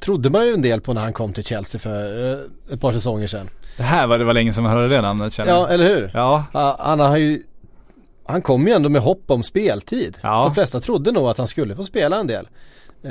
trodde 0.00 0.30
man 0.30 0.46
ju 0.46 0.52
en 0.52 0.62
del 0.62 0.80
på 0.80 0.92
när 0.92 1.00
han 1.00 1.12
kom 1.12 1.32
till 1.32 1.44
Chelsea 1.44 1.78
för 1.78 2.34
ett 2.72 2.80
par 2.80 2.92
säsonger 2.92 3.26
sedan. 3.26 3.48
Det 3.76 3.82
här 3.82 4.06
var 4.06 4.18
det 4.18 4.24
var 4.24 4.34
länge 4.34 4.52
sedan 4.52 4.64
man 4.64 4.72
hörde 4.72 4.88
det 4.88 5.00
namnet 5.00 5.32
känner 5.32 5.50
jag. 5.52 5.60
Ja, 5.60 5.68
eller 5.68 5.84
hur? 5.84 6.10
Ja, 6.14 6.44
han 6.78 7.00
har 7.00 7.16
ju 7.16 7.42
Han 8.26 8.42
kom 8.42 8.66
ju 8.66 8.72
ändå 8.72 8.88
med 8.88 9.02
hopp 9.02 9.30
om 9.30 9.42
speltid. 9.42 10.18
Ja. 10.22 10.44
De 10.44 10.54
flesta 10.54 10.80
trodde 10.80 11.12
nog 11.12 11.28
att 11.28 11.38
han 11.38 11.46
skulle 11.46 11.76
få 11.76 11.84
spela 11.84 12.16
en 12.16 12.26
del. 12.26 12.48
Eh, 13.02 13.10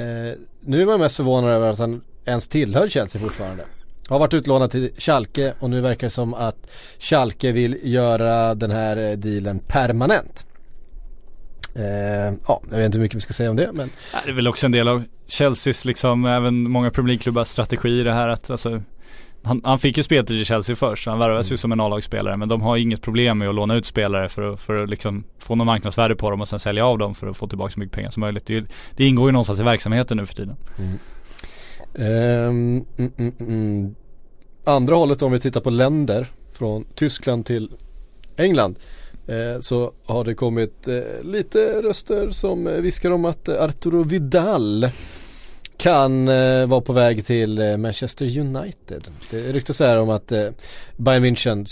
nu 0.61 0.81
är 0.81 0.85
man 0.85 0.99
mest 0.99 1.15
förvånad 1.15 1.51
över 1.51 1.69
att 1.69 1.79
han 1.79 2.01
ens 2.25 2.47
tillhör 2.47 2.87
Chelsea 2.87 3.21
fortfarande. 3.21 3.63
Har 4.07 4.19
varit 4.19 4.33
utlånad 4.33 4.71
till 4.71 4.89
Schalke 4.97 5.53
och 5.59 5.69
nu 5.69 5.81
verkar 5.81 6.07
det 6.07 6.11
som 6.11 6.33
att 6.33 6.71
Schalke 6.99 7.51
vill 7.51 7.77
göra 7.83 8.55
den 8.55 8.71
här 8.71 8.97
eh, 8.97 9.11
dealen 9.11 9.59
permanent. 9.59 10.45
Eh, 11.75 12.33
ja, 12.47 12.61
jag 12.69 12.77
vet 12.77 12.85
inte 12.85 12.97
hur 12.97 13.03
mycket 13.03 13.15
vi 13.15 13.21
ska 13.21 13.33
säga 13.33 13.49
om 13.49 13.55
det 13.55 13.69
men 13.73 13.89
det 14.23 14.29
är 14.29 14.33
väl 14.33 14.47
också 14.47 14.65
en 14.65 14.71
del 14.71 14.87
av 14.87 15.03
Chelseas 15.27 15.85
liksom, 15.85 16.25
även 16.25 16.71
många 16.71 16.91
Premier 16.91 17.07
League-klubbars 17.07 17.47
strategi 17.47 18.03
det 18.03 18.13
här 18.13 18.27
att 18.27 18.49
alltså 18.49 18.81
han, 19.43 19.61
han 19.63 19.79
fick 19.79 19.97
ju 19.97 20.03
speltid 20.03 20.41
i 20.41 20.45
Chelsea 20.45 20.75
först, 20.75 21.07
han 21.07 21.19
värvades 21.19 21.51
ju 21.51 21.57
som 21.57 21.71
en 21.71 21.79
A-lagsspelare 21.79 22.37
men 22.37 22.49
de 22.49 22.61
har 22.61 22.77
inget 22.77 23.01
problem 23.01 23.37
med 23.37 23.49
att 23.49 23.55
låna 23.55 23.75
ut 23.75 23.85
spelare 23.85 24.29
för 24.29 24.53
att, 24.53 24.59
för 24.59 24.83
att 24.83 24.89
liksom 24.89 25.23
få 25.39 25.55
någon 25.55 25.67
marknadsvärde 25.67 26.15
på 26.15 26.29
dem 26.29 26.41
och 26.41 26.47
sen 26.47 26.59
sälja 26.59 26.85
av 26.85 26.97
dem 26.97 27.15
för 27.15 27.27
att 27.27 27.37
få 27.37 27.47
tillbaka 27.47 27.71
så 27.71 27.79
mycket 27.79 27.95
pengar 27.95 28.09
som 28.09 28.21
möjligt. 28.21 28.45
Det, 28.45 28.65
det 28.95 29.05
ingår 29.05 29.27
ju 29.27 29.31
någonstans 29.31 29.59
i 29.59 29.63
verksamheten 29.63 30.17
nu 30.17 30.25
för 30.25 30.35
tiden. 30.35 30.55
Mm, 31.95 32.85
mm, 32.97 33.33
mm. 33.39 33.95
Andra 34.63 34.95
hållet 34.95 35.21
om 35.21 35.31
vi 35.31 35.39
tittar 35.39 35.61
på 35.61 35.69
länder 35.69 36.27
från 36.53 36.85
Tyskland 36.95 37.45
till 37.45 37.71
England 38.37 38.79
eh, 39.27 39.59
så 39.59 39.93
har 40.05 40.23
det 40.23 40.35
kommit 40.35 40.87
eh, 40.87 41.23
lite 41.23 41.81
röster 41.81 42.31
som 42.31 42.65
viskar 42.81 43.11
om 43.11 43.25
att 43.25 43.49
Arturo 43.49 44.03
Vidal 44.03 44.89
kan 45.77 46.27
eh, 46.27 46.65
vara 46.65 46.81
på 46.81 46.93
väg 46.93 47.25
till 47.25 47.59
eh, 47.59 47.77
Manchester 47.77 48.39
United. 48.39 49.03
Det 49.31 49.37
ryktas 49.51 49.79
här 49.79 49.97
om 49.97 50.09
att 50.09 50.31
eh, 50.31 50.47
Bayern 50.97 51.25
München 51.25 51.65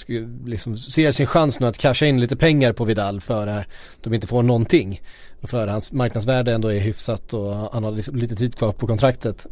liksom 0.46 0.78
ser 0.78 1.12
sin 1.12 1.28
chans 1.28 1.60
nu 1.60 1.68
att 1.68 1.78
casha 1.78 2.06
in 2.06 2.20
lite 2.22 2.36
pengar 2.36 2.74
på 2.74 2.86
Vidal 2.86 3.22
för 3.22 3.48
att 3.48 3.66
de 4.02 4.14
inte 4.14 4.28
får 4.28 4.44
någonting. 4.44 5.02
Och 5.42 5.50
för 5.50 5.68
hans 5.68 5.92
marknadsvärde 5.92 6.54
ändå 6.54 6.68
är 6.74 6.80
hyfsat 6.80 7.34
och 7.34 7.56
han 7.74 7.84
har 7.84 7.92
liksom 7.92 8.16
lite 8.16 8.36
tid 8.36 8.56
kvar 8.56 8.72
på 8.72 8.88
kontraktet. 8.88 9.48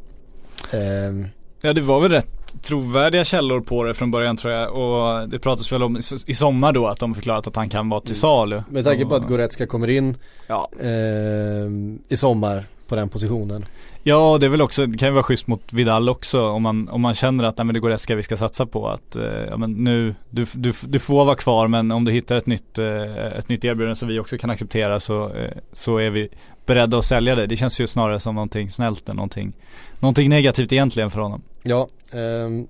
Ehm, 0.72 1.28
Ja 1.62 1.74
det 1.74 1.82
var 1.82 2.00
väl 2.02 2.12
rätt 2.12 2.62
trovärdiga 2.62 3.24
källor 3.26 3.62
på 3.62 3.84
det 3.84 3.94
från 3.94 4.12
början 4.12 4.38
tror 4.38 4.54
jag 4.54 4.74
och 4.74 5.30
det 5.30 5.40
pratas 5.40 5.72
väl 5.72 5.84
om 5.84 5.98
i, 6.28 6.34
sommar 6.34 6.72
då 6.74 6.88
att 6.88 7.00
de 7.00 7.16
förklarat 7.16 7.48
att 7.48 7.56
han 7.56 7.70
kan 7.70 7.90
vara 7.90 8.02
till 8.02 8.16
salu. 8.16 8.64
med 8.70 8.84
tanke 8.84 9.06
på 9.06 9.16
att 9.16 9.28
Goretzka 9.28 9.68
kommer 9.68 9.88
in 9.90 10.16
Ja. 10.48 10.70
ehm, 10.82 12.00
i 12.08 12.18
sommar 12.18 12.66
på 12.88 12.96
den 12.96 13.10
positionen. 13.10 13.66
Ja 14.04 14.38
det 14.40 14.46
är 14.46 14.50
väl 14.50 14.62
också, 14.62 14.86
det 14.86 14.98
kan 14.98 15.08
ju 15.08 15.14
vara 15.14 15.24
schysst 15.24 15.48
mot 15.48 15.74
Vidal 15.74 16.10
också 16.10 16.48
om 16.48 16.64
man, 16.64 16.90
om 16.90 17.02
man 17.02 17.14
känner 17.14 17.44
att 17.44 17.58
nej, 17.58 17.66
men 17.66 17.74
det 17.74 17.80
går 17.80 17.90
Goretzka 17.90 18.16
vi 18.16 18.24
ska 18.24 18.38
satsa 18.38 18.66
på 18.66 18.90
att 18.90 19.16
eh, 19.16 19.24
ja, 19.24 19.58
men 19.58 19.72
nu, 19.72 20.16
du, 20.30 20.46
du, 20.54 20.74
du 20.82 21.00
får 21.00 21.26
vara 21.26 21.36
kvar 21.36 21.68
men 21.68 21.92
om 21.92 22.06
du 22.06 22.12
hittar 22.12 22.36
ett 22.36 22.46
nytt, 22.46 22.80
eh, 22.80 23.38
ett 23.38 23.50
nytt 23.50 23.66
erbjudande 23.66 23.96
som 23.96 24.08
vi 24.08 24.20
också 24.20 24.38
kan 24.38 24.50
acceptera 24.50 25.00
så, 25.00 25.34
eh, 25.34 25.52
så 25.74 25.98
är 25.98 26.10
vi 26.10 26.30
beredda 26.66 26.98
att 26.98 27.06
sälja 27.06 27.36
det. 27.36 27.48
Det 27.48 27.58
känns 27.58 27.80
ju 27.80 27.88
snarare 27.88 28.20
som 28.20 28.36
någonting 28.36 28.70
snällt 28.70 29.10
än 29.10 29.16
någonting, 29.16 29.54
någonting 30.00 30.30
negativt 30.30 30.72
egentligen 30.72 31.12
för 31.12 31.22
honom. 31.22 31.42
Ja, 31.64 31.88
ehm, 32.12 32.68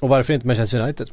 och 0.00 0.08
varför 0.08 0.32
inte 0.34 0.46
Manchester 0.46 0.80
United? 0.80 1.10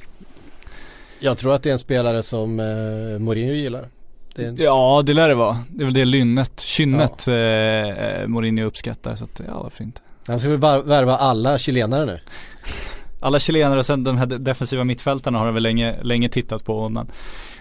Jag 1.19 1.37
tror 1.37 1.53
att 1.53 1.63
det 1.63 1.69
är 1.69 1.73
en 1.73 1.79
spelare 1.79 2.23
som 2.23 2.59
eh, 2.59 3.19
Mourinho 3.19 3.53
gillar. 3.53 3.89
Det 4.37 4.45
en, 4.45 4.55
Ja 4.59 5.03
det 5.05 5.13
lär 5.13 5.27
det 5.27 5.35
vara. 5.35 5.57
Det 5.69 5.83
är 5.83 5.85
väl 5.85 5.93
det 5.93 6.05
lynnet, 6.05 6.59
kynnet 6.59 7.27
eh, 7.27 8.27
Mourinho 8.27 8.65
uppskattar 8.65 9.15
så 9.15 9.23
att 9.25 9.41
ja 9.47 9.63
varför 9.63 9.83
inte. 9.83 10.01
Han 10.27 10.39
ska 10.39 10.49
väl 10.49 10.83
värva 10.83 11.17
alla 11.17 11.57
chilenare 11.57 12.05
nu. 12.05 12.19
Alla 13.19 13.39
chilenare 13.39 13.79
och 13.79 13.85
sen 13.85 14.03
de 14.03 14.17
här 14.17 14.25
defensiva 14.25 14.83
mittfältarna 14.83 15.37
har 15.37 15.45
han 15.45 15.53
väl 15.53 15.63
länge, 15.63 15.95
länge 16.03 16.29
tittat 16.29 16.65
på 16.65 16.89
man, 16.89 17.07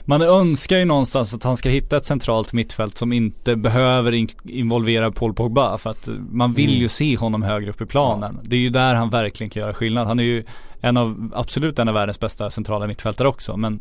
man 0.05 0.23
önskar 0.23 0.77
ju 0.79 0.85
någonstans 0.85 1.35
att 1.35 1.45
han 1.45 1.57
ska 1.57 1.69
hitta 1.69 1.97
ett 1.97 2.05
centralt 2.05 2.53
mittfält 2.53 2.97
som 2.99 3.13
inte 3.13 3.57
behöver 3.57 4.13
in, 4.13 4.29
involvera 4.45 5.11
Paul 5.13 5.35
Pogba 5.35 5.79
för 5.79 5.91
att 5.91 6.09
man 6.31 6.53
vill 6.53 6.71
Mm. 6.71 6.81
ju 6.81 6.89
se 6.89 7.17
honom 7.17 7.43
högre 7.43 7.71
upp 7.71 7.81
i 7.81 7.87
planen. 7.87 8.39
Det 8.43 8.57
är 8.57 8.61
ju 8.61 8.71
där 8.71 8.95
han 8.95 9.11
verkligen 9.11 9.51
kan 9.51 9.61
göra 9.61 9.75
skillnad. 9.75 10.07
Han 10.07 10.19
är 10.19 10.25
ju 10.25 10.45
en 10.81 10.97
av, 10.97 11.31
absolut 11.35 11.79
en 11.79 11.89
av 11.89 11.95
världens 11.95 12.21
bästa 12.21 12.51
centrala 12.51 12.87
mittfältare 12.87 13.29
också 13.29 13.57
men 13.57 13.81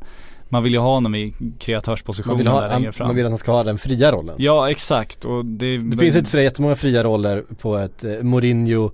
man 0.56 0.64
vill 0.64 0.74
ju 0.74 0.80
ha 0.80 0.94
honom 0.94 1.16
i 1.16 1.26
Man 1.26 1.34
vill, 1.40 1.52
kreatörspositionen 1.60 2.48
ha, 2.48 2.62
där 2.62 2.70
längre 2.70 2.92
fram. 2.92 3.08
man 3.08 3.16
vill 3.16 3.26
att 3.26 3.32
han 3.32 3.38
ska 3.38 3.52
ha 3.52 3.64
den 3.64 3.78
fria 3.78 4.12
rollen. 4.12 4.36
Ja 4.40 4.72
exakt 4.72 5.26
och 5.26 5.46
det, 5.46 5.78
Det 5.78 5.98
finns 5.98 6.16
inte 6.16 6.30
så 6.30 6.40
jättemånga 6.40 6.76
fria 6.76 7.04
roller 7.04 7.44
på 7.62 7.78
ett 7.78 8.04
eh, 8.04 8.12
Mourinho, 8.22 8.92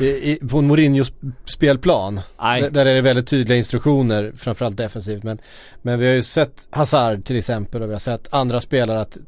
i, 0.00 0.38
på 0.50 0.58
en 0.58 0.66
Mourinho 0.66 1.04
spelplan. 1.44 2.20
Nej. 2.40 2.62
D- 2.62 2.68
Där 2.70 2.86
är 2.86 2.94
det 2.94 3.00
väldigt 3.00 3.26
tydliga 3.26 3.58
instruktioner, 3.58 4.32
framförallt 4.36 4.76
defensivt. 4.76 5.22
Men, 5.22 5.38
men 5.82 5.98
vi 5.98 6.06
har 6.06 6.14
ju 6.14 6.22
sett 6.22 6.66
Hazard 6.70 7.24
till 7.24 7.36
exempel 7.36 7.82
och 7.82 7.88
vi 7.88 7.92
har 7.92 7.98
sett 8.00 8.34
andra 8.34 8.60
spelare 8.60 9.00
att 9.00 9.18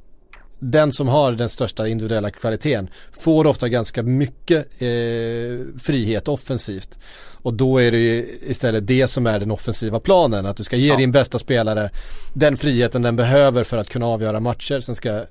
den 0.58 0.92
som 0.92 1.08
har 1.08 1.32
den 1.32 1.48
största 1.48 1.88
individuella 1.88 2.30
kvaliteten 2.30 2.90
får 3.12 3.46
ofta 3.46 3.68
ganska 3.68 4.02
mycket 4.02 4.66
eh, 4.78 5.78
frihet 5.82 6.28
offensivt. 6.28 6.98
Och 7.42 7.54
då 7.54 7.78
är 7.78 7.90
det 7.90 7.98
ju 7.98 8.38
istället 8.46 8.86
det 8.86 9.08
som 9.08 9.26
är 9.26 9.40
den 9.40 9.50
offensiva 9.50 10.00
planen. 10.00 10.46
Att 10.46 10.56
du 10.56 10.64
ska 10.64 10.76
ge 10.76 10.88
Ja. 10.88 10.96
din 10.96 11.12
bästa 11.12 11.38
spelare 11.38 11.90
den 12.34 12.56
friheten 12.56 13.02
den 13.02 13.16
behöver 13.16 13.64
för 13.64 13.76
att 13.76 13.88
kunna 13.88 14.06
avgöra 14.06 14.40
matcher. 14.40 14.80
Sen 14.80 14.94
ska, 14.94 15.24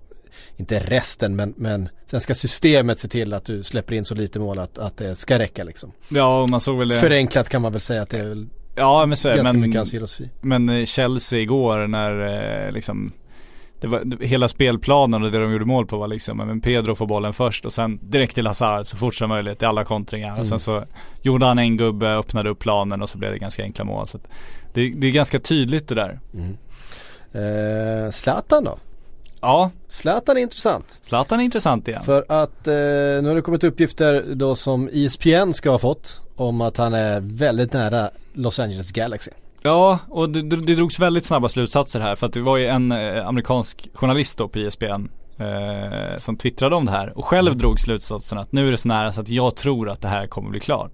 inte 0.58 0.80
resten 0.80 1.36
men, 1.36 1.54
men 1.58 1.90
sen 2.06 2.22
ska 2.22 2.36
systemet 2.36 3.00
se 3.00 3.08
till 3.08 3.34
att 3.34 3.46
du 3.46 3.64
släpper 3.64 3.96
in 3.96 4.06
så 4.06 4.16
lite 4.16 4.40
mål 4.40 4.60
att, 4.60 4.78
att 4.78 4.98
det 4.98 5.16
ska 5.16 5.40
räcka 5.40 5.64
liksom. 5.64 5.92
Ja, 6.10 6.42
och 6.42 6.50
man 6.50 6.62
såg 6.62 6.78
väl 6.80 6.88
det. 6.90 7.00
Förenklat 7.00 7.50
kan 7.50 7.62
man 7.62 7.72
väl 7.72 7.82
säga 7.82 8.02
att 8.02 8.10
det 8.10 8.18
är 8.18 8.24
väl 8.28 8.48
Ja, 8.76 9.06
men 9.06 9.18
så 9.18 9.30
ganska 9.30 9.54
men, 9.54 9.62
mycket 9.62 9.76
hans 9.80 9.92
filosofi. 9.92 10.30
Men 10.42 10.86
Chelsea 10.86 11.40
igår 11.40 11.88
när 11.88 12.66
eh, 12.68 12.72
liksom 12.72 13.12
det 13.86 14.15
var, 14.15 14.24
hela 14.26 14.48
spelplanen 14.48 15.24
och 15.24 15.32
det 15.32 15.39
de 15.39 15.52
gjorde 15.52 15.65
mål 15.65 15.86
på 15.88 15.98
var 15.98 16.08
liksom, 16.08 16.38
men 16.38 16.62
Pedro 16.62 16.95
får 16.95 17.06
bollen 17.08 17.34
först 17.34 17.65
och 17.65 17.74
sen 17.74 18.00
direkt 18.02 18.36
till 18.36 18.48
Hazard 18.48 18.86
så 18.86 18.98
fort 18.98 19.15
som 19.15 19.30
möjligt 19.30 19.63
i 19.63 19.65
alla 19.65 19.86
kontringar. 19.86 20.30
Och 20.32 20.36
Mm. 20.38 20.45
sen 20.45 20.60
så 20.60 20.84
gjorde 21.21 21.45
han 21.45 21.60
en 21.60 21.78
gubbe, 21.78 22.08
öppnade 22.15 22.50
upp 22.50 22.60
planen 22.60 23.02
och 23.02 23.10
så 23.10 23.17
blev 23.17 23.32
det 23.32 23.38
ganska 23.39 23.63
enkla 23.63 23.84
mål. 23.86 24.08
Så 24.08 24.19
det, 24.74 24.89
det 24.95 25.08
är 25.08 25.12
ganska 25.12 25.39
tydligt 25.39 25.88
det 25.88 25.95
där. 25.95 26.19
Eh, 27.34 28.12
Zlatan 28.12 28.63
då? 28.63 28.78
Ja, 29.41 29.71
Zlatan 29.88 30.38
är 30.38 30.41
intressant. 30.41 31.00
Zlatan 31.02 31.39
är 31.39 31.43
intressant 31.43 31.88
igen. 31.88 32.04
För 32.04 32.26
att 32.30 32.67
eh, 32.67 32.74
nu 32.74 33.24
har 33.28 33.36
det 33.36 33.41
kommit 33.41 33.63
uppgifter 33.63 34.24
då 34.36 34.56
som 34.56 34.89
E 34.93 35.06
ESPN 35.06 35.52
ska 35.54 35.69
ha 35.69 35.80
fått 35.80 36.21
om 36.36 36.62
att 36.62 36.78
han 36.78 36.93
är 36.93 37.19
väldigt 37.19 37.74
nära 37.74 38.10
Los 38.34 38.60
Angeles 38.60 38.91
Galaxy. 38.91 39.32
Ja, 39.65 39.99
och 40.10 40.30
det, 40.30 40.41
det, 40.41 40.75
drogs 40.75 40.99
väldigt 40.99 41.25
snabba 41.25 41.49
slutsatser 41.49 41.99
här 41.99 42.15
för 42.15 42.28
att 42.28 42.34
det 42.34 42.41
var 42.41 42.58
ju 42.58 42.67
en 42.67 42.91
eh, 42.91 43.28
amerikansk 43.28 43.89
journalist 43.93 44.38
då 44.38 44.47
på 44.47 44.60
E 44.60 44.67
ISBN 44.67 45.10
eh, 45.38 46.17
som 46.17 46.38
twittrade 46.38 46.75
om 46.75 46.86
det 46.86 46.91
här 46.91 47.17
och 47.17 47.25
själv 47.25 47.58
drog 47.58 47.80
slutsatsen 47.80 48.38
att 48.38 48.51
nu 48.51 48.67
är 48.67 48.71
det 48.71 48.78
så 48.78 48.88
nära 48.88 49.12
så 49.12 49.21
att 49.21 49.30
jag 49.30 49.56
tror 49.56 49.89
att 49.89 50.01
det 50.01 50.08
här 50.08 50.28
kommer 50.28 50.49
bli 50.49 50.60
klart. 50.60 50.91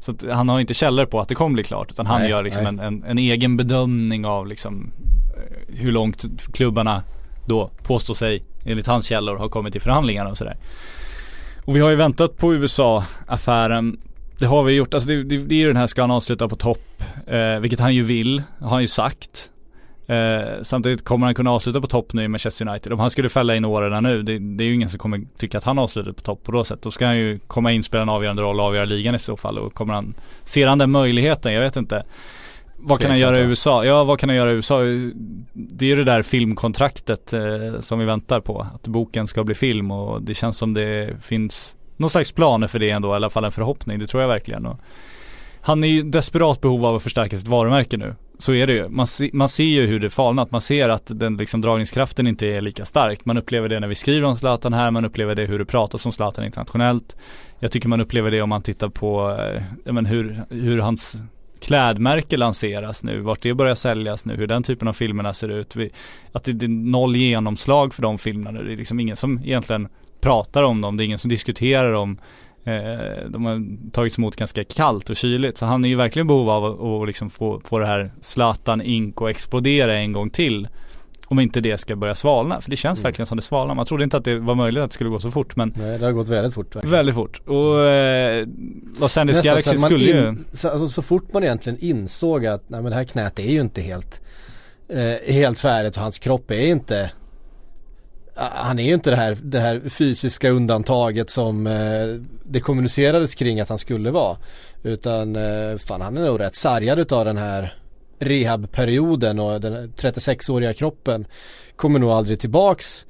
Så 0.00 0.10
att 0.10 0.24
han 0.30 0.48
har 0.48 0.60
inte 0.60 0.74
källor 0.74 1.04
på 1.04 1.20
att 1.20 1.28
det 1.28 1.34
kommer 1.34 1.54
bli 1.54 1.64
klart 1.64 1.90
utan 1.90 2.06
han 2.06 2.20
Nej, 2.20 2.30
gör 2.30 2.42
liksom 2.42 2.66
en, 2.66 2.78
en, 2.78 3.04
en 3.04 3.18
egen 3.18 3.56
bedömning 3.56 4.26
av 4.26 4.46
liksom 4.46 4.92
eh, 5.36 5.74
hur 5.74 5.92
långt 5.92 6.24
klubbarna 6.52 7.02
då 7.46 7.70
påstår 7.82 8.14
sig 8.14 8.44
enligt 8.64 8.86
hans 8.86 9.06
källor 9.06 9.36
har 9.36 9.48
kommit 9.48 9.76
i 9.76 9.80
förhandlingarna 9.80 10.30
och 10.30 10.38
sådär. 10.38 10.56
Och 11.64 11.76
vi 11.76 11.80
har 11.80 11.90
ju 11.90 11.96
väntat 11.96 12.36
på 12.36 12.54
USA-affären 12.54 13.96
det 14.38 14.46
har 14.46 14.62
vi 14.62 14.72
gjort, 14.72 14.94
alltså 14.94 15.08
det, 15.08 15.22
det, 15.22 15.36
det 15.36 15.54
är 15.54 15.58
ju 15.58 15.66
den 15.66 15.76
här 15.76 15.86
ska 15.86 16.02
han 16.02 16.10
avsluta 16.10 16.48
på 16.48 16.56
topp, 16.56 17.02
eh, 17.26 17.58
vilket 17.60 17.80
han 17.80 17.94
ju 17.94 18.02
vill, 18.02 18.42
har 18.60 18.70
han 18.70 18.80
ju 18.80 18.88
sagt. 18.88 19.50
Eh, 20.06 20.62
samtidigt 20.62 21.04
kommer 21.04 21.26
han 21.26 21.34
kunna 21.34 21.50
avsluta 21.50 21.80
på 21.80 21.86
topp 21.86 22.12
nu 22.12 22.24
i 22.24 22.28
Manchester 22.28 22.68
United. 22.68 22.92
Om 22.92 22.98
han 22.98 23.10
skulle 23.10 23.28
fälla 23.28 23.56
in 23.56 23.64
åren 23.64 24.02
nu, 24.02 24.22
det, 24.22 24.38
det 24.38 24.64
är 24.64 24.68
ju 24.68 24.74
ingen 24.74 24.88
som 24.88 24.98
kommer 24.98 25.20
tycka 25.38 25.58
att 25.58 25.64
han 25.64 25.78
avslutar 25.78 26.12
på 26.12 26.22
topp 26.22 26.44
på 26.44 26.52
då 26.52 26.64
sätt. 26.64 26.82
Då 26.82 26.90
ska 26.90 27.06
han 27.06 27.16
ju 27.16 27.38
komma 27.38 27.72
in, 27.72 27.82
spela 27.82 28.02
en 28.02 28.08
avgörande 28.08 28.42
roll 28.42 28.60
och 28.60 28.66
avgöra 28.66 28.84
ligan 28.84 29.14
i 29.14 29.18
så 29.18 29.36
fall. 29.36 29.58
Och 29.58 29.74
kommer 29.74 29.94
han, 29.94 30.14
ser 30.44 30.66
han 30.66 30.78
den 30.78 30.90
möjligheten? 30.90 31.52
Jag 31.52 31.60
vet 31.60 31.76
inte. 31.76 32.04
Vad 32.76 33.00
kan 33.00 33.10
han 33.10 33.20
göra 33.20 33.40
i? 33.40 33.42
USA? 33.42 33.84
Ja, 33.84 34.04
vad 34.04 34.18
kan 34.18 34.28
han 34.28 34.36
göra 34.36 34.50
i 34.50 34.54
USA? 34.54 34.80
Det 35.52 35.84
är 35.84 35.88
ju 35.88 35.96
det 35.96 36.04
där 36.04 36.22
filmkontraktet 36.22 37.32
eh, 37.32 37.80
som 37.80 37.98
vi 37.98 38.04
väntar 38.04 38.40
på. 38.40 38.66
Att 38.74 38.86
boken 38.86 39.26
ska 39.26 39.44
bli 39.44 39.54
film 39.54 39.90
och 39.90 40.22
det 40.22 40.34
känns 40.34 40.58
som 40.58 40.74
det 40.74 41.22
finns 41.22 41.76
någon 41.98 42.10
slags 42.10 42.32
planer 42.32 42.66
för 42.66 42.78
det 42.78 42.90
ändå, 42.90 43.12
i 43.12 43.16
alla 43.16 43.30
fall 43.30 43.44
en 43.44 43.52
förhoppning. 43.52 43.98
Det 43.98 44.06
tror 44.06 44.22
jag 44.22 44.28
verkligen. 44.28 44.66
Och 44.66 44.80
han 45.60 45.84
är 45.84 45.88
ju 45.88 46.02
desperat 46.02 46.60
behov 46.60 46.84
av 46.86 46.96
att 46.96 47.02
förstärka 47.02 47.38
sitt 47.38 47.48
varumärke 47.48 47.96
nu. 47.96 48.14
Så 48.38 48.52
är 48.52 48.66
det 48.66 48.72
ju. 48.72 48.88
Man, 48.88 49.06
se, 49.06 49.30
man 49.32 49.48
ser 49.48 49.64
ju 49.64 49.86
hur 49.86 50.00
det 50.00 50.10
falnat. 50.10 50.50
Man 50.50 50.60
ser 50.60 50.88
att 50.88 51.02
den 51.06 51.36
liksom 51.36 51.60
dragningskraften 51.60 52.26
inte 52.26 52.46
är 52.46 52.60
lika 52.60 52.84
stark. 52.84 53.24
Man 53.24 53.38
upplever 53.38 53.68
det 53.68 53.80
när 53.80 53.88
vi 53.88 53.94
skriver 53.94 54.26
om 54.26 54.36
Zlatan 54.36 54.72
här. 54.72 54.90
Man 54.90 55.04
upplever 55.04 55.34
det 55.34 55.46
hur 55.46 55.58
det 55.58 55.64
pratas 55.64 56.06
om 56.06 56.12
Zlatan 56.12 56.44
internationellt. 56.44 57.16
Jag 57.58 57.72
tycker 57.72 57.88
man 57.88 58.00
upplever 58.00 58.30
det 58.30 58.42
om 58.42 58.48
man 58.48 58.62
tittar 58.62 58.88
på 58.88 59.38
eh, 59.40 59.62
ja, 59.84 59.92
men 59.92 60.06
hur, 60.06 60.42
hur 60.50 60.78
hans 60.78 61.22
klädmärke 61.60 62.36
lanseras 62.36 63.04
nu, 63.04 63.20
vart 63.20 63.42
det 63.42 63.54
börjar 63.54 63.74
säljas 63.74 64.24
nu, 64.24 64.36
hur 64.36 64.46
den 64.46 64.62
typen 64.62 64.88
av 64.88 64.92
filmerna 64.92 65.32
ser 65.32 65.48
ut. 65.48 65.76
Vi, 65.76 65.90
att 66.32 66.44
det, 66.44 66.52
det 66.52 66.66
är 66.66 66.68
noll 66.68 67.16
genomslag 67.16 67.94
för 67.94 68.02
de 68.02 68.18
filmerna. 68.18 68.62
Det 68.62 68.72
är 68.72 68.76
liksom 68.76 69.00
ingen 69.00 69.16
som 69.16 69.40
egentligen 69.44 69.88
pratar 70.28 70.62
om 70.62 70.80
dem, 70.80 70.96
det 70.96 71.02
är 71.02 71.04
ingen 71.04 71.18
som 71.18 71.30
diskuterar 71.30 71.92
dem. 71.92 72.18
Eh, 72.64 73.28
de 73.28 73.44
har 73.44 73.90
tagits 73.90 74.18
emot 74.18 74.36
ganska 74.36 74.64
kallt 74.64 75.10
och 75.10 75.16
kyligt. 75.16 75.58
Så 75.58 75.66
han 75.66 75.84
är 75.84 75.88
ju 75.88 75.96
verkligen 75.96 76.26
i 76.26 76.28
behov 76.28 76.50
av 76.50 76.64
att, 77.02 77.06
liksom 77.06 77.30
få, 77.30 77.60
få 77.64 77.78
det 77.78 77.86
här 77.86 78.10
Zlatan 78.20 78.82
Ink 78.82 79.20
och 79.20 79.30
explodera 79.30 79.96
en 79.96 80.12
gång 80.12 80.30
till. 80.30 80.68
Om 81.26 81.40
inte 81.40 81.60
det 81.60 81.78
ska 81.78 81.96
börja 81.96 82.14
svalna. 82.14 82.60
För 82.60 82.70
det 82.70 82.76
känns 82.76 83.00
verkligen 83.00 83.26
som 83.26 83.36
det 83.36 83.42
svalnar. 83.42 83.74
Man 83.74 83.86
trodde 83.86 84.04
inte 84.04 84.16
att 84.16 84.24
det 84.24 84.38
var 84.38 84.54
möjligt 84.54 84.82
att 84.82 84.90
det 84.90 84.94
skulle 84.94 85.10
gå 85.10 85.20
så 85.20 85.30
fort 85.30 85.56
men 85.56 85.72
Nej 85.76 85.98
det 85.98 86.04
har 86.04 86.12
gått 86.12 86.28
väldigt 86.28 86.54
fort 86.54 86.76
verkligen. 86.76 86.90
väldigt 86.90 87.14
fort. 87.14 87.40
Och 87.48 87.86
eh, 87.86 88.46
Los 89.00 89.16
Angeles 89.16 89.42
Galaxy 89.42 89.76
skulle 89.76 90.04
ju 90.04 90.28
in, 90.28 90.44
så, 90.52 90.68
alltså, 90.68 90.88
så 90.88 91.02
fort 91.02 91.32
man 91.32 91.44
egentligen 91.44 91.78
insåg 91.78 92.46
att 92.46 92.70
nej, 92.70 92.82
men 92.82 92.90
det 92.90 92.96
här 92.96 93.04
knät 93.04 93.38
är 93.38 93.50
ju 93.50 93.60
inte 93.60 93.80
helt 93.80 94.20
eh, 94.88 95.34
helt 95.34 95.58
färdigt 95.58 95.96
och 95.96 96.02
hans 96.02 96.18
kropp 96.18 96.50
är 96.50 96.66
inte 96.66 97.10
han 98.38 98.78
är 98.78 98.84
ju 98.84 98.94
inte 98.94 99.10
det 99.10 99.16
här, 99.16 99.38
det 99.42 99.60
här 99.60 99.88
fysiska 99.88 100.50
undantaget 100.50 101.30
som 101.30 101.66
eh, 101.66 102.06
det 102.44 102.60
kommunicerades 102.60 103.34
kring 103.34 103.60
att 103.60 103.68
han 103.68 103.78
skulle 103.78 104.10
vara. 104.10 104.36
Utan 104.82 105.36
eh, 105.36 105.76
fan 105.76 106.00
han 106.00 106.16
är 106.16 106.26
nog 106.26 106.40
rätt 106.40 106.54
sargad 106.54 106.98
utav 106.98 107.24
den 107.24 107.36
här 107.36 107.74
rehabperioden 108.18 109.38
och 109.38 109.60
den 109.60 109.92
36-åriga 109.92 110.74
kroppen 110.74 111.26
kommer 111.76 111.98
nog 111.98 112.10
aldrig 112.10 112.40
tillbaks 112.40 113.06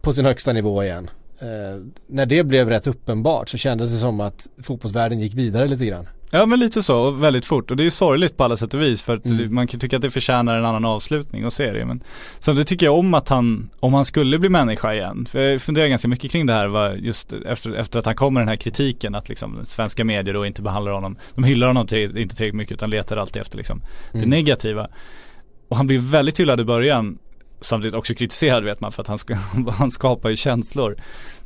på 0.00 0.12
sin 0.12 0.24
högsta 0.24 0.52
nivå 0.52 0.84
igen. 0.84 1.10
Eh, 1.38 1.80
när 2.06 2.26
det 2.26 2.44
blev 2.44 2.68
rätt 2.68 2.86
uppenbart 2.86 3.48
så 3.48 3.56
kändes 3.56 3.90
det 3.90 3.98
som 3.98 4.20
att 4.20 4.48
fotbollsvärlden 4.62 5.20
gick 5.20 5.34
vidare 5.34 5.68
lite 5.68 5.86
grann. 5.86 6.08
Ja 6.30 6.46
men 6.46 6.60
lite 6.60 6.82
så, 6.82 6.98
och 6.98 7.22
väldigt 7.22 7.46
fort. 7.46 7.70
Och 7.70 7.76
det 7.76 7.86
är 7.86 7.90
sorgligt 7.90 8.36
på 8.36 8.44
alla 8.44 8.56
sätt 8.56 8.74
och 8.74 8.80
vis 8.82 9.02
för 9.02 9.14
att 9.16 9.26
Mm. 9.26 9.54
man 9.54 9.66
kan 9.66 9.80
tycka 9.80 9.96
att 9.96 10.02
det 10.02 10.10
förtjänar 10.10 10.58
en 10.58 10.64
annan 10.64 10.84
avslutning 10.84 11.46
och 11.46 11.52
serie. 11.52 11.84
Men 11.84 12.00
samtidigt 12.38 12.68
tycker 12.68 12.86
jag 12.86 12.98
om 12.98 13.14
att 13.14 13.28
han, 13.28 13.70
om 13.80 13.94
han 13.94 14.04
skulle 14.04 14.38
bli 14.38 14.48
människa 14.48 14.94
igen. 14.94 15.26
För 15.30 15.40
jag 15.40 15.62
funderar 15.62 15.86
ganska 15.86 16.08
mycket 16.08 16.30
kring 16.30 16.46
det 16.46 16.52
här, 16.52 16.66
vad, 16.66 16.98
just 16.98 17.32
efter, 17.32 17.74
efter 17.74 17.98
att 17.98 18.06
han 18.06 18.14
kom 18.14 18.34
med 18.34 18.40
den 18.40 18.48
här 18.48 18.56
kritiken 18.56 19.14
att 19.14 19.28
liksom 19.28 19.58
svenska 19.66 20.04
medier 20.04 20.34
då 20.34 20.46
inte 20.46 20.62
behandlar 20.62 20.92
honom, 20.92 21.16
de 21.34 21.44
hyllar 21.44 21.66
honom 21.66 21.86
till, 21.86 22.16
inte 22.18 22.36
tillräckligt 22.36 22.56
mycket 22.56 22.74
utan 22.74 22.90
letar 22.90 23.16
alltid 23.16 23.42
efter 23.42 23.56
liksom 23.56 23.80
det 24.12 24.18
Mm. 24.18 24.30
negativa. 24.30 24.88
Och 25.68 25.76
han 25.76 25.86
blir 25.86 25.98
väldigt 25.98 26.40
hyllad 26.40 26.60
i 26.60 26.64
början. 26.64 27.18
Samtidigt 27.60 27.94
också 27.94 28.14
kritiserad 28.14 28.64
vet 28.64 28.80
man 28.80 28.92
för 28.92 29.02
att 29.02 29.08
han, 29.08 29.18
ska, 29.18 29.34
han 29.78 29.90
skapar 29.90 30.28
ju 30.30 30.36
känslor. 30.36 30.96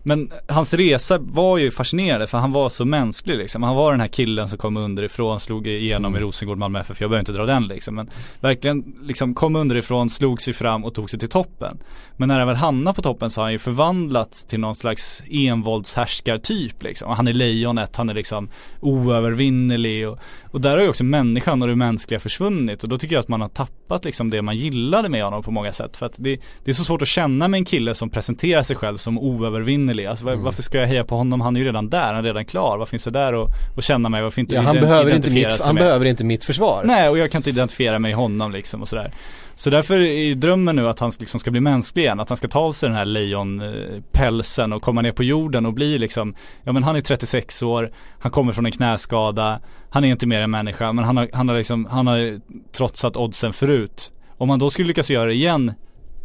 Men 0.03 0.33
hans 0.49 0.75
resa 0.75 1.19
var 1.19 1.59
ju 1.59 1.71
fascinerande 1.71 2.27
för 2.27 2.39
han 2.39 2.53
var 2.53 2.69
så 2.69 2.85
mänsklig 2.85 3.39
liksom. 3.39 3.63
Han 3.63 3.77
var 3.77 3.91
den 3.91 4.01
här 4.01 4.09
killen 4.09 4.49
som 4.49 4.59
kom 4.59 4.77
underifrån, 4.77 5.41
slog 5.41 5.67
igenom 5.67 6.17
i 6.17 6.21
Rosengård, 6.21 6.59
Malmö 6.59 6.81
FF. 6.81 7.01
Jag 7.01 7.11
behöver 7.11 7.21
inte 7.21 7.33
dra 7.33 7.47
den 7.47 7.67
liksom. 7.67 7.95
Men 7.95 8.11
verkligen 8.41 8.95
liksom 9.03 9.35
kom 9.35 9.57
underifrån, 9.57 10.11
slog 10.11 10.43
sig 10.43 10.55
fram 10.55 10.85
och 10.85 10.95
tog 10.95 11.11
sig 11.11 11.19
till 11.19 11.29
toppen. 11.29 11.79
Men 12.17 12.29
när 12.29 12.39
han 12.39 12.49
väl 12.49 12.57
hamnade 12.57 12.95
på 12.95 13.03
toppen 13.03 13.31
så 13.31 13.41
har 13.41 13.45
han 13.45 13.53
ju 13.53 13.59
förvandlats 13.59 14.45
till 14.45 14.61
någon 14.61 14.75
slags 14.75 15.23
envåldshärskartyp 15.31 16.83
liksom. 16.83 17.11
Han 17.11 17.29
är 17.29 17.33
lejonet, 17.33 17.97
han 17.97 18.09
är 18.09 18.15
liksom 18.15 18.49
oövervinnerlig 18.81 20.09
och, 20.09 20.19
och 20.51 20.61
där 20.61 20.71
har 20.71 20.83
ju 20.83 20.89
också 20.89 21.05
människan 21.05 21.63
och 21.63 21.69
det 21.69 21.77
mänskliga 21.77 22.21
försvunnit 22.21 22.83
och 22.83 22.89
då 22.89 22.99
tycker 22.99 23.15
jag 23.15 23.21
att 23.21 23.29
man 23.29 23.41
har 23.41 23.49
tappat 23.49 24.05
liksom 24.05 24.31
det 24.31 24.43
man 24.43 24.57
gillade 24.57 25.09
med 25.09 25.25
honom 25.25 25.43
på 25.43 25.51
många 25.51 25.73
sätt. 25.73 25.97
För 25.97 26.07
att 26.07 26.15
det, 26.17 26.41
det 26.65 26.71
är 26.71 26.75
så 26.75 26.85
svårt 26.85 27.03
att 27.03 27.09
känna 27.09 27.49
med 27.49 27.59
en 27.59 27.65
kille 27.65 27.95
som 27.95 28.11
presenterar 28.11 28.63
sig 28.63 28.77
själv 28.77 28.97
som 28.97 29.19
oövervinnerlig. 29.19 29.90
Alltså 30.11 30.25
var, 30.25 30.35
varför 30.35 30.63
ska 30.63 30.79
jag 30.79 30.87
heja 30.87 31.05
på 31.05 31.17
honom? 31.17 31.41
Han 31.41 31.57
är 31.57 31.61
ju 31.61 31.67
redan 31.67 31.91
där, 31.91 32.07
han 32.07 32.17
är 32.17 32.23
redan 32.23 32.45
klar. 32.45 32.79
Vad 32.79 32.89
finns 32.89 33.05
det 33.05 33.11
där 33.11 33.33
och, 33.33 33.49
och 33.77 33.83
känna 33.83 34.09
mig? 34.09 34.23
Varför 34.23 34.41
inte 34.41 34.55
Ja, 34.55 34.63
han 34.63 34.75
behöver 34.77 35.15
inte 35.15 35.31
mitt, 35.31 35.63
han 35.63 35.75
med? 35.75 35.85
behöver 35.85 36.07
inte 36.07 36.25
mitt 36.25 36.45
försvar. 36.45 36.83
Nej 36.85 37.09
och 37.09 37.19
jag 37.19 37.31
kan 37.31 37.39
inte 37.39 37.51
identifiera 37.51 37.99
mig 37.99 38.11
i 38.11 38.15
honom 38.15 38.53
liksom 38.53 38.83
och 38.83 38.89
sådär. 38.89 39.11
Så 39.55 39.71
därför 39.71 40.01
är 40.01 40.35
drömmen 40.35 40.77
nu 40.77 40.89
att 40.89 40.99
han 40.99 41.13
liksom 41.19 41.41
ska 41.41 41.51
bli 41.51 41.61
mänsklig 41.61 42.03
igen, 42.03 42.21
att 42.21 42.29
han 42.29 42.37
ska 42.37 42.49
ta 42.49 42.59
av 42.59 42.73
sig 42.73 42.89
den 42.89 42.99
här 42.99 43.05
lejonpälsen 43.05 44.73
och 44.73 44.83
komma 44.83 45.03
ner 45.03 45.13
på 45.13 45.25
jorden 45.25 45.67
och 45.67 45.73
bli 45.75 45.99
liksom, 45.99 46.35
ja 46.65 46.73
men 46.73 46.85
han 46.85 46.97
är 46.97 47.01
36 47.01 47.63
år, 47.63 47.93
han 48.19 48.33
kommer 48.33 48.53
från 48.53 48.67
en 48.67 48.73
knäskada, 48.73 49.61
han 49.91 50.05
är 50.05 50.09
inte 50.09 50.27
mer 50.27 50.41
än 50.43 50.51
människa 50.51 50.93
men 50.93 51.05
han 51.05 51.17
har, 51.17 51.29
han 51.33 51.49
har 51.49 51.57
liksom, 51.57 51.87
han 51.91 52.07
har 52.07 52.41
trotsat 52.73 53.17
oddsen 53.17 53.53
förut. 53.53 54.13
Om 54.39 54.49
man 54.49 54.59
då 54.59 54.71
skulle 54.71 54.89
lyckas 54.89 55.11
göra 55.11 55.27
det 55.27 55.35
igen 55.35 55.73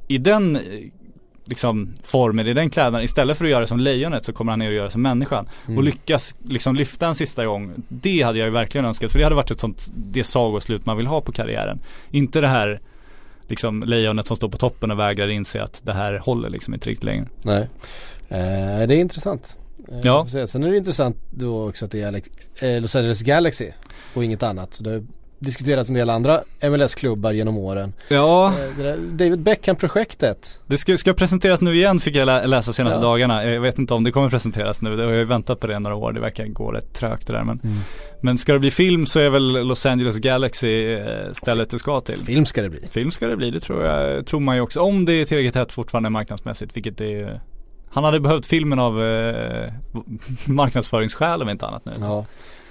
i 0.08 0.18
den 0.18 0.60
liksom 1.46 1.94
formen, 2.04 2.48
i 2.48 2.54
den 2.54 2.70
klädnaden, 2.70 3.04
istället 3.06 3.38
för 3.38 3.46
att 3.46 3.52
göra 3.52 3.66
som 3.66 3.80
lejonet 3.80 4.26
så 4.26 4.34
kommer 4.34 4.52
han 4.52 4.60
ner 4.60 4.68
och 4.68 4.74
göra 4.74 4.86
det 4.86 4.92
som 4.92 5.02
människan. 5.02 5.48
Och 5.78 5.84
lyckas 5.84 6.36
liksom 6.46 6.76
lyfta 6.76 7.08
en 7.08 7.16
sista 7.16 7.46
gång. 7.46 7.74
Det 7.90 8.22
hade 8.22 8.38
jag 8.40 8.46
ju 8.46 8.52
verkligen 8.52 8.86
önskat 8.86 9.12
för 9.12 9.20
det 9.20 9.26
hade 9.26 9.36
varit 9.36 9.52
ett 9.52 9.60
sånt, 9.60 9.88
det 9.96 10.24
sagoslut 10.24 10.86
man 10.86 10.98
vill 10.98 11.08
ha 11.08 11.22
på 11.22 11.32
karriären. 11.32 11.80
Inte 12.12 12.42
det 12.42 12.48
här 12.48 12.82
liksom 13.48 13.84
lejonet 13.84 14.28
som 14.28 14.38
står 14.38 14.50
på 14.50 14.58
toppen 14.58 14.92
och 14.92 15.00
vägrar 15.00 15.28
inse 15.28 15.64
att 15.64 15.82
det 15.86 15.94
här 15.94 16.18
håller 16.18 16.50
liksom 16.50 16.74
inte 16.74 16.90
riktigt 16.90 17.04
längre. 17.04 17.28
Nej. 17.44 17.70
Eh, 18.30 18.88
det 18.88 18.96
är 18.96 19.00
intressant. 19.00 19.58
Eh, 19.92 20.00
Ja. 20.04 20.28
Sen 20.48 20.64
är 20.64 20.72
det 20.72 20.78
intressant 20.78 21.18
då 21.32 21.70
också 21.70 21.86
att 21.86 21.92
det 21.92 22.02
är 22.02 22.08
Alex, 22.08 22.30
eh, 22.60 22.82
Los 22.82 22.96
Angeles 22.96 23.22
Galaxy 23.22 23.72
och 24.14 24.24
inget 24.24 24.44
annat. 24.44 24.74
Så 24.74 24.84
det 24.84 25.04
diskuterats 25.40 25.90
en 25.90 25.96
del 25.96 26.10
andra 26.10 26.42
MLS-klubbar 26.62 27.32
genom 27.32 27.58
åren. 27.58 27.94
Ja, 28.08 28.54
Eh, 28.80 28.94
David 28.96 29.40
Beckham-projektet. 29.40 30.60
det 30.68 30.78
ska, 30.78 30.98
ska 30.98 31.14
presenteras 31.14 31.62
nu 31.62 31.76
igen 31.76 32.00
fick 32.00 32.16
jag 32.16 32.26
lä- 32.26 32.46
läsa 32.48 32.74
senaste 32.74 32.98
Ja. 33.00 33.04
dagarna. 33.04 33.46
Jag 33.46 33.62
vet 33.62 33.80
inte 33.80 33.94
om 33.94 34.04
det 34.04 34.12
kommer 34.12 34.30
presenteras 34.30 34.82
nu. 34.82 34.96
Det 34.96 35.04
har 35.04 35.10
jag 35.10 35.20
ju 35.20 35.26
väntat 35.26 35.60
på 35.60 35.68
det 35.68 35.80
några 35.80 35.96
år. 35.96 36.14
Det 36.14 36.20
verkar 36.20 36.46
gå 36.46 36.72
rätt 36.72 36.94
trögt 36.94 37.28
det 37.28 37.34
där 37.34 37.44
men. 37.44 37.60
Mm. 37.64 37.78
Men 38.22 38.38
ska 38.38 38.54
det 38.54 38.60
bli 38.60 38.72
film 38.72 39.06
så 39.06 39.20
är 39.20 39.30
väl 39.30 39.68
Los 39.68 39.86
Angeles 39.86 40.18
Galaxy 40.20 40.94
eh, 40.94 41.06
stället 41.34 41.70
du 41.70 41.78
ska 41.80 42.02
till. 42.02 42.20
Film 42.20 42.46
ska 42.46 42.62
det 42.62 42.70
bli. 42.70 42.80
Film 42.92 43.12
ska 43.12 43.28
det 43.28 43.38
bli, 43.38 43.52
det 43.52 43.60
tror 43.60 43.86
jag, 43.86 44.26
tror 44.26 44.40
man 44.40 44.56
ju 44.56 44.62
också. 44.62 44.80
Om 44.80 45.06
det 45.06 45.14
är 45.14 45.26
tillräckligt 45.26 45.56
hett 45.56 45.72
fortfarande 45.72 46.10
marknadsmässigt, 46.10 46.76
vilket 46.78 46.98
det 46.98 47.14
är 47.22 47.42
Han 47.90 48.04
hade 48.04 48.20
behövt 48.20 48.46
filmen 48.46 48.80
av 48.80 49.04
eh, 49.04 49.72
marknadsföringsskäl 50.46 51.42
om 51.42 51.50
inte 51.50 51.66
annat 51.66 51.86
nu. 51.86 51.92
Ja. 52.00 52.26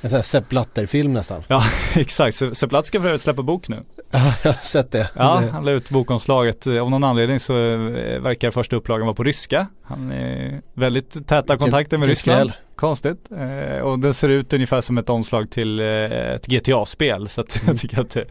En 0.05 0.11
sån 0.11 0.17
här 0.17 0.23
Sepp 0.23 0.49
Blatter-film 0.49 1.13
nästan. 1.13 1.43
Ja, 1.49 1.65
exakt. 1.95 2.37
Sepp 2.57 2.71
Blatt 2.71 2.87
ska 2.87 3.01
för 3.01 3.07
övrigt 3.07 3.23
släppa 3.23 3.43
bok 3.43 3.69
nu. 3.69 3.83
Ja, 4.11 4.35
jag 4.43 4.53
har 4.53 4.65
sett 4.65 4.93
det. 4.93 5.11
Ja, 5.15 5.43
han 5.53 5.65
la 5.65 5.71
ut 5.71 5.91
bokomslaget. 5.91 6.67
Av 6.67 6.91
någon 6.91 7.05
anledning 7.05 7.41
så 7.41 7.55
eh, 7.55 8.21
verkar 8.21 8.51
första 8.51 8.77
upplagan 8.77 9.07
vara 9.07 9.15
på 9.15 9.25
ryska. 9.25 9.67
Han 9.83 10.13
är 10.13 10.63
väldigt 10.75 11.27
täta 11.29 11.57
kontakter 11.57 11.99
med 11.99 12.09
Ryssland. 12.09 12.53
Konstigt. 12.77 13.31
Eh, 13.31 13.79
och 13.83 13.99
den 13.99 14.15
ser 14.15 14.29
ut 14.29 14.53
ungefär 14.53 14.81
som 14.81 14.99
ett 14.99 15.11
omslag 15.11 15.51
till 15.51 15.81
eh, 15.81 15.87
ett 16.35 16.47
GTA-spel. 16.47 17.29
Så 17.29 17.41
att 17.41 17.63
jag 17.67 17.79
tycker 17.79 18.01
att 18.01 18.11
det 18.11 18.21
är 18.21 18.27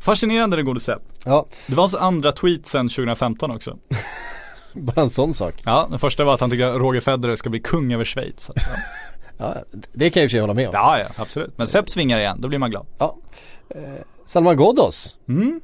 fascinerande 0.00 0.56
den 0.56 0.64
gode 0.64 0.80
Sepp. 0.80 1.02
Ja, 1.24 1.46
Det 1.66 1.74
var 1.74 1.82
hans 1.82 1.94
andra 1.94 2.32
tweet 2.32 2.66
sedan 2.66 2.88
2015 2.88 3.50
också. 3.50 3.78
bara 4.72 5.00
en 5.02 5.10
sån 5.10 5.34
sak. 5.34 5.54
Ja, 5.64 5.86
den 5.90 5.98
första 5.98 6.24
var 6.24 6.34
att 6.34 6.40
han 6.40 6.50
tycker 6.50 6.66
att 6.66 6.80
Roger 6.80 7.00
Federer 7.00 7.36
ska 7.36 7.50
bli 7.50 7.60
kung 7.60 7.92
över 7.92 8.04
Schweiz. 8.04 8.40
Så 8.40 8.52
att, 8.52 8.58
ja. 8.58 8.64
Ja, 9.38 9.54
det 9.92 10.10
kan 10.10 10.20
jag 10.20 10.24
i 10.24 10.26
och 10.26 10.30
för 10.30 10.34
sig 10.34 10.40
hålla 10.40 10.54
med 10.54 10.68
om. 10.68 10.74
ja, 10.74 10.98
ja, 10.98 11.06
absolut. 11.16 11.58
Men 11.58 11.66
Sepp 11.66 11.90
svingar 11.90 12.18
igen, 12.18 12.40
då 12.40 12.48
blir 12.48 12.58
man 12.58 12.70
glad. 12.70 12.86
Salman 14.26 14.56
Ghoddos. 14.56 15.16
Mm. 15.28 15.60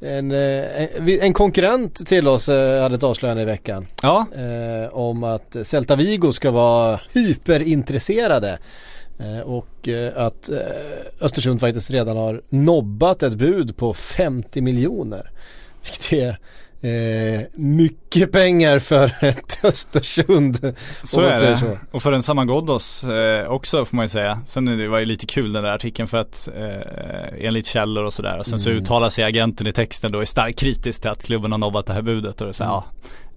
En, 0.00 0.30
eh, 0.30 0.82
en, 0.82 1.08
en 1.08 1.32
konkurrent 1.32 2.06
till 2.06 2.28
oss 2.28 2.48
eh, 2.48 2.82
hade 2.82 2.94
ett 2.94 3.02
avslöjande 3.02 3.42
i 3.42 3.46
veckan. 3.46 3.86
Ja, 4.02 4.26
eh, 4.36 4.94
om 4.94 5.24
att 5.24 5.56
Celta 5.62 5.96
Vigo 5.96 6.32
ska 6.32 6.50
vara 6.50 7.00
hyperintresserade. 7.12 8.58
Eh, 9.18 9.40
och 9.40 9.88
eh, 9.88 10.26
att 10.26 10.48
eh, 10.48 10.58
Östersund 11.20 11.60
faktiskt 11.60 11.90
redan 11.90 12.16
har 12.16 12.42
nobbat 12.48 13.22
ett 13.22 13.34
bud 13.34 13.76
på 13.76 13.94
50 13.94 14.60
miljoner. 14.60 15.30
Vilket 15.82 16.12
är 16.12 16.38
eh, 16.82 17.40
mycket 17.54 18.32
pengar 18.32 18.78
för 18.78 19.12
ett 19.24 19.58
Östersund. 19.64 20.74
så 21.02 21.20
är 21.20 21.50
det. 21.50 21.58
så. 21.58 21.78
Och 21.90 22.02
för 22.02 22.12
en 22.12 22.22
Saman 22.22 22.46
Ghoddos 22.46 23.04
eh, 23.04 23.48
också 23.48 23.84
får 23.84 23.96
man 23.96 24.04
ju 24.04 24.08
säga. 24.08 24.40
Sen 24.46 24.64
det 24.64 24.88
var 24.88 24.98
ju 24.98 25.04
lite 25.04 25.26
kul 25.26 25.52
den 25.52 25.62
där 25.64 25.70
artikeln 25.70 26.08
för 26.08 26.18
att 26.18 26.48
eh, 26.56 27.46
enligt 27.46 27.66
källor 27.66 28.04
och 28.04 28.12
sådär. 28.12 28.38
Och 28.38 28.46
sen 28.46 28.58
så 28.60 28.70
Mm. 28.70 28.82
uttalar 28.82 29.08
sig 29.10 29.24
agenten 29.24 29.66
i 29.66 29.72
texten 29.72 30.12
då 30.12 30.20
är 30.20 30.24
starkt 30.24 30.58
kritisk 30.58 31.00
till 31.00 31.10
att 31.10 31.24
klubben 31.24 31.52
har 31.52 31.58
nobbat 31.58 31.86
det 31.86 31.92
här 31.92 32.02
budet. 32.02 32.40
Och 32.40 32.46
det, 32.46 32.52
så 32.52 32.64
Mm. 32.64 32.72
ja, 32.72 32.84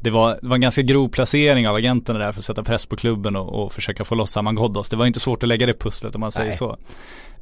det, 0.03 0.09
var, 0.09 0.39
det 0.41 0.47
var 0.47 0.55
en 0.55 0.61
ganska 0.61 0.81
grov 0.81 1.07
placering 1.09 1.67
av 1.67 1.75
agenterna 1.75 2.19
där 2.19 2.31
för 2.31 2.39
att 2.39 2.45
sätta 2.45 2.63
press 2.63 2.85
på 2.85 2.95
klubben 2.95 3.35
och, 3.35 3.63
och 3.63 3.73
försöka 3.73 4.03
få 4.05 4.15
loss 4.15 4.31
Saman 4.31 4.55
Ghoddos. 4.55 4.89
Det 4.89 4.95
var 4.95 5.05
inte 5.05 5.19
svårt 5.19 5.43
att 5.43 5.49
lägga 5.49 5.65
det 5.65 5.73
pusslet 5.79 6.15
om 6.15 6.21
man 6.21 6.31
säger 6.31 6.49
Nej. 6.49 6.57
så. 6.57 6.77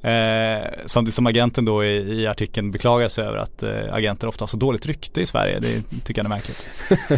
Eh, 0.07 0.68
samtidigt 0.86 1.16
som 1.16 1.28
agenten 1.28 1.66
då 1.66 1.84
i, 1.86 2.22
i 2.22 2.28
artikeln 2.28 2.72
beklagar 2.72 3.07
sig 3.07 3.26
över 3.26 3.38
att 3.38 3.64
eh, 3.64 3.93
agenter 3.93 4.28
ofta 4.28 4.43
har 4.43 4.47
så 4.47 4.57
dåligt 4.57 4.86
rykte 4.86 5.22
i 5.22 5.26
Sverige. 5.26 5.59
Det 5.59 5.84
tycker 6.05 6.24
han 6.24 6.32
är 6.32 6.36
märkligt. 6.36 6.66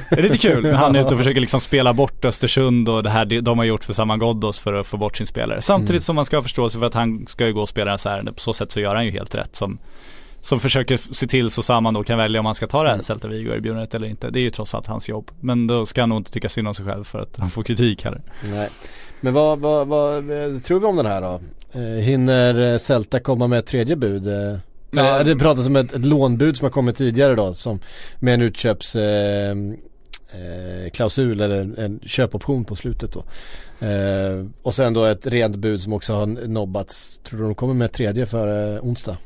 Det 0.10 0.18
är 0.20 0.24
lite 0.24 0.38
kul 0.38 0.64
när 0.64 0.74
han 0.74 0.96
är 0.96 1.00
ute 1.02 1.14
och 1.14 1.20
försöker 1.20 1.42
liksom 1.42 1.60
spela 1.60 1.94
bort 1.94 2.26
Östersund 2.26 2.90
och 2.90 3.04
det 3.04 3.10
här 3.10 3.26
de- 3.26 3.58
har 3.58 3.66
gjort 3.66 3.84
för 3.84 3.94
Saman 3.94 4.20
Ghoddos 4.20 4.60
för 4.60 4.74
att 4.74 4.88
få 4.88 4.98
bort 4.98 5.18
sin 5.18 5.28
spelare. 5.28 5.62
Samtidigt 5.62 5.90
Mm. 5.90 6.02
som 6.02 6.16
man 6.16 6.26
ska 6.26 6.38
ha 6.38 6.44
förståelse 6.44 6.80
för 6.80 6.86
att 6.86 6.94
han 6.94 7.26
ska 7.30 7.46
ju 7.46 7.54
gå 7.54 7.62
och 7.62 7.70
spela 7.70 7.92
här 7.92 8.08
ärende. 8.12 8.32
På 8.34 8.40
så 8.40 8.54
sätt 8.54 8.72
så 8.72 8.80
gör 8.80 8.96
han 8.96 9.06
ju 9.06 9.12
helt 9.12 9.36
rätt 9.36 9.56
som 9.56 9.78
som 10.44 10.60
försöker 10.60 10.98
se 11.14 11.28
till 11.28 11.52
så 11.52 11.62
Saman 11.62 11.94
då 11.94 12.04
kan 12.04 12.18
välja 12.18 12.40
om 12.40 12.46
han 12.46 12.56
ska 12.56 12.68
ta 12.68 12.84
det 12.84 12.90
här 12.90 12.94
Mm. 12.94 13.04
Celta 13.04 13.28
Vigo-erbjudandet 13.28 13.96
eller 13.96 14.08
inte. 14.08 14.30
Det 14.30 14.40
är 14.40 14.42
ju 14.42 14.50
trots 14.50 14.76
allt 14.76 14.88
hans 14.88 15.10
jobb. 15.10 15.32
Men 15.40 15.68
då 15.68 15.86
ska 15.86 16.02
han 16.02 16.10
nog 16.10 16.20
inte 16.20 16.32
tycka 16.32 16.50
synd 16.50 16.68
om 16.68 16.76
sig 16.76 16.86
själv 16.86 17.04
för 17.04 17.20
att 17.20 17.38
han 17.38 17.50
får 17.50 17.64
kritik 17.64 18.04
heller. 18.04 18.22
Nej. 18.50 18.70
Men 19.22 19.34
vad, 19.34 19.60
vad, 19.60 19.88
vad 19.88 20.16
eh, 20.16 20.60
tror 20.60 20.80
vi 20.80 20.86
om 20.86 20.96
den 20.96 21.06
här 21.06 21.22
då? 21.22 21.40
Eh, 21.72 21.82
hinner 21.82 22.74
eh, 22.74 22.78
Celta 22.78 23.20
komma 23.20 23.48
med 23.48 23.60
ett 23.60 23.66
tredje 23.66 23.96
bud? 23.96 24.28
Ja. 24.28 24.60
eller, 24.92 25.24
det 25.24 25.36
pratas 25.36 25.68
om 25.68 25.76
ett, 25.76 25.94
ett 25.94 26.06
lånbud 26.06 26.58
som 26.58 26.66
har 26.66 26.72
kommit 26.72 26.96
tidigare 26.96 27.36
då 27.36 27.54
som 27.54 27.80
med 28.20 28.34
en 28.34 28.42
utköps 28.42 28.96
eh, 28.96 29.52
eh, 30.34 30.90
klausul 30.94 31.42
eller 31.42 31.80
en 31.80 32.00
köpoption 32.06 32.66
på 32.66 32.76
slutet 32.76 33.12
då. 33.12 33.24
Eh, 33.80 34.46
och 34.62 34.74
sen 34.74 34.94
då 34.94 35.06
ett 35.06 35.28
rent 35.28 35.56
bud 35.56 35.82
som 35.82 35.94
också 35.94 36.14
har 36.14 36.26
nobbats. 36.26 37.20
Tror 37.20 37.40
du 37.40 37.46
de 37.46 37.56
kommer 37.56 37.74
med 37.74 37.86
ett 37.86 37.94
tredje 37.94 38.26
för 38.26 38.76
eh, 38.76 38.84
onsdag? 38.84 39.18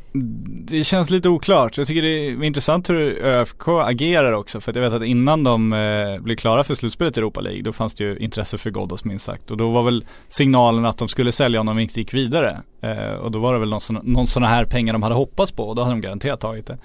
Det 0.65 0.83
känns 0.83 1.09
lite 1.09 1.29
oklart. 1.29 1.77
Jag 1.77 1.87
tycker 1.87 2.01
det 2.01 2.27
är 2.27 2.43
intressant 2.43 2.89
hur 2.89 3.25
ÖFK 3.25 3.67
agerar 3.67 4.33
också. 4.33 4.61
För 4.61 4.71
att 4.71 4.75
jag 4.75 4.83
vet 4.83 4.93
att 4.93 5.03
innan 5.03 5.43
de 5.43 5.73
eh, 5.73 6.19
blev 6.19 6.35
klara 6.35 6.63
för 6.63 6.75
slutspelet 6.75 7.17
i 7.17 7.19
Europa 7.19 7.41
League 7.41 7.61
då 7.61 7.73
fanns 7.73 7.93
det 7.93 8.03
ju 8.03 8.17
intresse 8.17 8.57
för 8.57 8.69
Ghoddos 8.69 9.03
minst 9.03 9.25
sagt. 9.25 9.51
Och 9.51 9.57
då 9.57 9.71
var 9.71 9.83
väl 9.83 10.05
signalen 10.27 10.85
att 10.85 10.97
de 10.97 11.07
skulle 11.07 11.31
sälja 11.31 11.59
honom 11.59 11.71
om 11.71 11.77
de 11.77 11.83
inte 11.83 11.99
gick 11.99 12.13
vidare. 12.13 12.61
Eh, 12.81 13.13
och 13.13 13.31
då 13.31 13.39
var 13.39 13.53
det 13.53 13.59
väl 13.59 13.69
någon, 13.69 13.81
sån, 13.81 13.99
någon 14.03 14.27
sådana 14.27 14.47
här 14.47 14.65
pengar 14.65 14.93
de 14.93 15.03
hade 15.03 15.15
hoppats 15.15 15.51
på 15.51 15.69
och 15.69 15.75
då 15.75 15.81
hade 15.81 15.93
de 15.95 16.01
garanterat 16.01 16.39
tagit 16.39 16.67
det. 16.67 16.77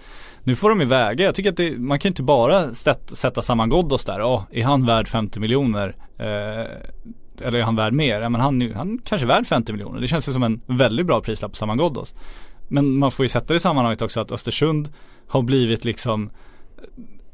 Nu 0.45 0.57
får 0.57 0.69
de 0.69 0.83
iväg 0.83 1.13
väga. 1.13 1.25
Jag 1.25 1.35
tycker 1.35 1.51
att 1.51 1.57
det, 1.57 1.79
man 1.79 1.99
kan 1.99 2.09
ju 2.09 2.11
inte 2.11 2.23
bara 2.23 2.75
sätta, 2.75 3.15
sätta 3.15 3.43
samman 3.43 3.71
Ghoddos 3.71 4.05
där. 4.05 4.19
Ja, 4.19 4.47
är 4.53 4.65
han 4.65 4.87
värd 4.87 5.09
50 5.09 5.41
miljoner? 5.41 5.97
Eh, 6.19 6.67
Eh, 7.41 7.47
eller 7.47 7.59
är 7.59 7.63
han 7.63 7.77
värd 7.77 7.93
mer? 7.93 8.21
Ja, 8.21 8.29
men 8.29 8.41
han, 8.41 8.73
han 8.75 8.99
kanske 9.05 9.25
är 9.25 9.29
värd 9.29 9.47
50 9.47 9.73
miljoner. 9.73 10.01
Det 10.01 10.09
känns 10.09 10.29
ju 10.29 10.33
som 10.33 10.43
en 10.43 10.61
väldigt 10.67 11.07
bra 11.07 11.21
prislapp 11.21 11.51
på 11.53 11.57
Saman 11.57 11.79
Ghoddos. 11.79 12.15
Men 12.69 12.99
man 12.99 13.11
får 13.11 13.25
ju 13.25 13.29
sätta 13.29 13.47
det 13.47 13.57
i 13.57 13.61
sammanhanget 13.61 14.03
också 14.03 14.21
att 14.21 14.33
Östersund 14.33 14.89
har 15.27 15.43
blivit 15.43 15.85
liksom 15.85 16.31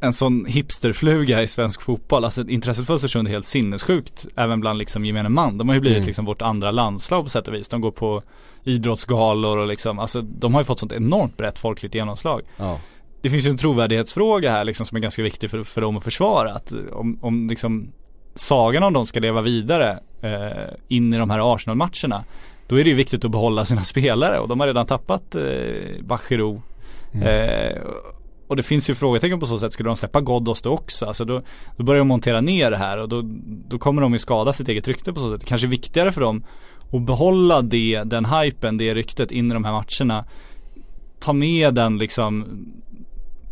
en 0.00 0.12
sån 0.12 0.44
hipsterfluga 0.46 1.42
i 1.42 1.48
svensk 1.48 1.82
fotboll. 1.82 2.24
Alltså 2.24 2.48
intresset 2.48 2.86
för 2.86 2.94
Östersund 2.94 3.28
är 3.28 3.32
helt 3.32 3.46
sinnessjukt 3.46 4.26
även 4.36 4.60
bland 4.60 4.78
liksom 4.78 5.04
gemene 5.04 5.28
man. 5.28 5.58
De 5.58 5.68
har 5.68 5.74
ju 5.74 5.80
blivit 5.80 5.96
Mm. 5.96 6.06
liksom 6.06 6.24
vårt 6.24 6.42
andra 6.42 6.70
landslag 6.70 7.24
på 7.24 7.30
sätt 7.30 7.48
och 7.48 7.54
vis. 7.54 7.68
De 7.68 7.80
går 7.80 7.90
på 7.90 8.22
idrottsgalor 8.64 9.58
och 9.58 9.66
liksom, 9.66 9.98
alltså 9.98 10.22
de 10.22 10.54
har 10.54 10.60
ju 10.60 10.64
fått 10.64 10.78
sånt 10.78 10.92
enormt 10.92 11.36
brett 11.36 11.58
folkligt 11.58 11.94
genomslag. 11.94 12.42
Ja. 12.56 12.80
Det 13.22 13.30
finns 13.30 13.46
ju 13.46 13.50
en 13.50 13.56
trovärdighetsfråga 13.56 14.50
här 14.50 14.64
liksom 14.64 14.86
som 14.86 14.96
är 14.96 15.00
ganska 15.00 15.22
viktig 15.22 15.50
för, 15.50 15.64
för 15.64 15.80
dem 15.80 15.96
att 15.96 16.04
försvara. 16.04 16.54
Att 16.54 16.72
om, 16.92 17.18
om 17.20 17.48
liksom 17.48 17.88
sagan 18.38 18.82
om 18.82 18.92
dem 18.92 19.06
ska 19.06 19.20
leva 19.20 19.40
vidare 19.40 19.98
eh, 20.22 20.74
in 20.88 21.14
i 21.14 21.18
de 21.18 21.30
här 21.30 21.54
Arsenal-matcherna 21.54 22.24
då 22.68 22.80
är 22.80 22.84
det 22.84 22.90
ju 22.90 22.96
viktigt 22.96 23.24
att 23.24 23.30
behålla 23.30 23.64
sina 23.64 23.84
spelare 23.84 24.38
och 24.38 24.48
de 24.48 24.60
har 24.60 24.66
redan 24.66 24.86
tappat 24.86 25.34
eh, 25.34 25.42
Bachirou. 26.02 26.60
Eh, 27.22 27.78
och 28.48 28.56
det 28.56 28.62
finns 28.62 28.90
ju 28.90 28.94
frågetecken 28.94 29.40
på 29.40 29.46
så 29.46 29.58
sätt, 29.58 29.72
skulle 29.72 29.88
de 29.88 29.96
släppa 29.96 30.20
Ghoddos 30.20 30.62
då 30.62 30.70
också? 30.70 31.06
Alltså 31.06 31.24
då, 31.24 31.42
då 31.76 31.84
börjar 31.84 31.98
de 31.98 32.08
montera 32.08 32.40
ner 32.40 32.70
det 32.70 32.76
här 32.76 32.98
och 32.98 33.08
då, 33.08 33.22
då 33.68 33.78
kommer 33.78 34.02
de 34.02 34.12
ju 34.12 34.18
skada 34.18 34.52
sitt 34.52 34.68
eget 34.68 34.88
rykte 34.88 35.12
på 35.12 35.20
så 35.20 35.38
sätt. 35.38 35.46
Kanske 35.46 35.66
viktigare 35.66 36.12
för 36.12 36.20
dem 36.20 36.44
att 36.92 37.02
behålla 37.02 37.62
det, 37.62 38.02
den 38.04 38.24
hypen, 38.24 38.76
det 38.76 38.94
ryktet 38.94 39.32
in 39.32 39.50
i 39.50 39.54
de 39.54 39.64
här 39.64 39.72
matcherna. 39.72 40.24
Ta 41.20 41.32
med 41.32 41.74
den 41.74 41.98
liksom 41.98 42.46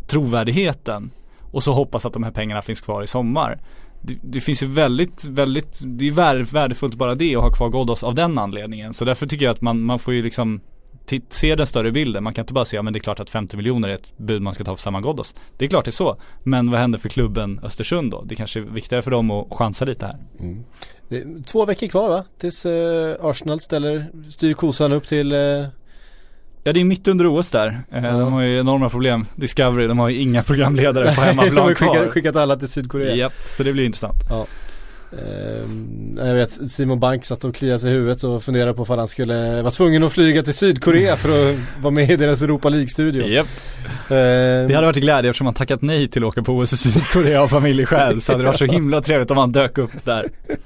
trovärdigheten 0.07 1.11
och 1.51 1.63
så 1.63 1.73
hoppas 1.73 2.07
att 2.07 2.13
de 2.13 2.23
här 2.23 2.31
pengarna 2.31 2.63
finns 2.63 2.81
kvar 2.81 3.03
i 3.03 3.07
sommar. 3.07 3.59
Det, 4.03 4.19
det 4.23 4.41
finns 4.41 4.63
ju 4.63 4.67
väldigt, 4.67 5.25
väldigt, 5.25 5.81
det 5.85 6.09
är 6.09 6.53
värdefullt 6.53 6.95
bara 6.95 7.15
det 7.15 7.37
att 7.37 7.43
ha 7.43 7.51
kvar 7.53 7.69
Ghoddos 7.69 8.05
av 8.05 8.15
den 8.15 8.39
anledningen. 8.39 8.95
Så 8.95 9.05
därför 9.05 9.27
tycker 9.27 9.45
jag 9.45 9.53
att 9.53 9.61
man, 9.61 9.83
man 9.83 9.99
får 9.99 10.15
ju 10.15 10.23
liksom 10.23 10.61
se 11.29 11.55
den 11.55 11.67
större 11.67 11.93
bilden. 11.93 12.25
Man 12.25 12.35
kan 12.35 12.43
inte 12.43 12.53
bara 12.53 12.65
säga, 12.65 12.83
men 12.83 12.93
det 12.93 12.99
är 12.99 13.01
klart 13.01 13.21
att 13.21 13.31
50 13.31 13.57
miljoner 13.57 13.89
är 13.89 13.95
ett 13.95 14.19
bud 14.19 14.43
man 14.43 14.55
ska 14.55 14.65
ta 14.65 14.77
för 14.77 14.83
samma 14.83 15.01
Ghoddos. 15.01 15.35
Det 15.57 15.65
är 15.65 15.69
klart 15.69 15.85
det 15.85 15.89
är 15.89 15.93
så. 15.93 16.17
Men 16.43 16.71
vad 16.71 16.81
händer 16.81 16.99
för 16.99 17.09
klubben 17.09 17.61
Östersund 17.63 18.11
då? 18.11 18.23
Det 18.23 18.35
kanske 18.35 18.61
är 18.61 18.63
viktigare 18.63 19.03
för 19.03 19.11
dem 19.11 19.31
att 19.31 19.47
chansa 19.51 19.85
lite 19.85 20.07
här. 20.07 20.17
Mm. 20.41 21.43
två 21.43 21.65
veckor 21.65 21.87
kvar 21.87 22.09
va? 22.09 22.25
Tills 22.39 22.67
eh, 22.67 23.17
Arsenal 23.21 23.61
ställer, 23.61 24.07
styr 24.31 24.55
kosan 24.55 24.93
upp 24.93 25.07
till 25.07 25.33
eh, 25.33 25.67
Ja 26.67 26.73
det 26.73 26.81
är 26.81 26.85
mitt 26.85 27.09
under 27.09 27.27
OS 27.39 27.51
där. 27.51 27.81
Eh, 27.93 28.05
Ja. 28.05 28.11
De 28.13 28.33
har 28.33 28.43
ju 28.43 28.61
enorma 28.61 28.91
problem. 28.91 29.27
Discovery, 29.37 29.87
de 29.87 29.99
har 29.99 30.09
ju 30.09 30.17
inga 30.21 30.43
programledare 30.43 31.05
på 31.05 31.11
De 31.15 31.17
har 31.21 31.27
hemmaplan 31.27 31.67
skickat, 31.75 31.95
kvar. 31.95 32.09
skickat 32.09 32.37
alla 32.37 32.57
till 32.57 32.69
Sydkorea. 32.69 33.15
Japp, 33.15 33.33
så 33.47 33.63
det 33.63 33.73
blir 33.73 33.85
intressant. 33.85 34.31
Ehm, 34.31 34.45
jag 36.17 36.35
vet 36.35 36.71
Simon 36.71 37.01
Bank 37.01 37.25
satt 37.25 37.45
och 37.45 37.55
kliade 37.55 37.79
sig 37.79 37.91
i 37.91 37.95
huvudet 37.95 38.25
och 38.25 38.43
funderade 38.43 38.75
på 38.75 38.83
om 38.83 38.99
han 38.99 39.09
skulle 39.09 39.63
vara 39.63 39.71
tvungen 39.71 40.05
att 40.05 40.13
flyga 40.13 40.43
till 40.43 40.55
Sydkorea 40.55 41.17
för 41.17 41.51
att 41.51 41.57
vara 41.83 41.91
med 41.91 42.11
i 42.11 42.17
deras 42.17 42.43
Europa 42.43 42.69
League-studio. 42.69 43.27
Japp. 43.27 43.47
Ehm, 44.09 44.69
Det 44.69 44.75
hade 44.75 44.87
varit 44.87 44.95
till 44.95 45.03
glädje 45.03 45.31
eftersom 45.31 45.47
han 45.47 45.55
tackat 45.55 45.83
nej 45.83 46.09
till 46.09 46.23
att 46.25 46.29
åka 46.29 46.43
på 46.43 46.53
OS 46.53 46.73
i 46.73 46.77
Sydkorea 46.77 47.43
av 47.43 47.49
familjeskäl 47.49 48.21
så 48.21 48.33
hade 48.33 48.43
det 48.45 48.47
varit 48.47 48.59
så 48.59 48.65
himla 48.65 49.01
trevligt 49.01 49.31
om 49.31 49.37
han 49.37 49.53
dök 49.53 49.79
upp 49.79 50.05
där. 50.05 50.31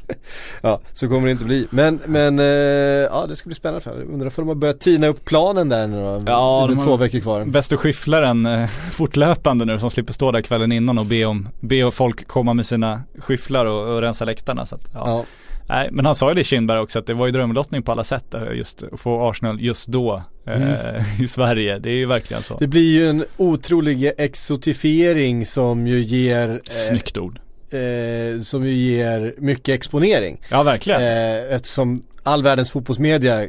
Ja, 0.63 0.81
så 0.93 1.09
kommer 1.09 1.27
det 1.27 1.31
inte 1.33 1.45
bli. 1.45 1.67
Men, 1.71 2.01
men 2.07 2.39
eh, 2.39 2.45
ja 2.45 3.27
det 3.29 3.37
ska 3.37 3.47
bli 3.49 3.55
spännande 3.55 3.81
för 3.81 3.91
Undrar 4.03 4.27
om 4.27 4.33
de 4.37 4.49
har 4.49 4.55
börjat 4.55 4.81
tina 4.81 5.07
upp 5.07 5.25
planen 5.25 5.69
där 5.69 5.87
nu 5.87 5.97
då? 5.97 6.23
Ja, 6.27 6.67
det 6.69 6.75
har- 6.75 6.85
två 6.85 6.97
veckor 6.97 7.21
kvar. 7.21 7.45
Bäst 7.45 7.73
att 7.73 7.81
skyffla 7.81 8.21
den 8.21 8.47
eh, 8.47 8.69
fortlöpande 8.93 9.65
nu 9.65 9.79
som 9.79 9.91
slipper 9.91 10.13
stå 10.13 10.33
där 10.33 10.41
kvällen 10.43 10.73
innan 10.73 10.99
och 10.99 11.07
be 11.07 11.25
om, 11.25 11.49
be 11.61 11.91
folk 11.91 12.27
komma 12.29 12.55
med 12.55 12.67
sina 12.67 13.03
skyfflar 13.19 13.67
och, 13.67 13.95
och 13.95 14.01
rensa 14.01 14.25
läktarna 14.41 14.67
så 14.67 14.75
att, 14.75 14.83
ja. 14.95 15.03
Ja. 15.07 15.25
Nej, 15.69 15.89
men 15.93 16.07
han 16.07 16.15
sa 16.15 16.29
ju 16.29 16.35
det 16.35 16.45
Kindberg 16.45 16.79
också 16.81 16.99
att 16.99 17.07
det 17.07 17.15
var 17.15 17.27
ju 17.27 17.33
drömlottning 17.33 17.83
på 17.83 17.93
alla 17.93 18.05
sätt 18.05 18.35
eh, 18.35 18.43
just 18.55 18.83
att 18.83 19.01
få 19.01 19.29
Arsenal 19.31 19.61
just 19.61 19.87
då 19.89 20.23
eh, 20.47 21.21
i 21.23 21.29
Sverige. 21.29 21.79
Det 21.79 21.91
är 21.91 21.95
ju 21.95 22.07
verkligen 22.07 22.43
så. 22.43 22.57
Det 22.59 22.67
blir 22.67 22.93
ju 22.93 23.09
en 23.09 23.25
otrolig 23.37 24.13
exotifiering 24.19 25.47
som 25.47 25.87
ju 25.87 26.01
ger 26.01 26.49
eh, 26.51 26.59
Snyggt 26.71 27.19
ord. 27.19 27.41
eh, 27.71 28.41
Som 28.43 28.63
ju 28.63 28.73
ger 28.73 29.35
mycket 29.39 29.75
exponering 29.75 30.41
Ja, 30.51 30.63
verkligen. 30.63 31.01
eh, 31.03 31.55
Eftersom 31.55 32.03
all 32.23 32.43
världens 32.43 32.71
fotbollsmedia 32.71 33.47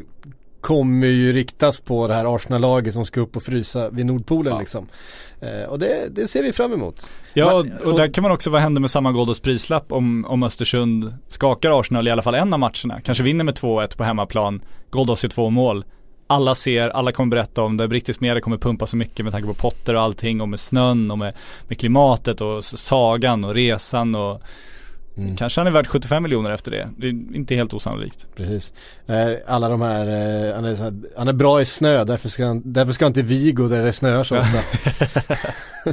kommer 0.62 1.08
ju 1.08 1.34
riktas 1.34 1.80
på 1.80 2.08
det 2.08 2.14
här 2.14 2.36
Arsenal-laget 2.36 2.94
som 2.94 3.06
ska 3.06 3.20
upp 3.22 3.36
och 3.36 3.44
frysa 3.44 3.90
vid 3.90 4.06
Nordpolen 4.06 4.54
Ja. 4.54 4.60
liksom 4.60 4.84
eh, 4.84 4.90
Och 5.68 5.80
det, 5.80 6.16
det 6.16 6.28
ser 6.28 6.44
vi 6.44 6.54
fram 6.54 6.74
emot 6.74 7.10
Ja, 7.34 7.54
och, 7.54 7.66
och 7.86 7.98
där 7.98 8.14
kan 8.14 8.22
man 8.22 8.32
också, 8.32 8.50
vad 8.50 8.62
händer 8.62 8.82
med 8.82 8.92
samma 8.92 9.12
Ghoddos 9.12 9.40
prislapp 9.40 9.92
om, 9.92 10.26
om 10.26 10.44
Östersund 10.44 11.14
skakar 11.28 11.80
Arsenal 11.80 12.08
i 12.08 12.12
alla 12.12 12.22
fall 12.22 12.36
en 12.36 12.54
av 12.54 12.60
matcherna? 12.60 13.02
Kanske 13.04 13.24
vinner 13.24 13.44
med 13.44 13.56
2-1 13.56 13.98
på 13.98 14.04
hemmaplan, 14.04 14.62
Ghoddos 14.92 15.24
gör 15.24 15.30
två 15.30 15.50
mål. 15.50 15.86
Alla 16.28 16.56
ser, 16.56 16.90
alla 16.90 17.12
kommer 17.12 17.36
berätta 17.36 17.62
om 17.62 17.78
det, 17.78 17.88
brittisk 17.88 18.20
media 18.20 18.42
kommer 18.42 18.58
pumpa 18.58 18.88
så 18.88 18.98
mycket 18.98 19.26
med 19.26 19.34
tanke 19.34 19.48
på 19.48 19.54
Potter 19.54 19.96
och 19.96 20.02
allting 20.02 20.42
och 20.42 20.50
med 20.50 20.60
snön 20.60 21.12
och 21.12 21.18
med, 21.18 21.34
med 21.68 21.80
klimatet 21.80 22.42
och 22.42 22.64
sagan 22.66 23.46
och 23.46 23.54
resan 23.54 24.16
och 24.16 24.42
Mm. 25.18 25.36
Kanske 25.36 25.60
han 25.60 25.68
är 25.68 25.72
värd 25.72 25.88
75 25.88 26.24
miljoner 26.24 26.52
efter 26.52 26.72
det. 26.72 26.90
Det 26.98 27.08
är 27.08 27.36
inte 27.36 27.56
helt 27.56 27.74
osannolikt. 27.74 28.28
Precis 28.36 28.74
Alla 29.48 29.70
de 29.70 29.82
här, 29.82 30.08
eh, 30.08 30.56
han 30.56 30.66
är, 30.66 30.76
här, 30.76 30.94
han 31.18 31.28
är 31.28 31.34
bra 31.34 31.62
i 31.62 31.66
snö 31.66 32.04
därför 32.04 32.30
ska, 32.30 32.46
han, 32.46 32.62
därför 32.66 32.94
ska 32.94 33.08
inte 33.08 33.22
vi 33.22 33.52
gå 33.52 33.68
där 33.68 33.84
det 33.84 33.94
snöar 33.94 34.24
så 34.24 34.40
ofta 34.40 34.60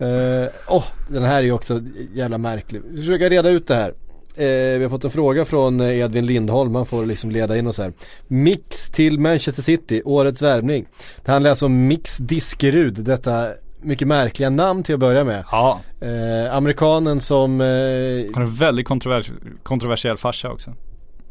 Eh, 0.00 0.48
Åh, 0.68 0.84
den 1.08 1.22
här 1.22 1.38
är 1.38 1.42
ju 1.42 1.52
också 1.52 1.80
jävla 2.14 2.38
märklig. 2.38 2.82
Vi 2.90 2.98
försöker 2.98 3.30
reda 3.30 3.50
ut 3.50 3.66
det 3.66 3.74
här. 3.74 3.94
Eh, 4.34 4.78
vi 4.78 4.82
har 4.82 4.90
fått 4.90 5.04
en 5.04 5.10
fråga 5.10 5.44
från 5.44 5.80
Edvin 5.80 6.26
Lindholm, 6.26 6.74
han 6.74 6.86
får 6.86 7.06
liksom 7.06 7.30
leda 7.30 7.58
in 7.58 7.66
oss 7.66 7.78
här. 7.78 7.92
Mix 8.28 8.90
till 8.90 9.18
Manchester 9.18 9.62
City, 9.62 10.02
årets 10.04 10.42
värvning. 10.42 10.86
Det 11.24 11.32
handlar 11.32 11.50
alltså 11.50 11.66
om 11.66 11.86
Mix 11.86 12.16
Diskerud, 12.16 12.94
detta 12.94 13.48
mycket 13.82 14.08
märkliga 14.08 14.50
namn 14.50 14.82
till 14.82 14.94
att 14.94 15.00
börja 15.00 15.24
med. 15.24 15.44
Ja. 15.50 15.80
Eh, 16.00 16.56
amerikanen 16.56 17.20
som, 17.20 17.60
eh, 17.60 17.66
Han 17.66 18.34
har 18.34 18.42
en 18.42 18.54
väldigt 18.54 18.86
kontrovers 18.86 19.30
kontroversiell 19.62 20.16
farsa 20.16 20.50
också. 20.50 20.74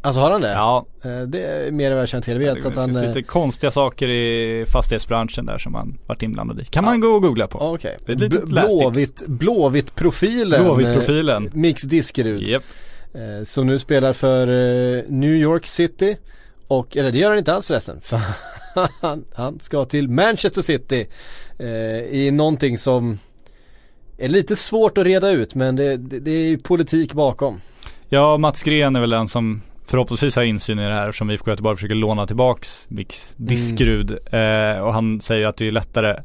alltså 0.02 0.22
har 0.22 0.32
han 0.32 0.42
det? 0.42 0.52
Ja. 0.52 0.86
Eh, 1.04 1.20
det 1.22 1.44
är 1.44 1.72
mer 1.72 1.88
än 1.92 1.94
vad 1.94 2.02
jag 2.02 2.10
känt 2.10 2.26
till. 2.26 2.34
Jag 2.42 2.54
vet 2.56 2.64
det 2.64 2.70
att 2.70 2.76
han... 2.76 2.86
finns 2.86 2.98
eh, 2.98 3.08
lite 3.08 3.22
konstiga 3.24 3.72
saker 3.72 4.10
i 4.10 4.66
fastighetsbranschen 4.68 5.46
där 5.46 5.58
som 5.58 5.74
han 5.74 5.98
varit 6.08 6.24
inblandad 6.24 6.60
i. 6.60 6.66
Kan 6.66 6.84
man 6.86 7.00
gå 7.00 7.08
och 7.08 7.22
googla 7.22 7.48
på. 7.48 7.60
Okej. 7.60 7.98
Det 8.06 8.12
är 8.14 8.26
ett. 8.26 8.46
Blåvitt, 8.46 9.24
Blåvitt 9.28 9.96
profilen. 9.96 10.64
Blåvitt-profilen. 10.64 11.48
Eh, 11.48 11.54
Mix 11.54 11.82
Diskerud. 11.82 12.44
Japp. 12.44 12.64
Eh, 13.14 13.44
som 13.44 13.68
nu 13.68 13.80
spelar 13.80 14.14
för 14.14 14.46
New 15.12 15.34
York 15.34 15.68
City. 15.68 16.18
Och, 16.68 16.98
eller 16.98 17.12
det 17.12 17.18
gör 17.18 17.30
han 17.30 17.38
inte 17.38 17.54
alls 17.54 17.68
förresten. 17.68 18.00
För 18.02 18.20
han, 19.02 19.26
han 19.34 19.60
ska 19.60 19.86
till 19.86 20.10
Manchester 20.10 20.62
City. 20.62 21.08
Eh, 21.60 21.68
I 22.02 22.32
någonting 22.32 22.78
som 22.78 23.20
är 24.18 24.30
lite 24.30 24.56
svårt 24.56 24.98
att 24.98 25.06
reda 25.06 25.30
ut 25.30 25.56
men 25.56 25.76
det, 25.76 25.98
det, 25.98 26.20
det 26.20 26.32
är 26.32 26.48
ju 26.48 26.58
politik 26.58 27.14
bakom. 27.14 27.62
Ja, 28.10 28.38
Mats 28.38 28.64
Gren 28.64 28.96
är 28.96 29.00
väl 29.00 29.10
den 29.10 29.28
som 29.28 29.62
förhoppningsvis 29.86 30.36
har 30.36 30.44
insyn 30.44 30.80
i 30.80 30.88
det 30.88 30.94
här 30.94 31.12
som 31.12 31.32
IFK 31.32 31.52
Göteborg 31.52 31.78
försöker 31.78 31.96
låna 31.96 32.28
tillbaks 32.28 32.86
Mix 32.90 33.34
Diskerud. 33.36 34.12
Eh, 34.12 34.80
och 34.80 34.94
han 34.94 35.22
säger 35.22 35.48
att 35.48 35.58
det 35.58 35.68
är 35.68 35.72
lättare 35.72 36.20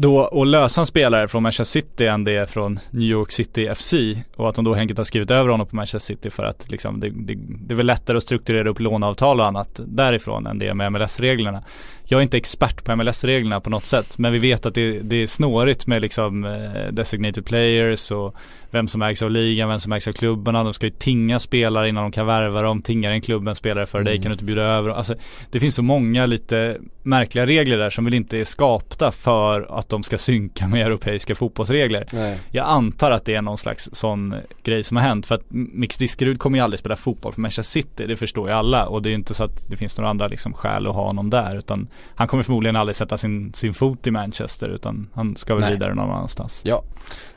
då 0.00 0.26
att 0.42 0.46
lösa 0.46 0.80
en 0.80 0.86
spelare 0.86 1.28
från 1.28 1.42
Manchester 1.42 1.80
City 1.80 2.06
än 2.06 2.24
det 2.24 2.32
är 2.32 2.46
från 2.46 2.80
New 2.90 3.08
York 3.08 3.32
City 3.32 3.74
FC 3.74 3.94
och 4.36 4.48
att 4.48 4.54
de 4.54 4.64
då 4.64 4.74
enkelt 4.74 4.98
har 4.98 5.04
skrivit 5.04 5.30
över 5.30 5.50
honom 5.50 5.66
på 5.66 5.76
Manchester 5.76 6.14
City 6.14 6.30
för 6.30 6.44
att 6.44 6.70
liksom 6.70 7.00
det, 7.00 7.10
det, 7.10 7.34
det 7.66 7.74
är 7.74 7.76
väl 7.76 7.86
lättare 7.86 8.16
att 8.16 8.22
strukturera 8.22 8.68
upp 8.68 8.80
låneavtal 8.80 9.40
och 9.40 9.46
annat 9.46 9.80
därifrån 9.86 10.46
än 10.46 10.58
det 10.58 10.68
är 10.68 10.74
med 10.74 10.92
MLS-reglerna. 10.92 11.62
Jag 12.10 12.18
är 12.18 12.22
inte 12.22 12.36
expert 12.36 12.84
på 12.84 12.96
MLS-reglerna 12.96 13.60
på 13.60 13.70
något 13.70 13.84
sätt 13.84 14.18
men 14.18 14.32
vi 14.32 14.38
vet 14.38 14.66
att 14.66 14.74
det, 14.74 15.00
det 15.00 15.16
är 15.16 15.26
snårigt 15.26 15.86
med 15.86 16.02
liksom 16.02 16.44
eh, 16.44 16.92
designated 16.92 17.44
players 17.44 18.10
och 18.10 18.34
vem 18.70 18.88
som 18.88 19.02
ägs 19.02 19.22
av 19.22 19.30
ligan, 19.30 19.68
vem 19.68 19.80
som 19.80 19.92
ägs 19.92 20.08
av 20.08 20.12
klubbarna. 20.12 20.64
De 20.64 20.74
ska 20.74 20.86
ju 20.86 20.92
tinga 20.92 21.38
spelare 21.38 21.88
innan 21.88 22.02
de 22.02 22.12
kan 22.12 22.26
värva 22.26 22.62
dem. 22.62 22.82
Tingar 22.82 23.12
en 23.12 23.20
klubb 23.20 23.48
en 23.48 23.54
spelare 23.54 23.86
för 23.86 24.02
dig 24.02 24.16
kan 24.16 24.24
du 24.24 24.32
inte 24.32 24.44
bjuda 24.44 24.62
över. 24.62 24.90
Alltså, 24.90 25.14
det 25.50 25.60
finns 25.60 25.74
så 25.74 25.82
många 25.82 26.26
lite 26.26 26.78
märkliga 27.02 27.46
regler 27.46 27.78
där 27.78 27.90
som 27.90 28.04
väl 28.04 28.14
inte 28.14 28.38
är 28.38 28.44
skapta 28.44 29.12
för 29.12 29.78
att 29.78 29.88
de 29.88 30.02
ska 30.02 30.18
synka 30.18 30.66
med 30.68 30.86
europeiska 30.86 31.34
fotbollsregler. 31.34 32.08
Nej. 32.12 32.38
Jag 32.50 32.66
antar 32.66 33.10
att 33.10 33.24
det 33.24 33.34
är 33.34 33.42
någon 33.42 33.58
slags 33.58 33.88
sån 33.92 34.34
grej 34.62 34.84
som 34.84 34.96
har 34.96 35.04
hänt. 35.04 35.26
För 35.26 35.34
att 35.34 35.44
Mix 35.48 35.96
Diskerud 35.96 36.38
kommer 36.38 36.58
ju 36.58 36.64
aldrig 36.64 36.80
spela 36.80 36.96
fotboll 36.96 37.32
för 37.32 37.40
Manchester 37.40 37.80
City. 37.80 38.06
Det 38.06 38.16
förstår 38.16 38.48
ju 38.48 38.54
alla. 38.54 38.86
Och 38.86 39.02
det 39.02 39.08
är 39.08 39.10
ju 39.10 39.16
inte 39.16 39.34
så 39.34 39.44
att 39.44 39.70
det 39.70 39.76
finns 39.76 39.96
några 39.96 40.10
andra 40.10 40.28
liksom 40.28 40.52
skäl 40.52 40.86
att 40.86 40.94
ha 40.94 41.04
honom 41.04 41.30
där. 41.30 41.56
Utan 41.58 41.88
han 42.14 42.28
kommer 42.28 42.42
förmodligen 42.42 42.76
aldrig 42.76 42.96
sätta 42.96 43.16
sin, 43.16 43.52
sin 43.54 43.74
fot 43.74 44.06
i 44.06 44.10
Manchester. 44.10 44.68
Utan 44.68 45.08
han 45.14 45.36
ska 45.36 45.54
väl 45.54 45.62
Nej. 45.62 45.72
vidare 45.72 45.94
någon 45.94 46.10
annanstans. 46.10 46.60
Ja. 46.64 46.84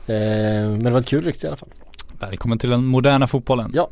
Eh, 0.06 0.14
men 0.14 0.84
det 0.84 0.90
var 0.90 1.00
ett 1.00 1.06
kul 1.06 1.24
rykte 1.24 1.46
i 1.46 1.48
alla 1.48 1.56
fall. 1.56 1.68
Välkommen 2.18 2.58
till 2.58 2.70
den 2.70 2.84
moderna 2.84 3.26
fotbollen. 3.26 3.70
Ja. 3.74 3.90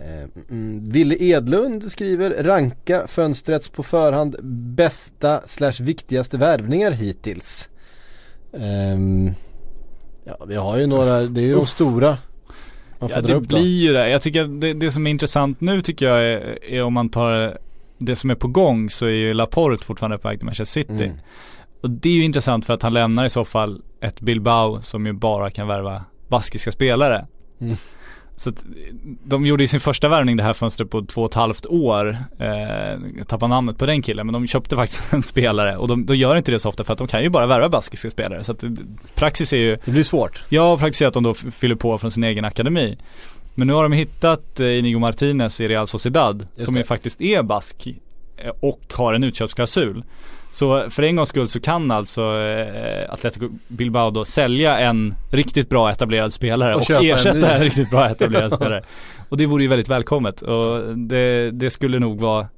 Eh, 0.00 0.24
mm, 0.50 0.90
Ville 0.90 1.16
Edlund 1.20 1.84
skriver 1.84 2.42
ranka 2.42 3.06
fönstrets 3.06 3.68
på 3.68 3.82
förhand 3.82 4.36
bästa 4.74 5.40
slash 5.46 5.72
viktigaste 5.80 6.38
värvningar 6.38 6.90
hittills. 6.90 7.68
Ehm, 8.58 9.32
ja 10.24 10.44
vi 10.48 10.54
har 10.56 10.78
ju 10.78 10.86
några, 10.86 11.20
det 11.20 11.40
är 11.40 11.44
ju 11.44 11.54
de 11.54 11.66
stora. 11.66 12.18
Man 12.98 13.08
får 13.08 13.18
Ja 13.18 13.34
det 13.34 13.40
blir 13.40 13.82
ju 13.82 13.92
det. 13.92 14.08
Jag 14.08 14.22
tycker 14.22 14.44
det, 14.44 14.74
det 14.74 14.90
som 14.90 15.06
är 15.06 15.10
intressant 15.10 15.60
nu 15.60 15.82
tycker 15.82 16.06
jag 16.06 16.24
är, 16.24 16.64
är 16.72 16.82
om 16.82 16.92
man 16.92 17.08
tar 17.08 17.58
det 17.98 18.16
som 18.16 18.30
är 18.30 18.34
på 18.34 18.48
gång 18.48 18.90
så 18.90 19.06
är 19.06 19.10
ju 19.10 19.34
Laporte 19.34 19.84
fortfarande 19.84 20.18
på 20.18 20.28
väg 20.28 20.38
till 20.38 20.44
Manchester 20.44 20.80
City. 20.80 21.04
Mm. 21.04 21.18
Och 21.80 21.90
det 21.90 22.08
är 22.08 22.14
ju 22.14 22.24
intressant 22.24 22.66
för 22.66 22.74
att 22.74 22.82
han 22.82 22.92
lämnar 22.92 23.24
i 23.24 23.30
så 23.30 23.44
fall 23.44 23.82
ett 24.00 24.20
Bilbao 24.20 24.82
som 24.82 25.06
ju 25.06 25.12
bara 25.12 25.50
kan 25.50 25.68
värva 25.68 26.04
baskiska 26.28 26.72
spelare. 26.72 27.26
Mm. 27.60 27.76
Så 28.36 28.50
att 28.50 28.64
de 29.24 29.46
gjorde 29.46 29.62
ju 29.62 29.66
sin 29.66 29.80
första 29.80 30.08
värvning 30.08 30.36
det 30.36 30.42
här 30.42 30.52
fönstret 30.52 30.90
på 30.90 31.04
två 31.04 31.22
och 31.22 31.30
ett 31.30 31.34
halvt 31.34 31.66
år. 31.66 32.24
Eh, 32.38 33.24
tappar 33.26 33.48
namnet 33.48 33.78
på 33.78 33.86
den 33.86 34.02
killen 34.02 34.26
men 34.26 34.32
de 34.32 34.46
köpte 34.46 34.76
faktiskt 34.76 35.02
en 35.12 35.22
spelare 35.22 35.76
och 35.76 35.88
de, 35.88 36.06
de 36.06 36.16
gör 36.16 36.36
inte 36.36 36.52
det 36.52 36.58
så 36.58 36.68
ofta 36.68 36.84
för 36.84 36.92
att 36.92 36.98
de 36.98 37.08
kan 37.08 37.22
ju 37.22 37.28
bara 37.28 37.46
värva 37.46 37.68
baskiska 37.68 38.10
spelare. 38.10 38.44
Så 38.44 38.52
att 38.52 38.64
praxis 39.14 39.52
är 39.52 39.56
ju 39.56 39.78
Det 39.84 39.90
blir 39.90 40.02
svårt. 40.02 40.44
Ja, 40.48 40.78
praktiskt 40.78 41.02
är 41.02 41.06
att 41.06 41.14
de 41.14 41.22
då 41.22 41.34
fyller 41.34 41.74
på 41.74 41.98
från 41.98 42.10
sin 42.10 42.24
egen 42.24 42.44
akademi. 42.44 42.98
Men 43.54 43.66
nu 43.66 43.72
har 43.72 43.82
de 43.82 43.92
hittat 43.92 44.60
eh, 44.60 44.78
Inigo 44.78 44.98
Martinez 44.98 45.60
i 45.60 45.68
Real 45.68 45.86
Sociedad 45.86 46.46
Just 46.54 46.66
som 46.66 46.76
ju 46.76 46.84
faktiskt 46.84 47.20
är 47.20 47.42
bask 47.42 47.88
eh, 48.36 48.52
och 48.60 48.80
har 48.92 49.14
en 49.14 49.24
utköpsklausul. 49.24 50.04
Så 50.50 50.90
för 50.90 51.02
en 51.02 51.16
gångs 51.16 51.28
skull 51.28 51.48
så 51.48 51.60
kan 51.60 51.90
alltså 51.90 52.22
eh, 52.22 53.12
Atletico 53.12 53.48
Bilbao 53.68 54.10
då 54.10 54.24
sälja 54.24 54.78
en 54.78 55.14
riktigt 55.30 55.68
bra 55.68 55.90
etablerad 55.90 56.32
spelare 56.32 56.74
Och 56.74 56.80
och, 56.80 56.86
köpa 56.86 57.04
en 57.04 57.10
ersätta 57.10 57.54
en, 57.54 57.62
riktigt 57.62 57.90
bra 57.90 58.10
etablerad 58.10 58.52
spelare. 58.56 58.82
Och 59.28 59.36
det 59.36 59.46
vore 59.46 59.62
ju 59.62 59.68
väldigt 59.68 59.88
välkommet 59.88 60.42
och 60.42 60.96
det, 60.96 61.50
det 61.50 61.70
skulle 61.70 61.98
nog 61.98 62.20
vara 62.20 62.48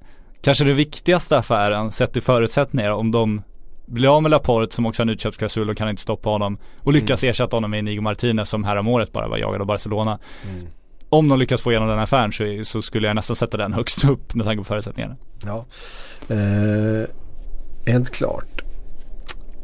kanske 0.40 0.64
den 0.64 0.76
viktigaste 0.76 1.38
affären 1.38 1.92
sett 1.92 2.12
till 2.12 2.22
förutsättningar 2.22 2.90
om 2.90 3.11
de 3.11 3.42
blir 3.86 4.16
av 4.16 4.22
med 4.22 4.30
Laporte 4.30 4.74
som 4.74 4.86
också 4.86 5.03
har 5.03 5.05
en 5.05 5.12
utköpsklausul 5.12 5.70
och 5.70 5.76
kan 5.76 5.88
inte 5.88 6.03
stoppa 6.03 6.30
honom 6.30 6.59
och 6.82 6.92
lyckas 6.92 7.24
ersätta 7.24 7.57
honom 7.57 7.70
med 7.70 7.78
Inigo 7.78 8.01
Martinez 8.01 8.49
som 8.49 8.64
här 8.64 8.76
om 8.76 8.88
året 8.88 9.12
bara 9.12 9.28
var 9.28 9.38
jagad 9.38 9.61
av 9.61 9.66
Barcelona. 9.66 10.18
Mm. 10.51 10.66
Om 11.17 11.29
de 11.29 11.39
lyckas 11.39 11.61
få 11.61 11.71
igenom 11.71 11.89
den 11.89 11.99
affären 11.99 12.33
så, 12.33 12.64
så 12.64 12.83
skulle 12.83 13.07
jag 13.07 13.14
nästan 13.17 13.37
sätta 13.37 13.57
den 13.57 13.73
högst 13.73 14.05
upp 14.05 14.35
med 14.35 14.47
tanke 14.47 14.59
på 14.59 14.64
förutsättningarna. 14.64 15.17
Ja. 15.45 15.64
Eh, 16.29 17.09
helt 17.87 18.11
klart. 18.11 18.62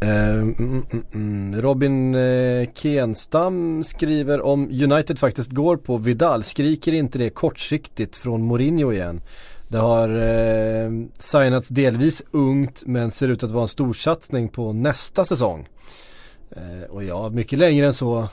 Eh, 0.02 0.32
mm, 0.32 0.84
mm, 0.92 1.04
mm. 1.14 1.62
Robin 1.62 2.14
eh, 2.14 2.68
Kenstam 2.74 3.84
skriver 3.84 4.40
om 4.40 4.68
United 4.70 5.18
faktiskt 5.18 5.50
går 5.50 5.76
på 5.76 5.96
Vidal. 5.96 6.44
Skriker 6.44 6.92
inte 6.92 7.18
det 7.18 7.30
kortsiktigt 7.30 8.16
från 8.16 8.42
Mourinho 8.42 8.92
igen? 8.92 9.20
Det 9.68 9.78
har 9.78 10.08
eh, 10.08 10.90
signats 11.18 11.68
delvis 11.68 12.22
ungt 12.30 12.82
men 12.86 13.10
ser 13.10 13.28
ut 13.28 13.42
att 13.42 13.50
vara 13.50 13.62
en 13.62 13.68
storsatsning 13.68 14.48
på 14.48 14.72
nästa 14.72 15.24
säsong. 15.24 15.68
Eh, 16.50 16.90
och 16.90 17.04
ja, 17.04 17.28
mycket 17.28 17.58
längre 17.58 17.86
än 17.86 17.94
så 17.94 18.28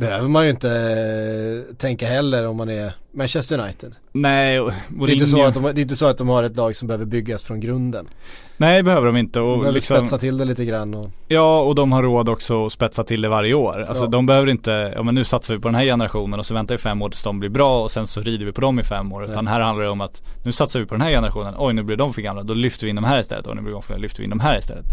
behöver 0.00 0.28
man 0.28 0.44
ju 0.44 0.50
inte 0.50 0.70
eh, 0.70 1.74
tänka 1.76 2.06
heller 2.06 2.46
om 2.46 2.56
man 2.56 2.68
är 2.68 2.92
Manchester 3.12 3.58
United. 3.58 3.92
Nej, 4.12 4.60
och 4.60 4.72
Det 4.88 5.04
är, 5.04 5.14
inte 5.14 5.26
så 5.26 5.44
att 5.44 5.54
de, 5.54 5.62
det 5.62 5.68
är 5.68 5.82
inte 5.82 5.96
så 5.96 6.06
att 6.06 6.18
de 6.18 6.28
har 6.28 6.42
ett 6.42 6.56
lag 6.56 6.76
som 6.76 6.88
behöver 6.88 7.04
byggas 7.04 7.44
från 7.44 7.60
grunden. 7.60 8.08
Nej 8.56 8.82
behöver 8.82 9.06
de 9.06 9.16
inte 9.16 9.38
De 9.38 9.48
och 9.48 9.58
behöver 9.58 9.72
liksom, 9.74 9.96
spetsa 9.96 10.18
till 10.18 10.36
det 10.38 10.44
lite 10.44 10.64
grann 10.64 10.94
och 10.94 11.10
Ja 11.28 11.60
och 11.62 11.74
de 11.74 11.92
har 11.92 12.02
råd 12.02 12.28
också 12.28 12.66
att 12.66 12.72
spetsa 12.72 13.04
till 13.04 13.20
det 13.20 13.28
varje 13.28 13.54
år. 13.54 13.84
Alltså 13.88 14.04
Ja. 14.04 14.08
de 14.10 14.26
behöver 14.26 14.48
inte, 14.48 14.70
ja 14.96 15.02
men 15.02 15.14
nu 15.14 15.24
satsar 15.24 15.54
vi 15.54 15.60
på 15.60 15.68
den 15.68 15.74
här 15.74 15.84
generationen 15.84 16.38
och 16.38 16.46
så 16.46 16.54
väntar 16.54 16.74
vi 16.74 16.78
fem 16.78 17.02
år 17.02 17.08
tills 17.08 17.22
de 17.22 17.40
blir 17.40 17.50
bra 17.50 17.82
och 17.82 17.90
sen 17.90 18.06
så 18.06 18.20
rider 18.20 18.46
vi 18.46 18.52
på 18.52 18.60
dem 18.60 18.80
i 18.80 18.84
fem 18.84 19.12
år. 19.12 19.24
Utan 19.24 19.46
här 19.46 19.60
handlar 19.60 19.84
det 19.84 19.90
om 19.90 20.00
att 20.00 20.22
nu 20.44 20.52
satsar 20.52 20.80
vi 20.80 20.86
på 20.86 20.94
den 20.94 21.02
här 21.02 21.10
generationen, 21.10 21.54
oj 21.58 21.72
nu 21.72 21.82
blir 21.82 21.96
de 21.96 22.14
för 22.14 22.22
gamla, 22.22 22.42
då 22.42 22.54
lyfter 22.54 22.84
vi 22.86 22.90
in 22.90 22.96
de 22.96 23.04
här 23.04 23.20
istället, 23.20 23.46
oj 23.46 23.54
nu 23.54 23.62
blir 23.62 23.72
de 23.72 23.82
för 23.82 23.92
gamla, 23.94 24.02
lyfter 24.02 24.18
vi 24.18 24.24
in 24.24 24.30
de 24.30 24.40
här 24.40 24.58
istället. 24.58 24.84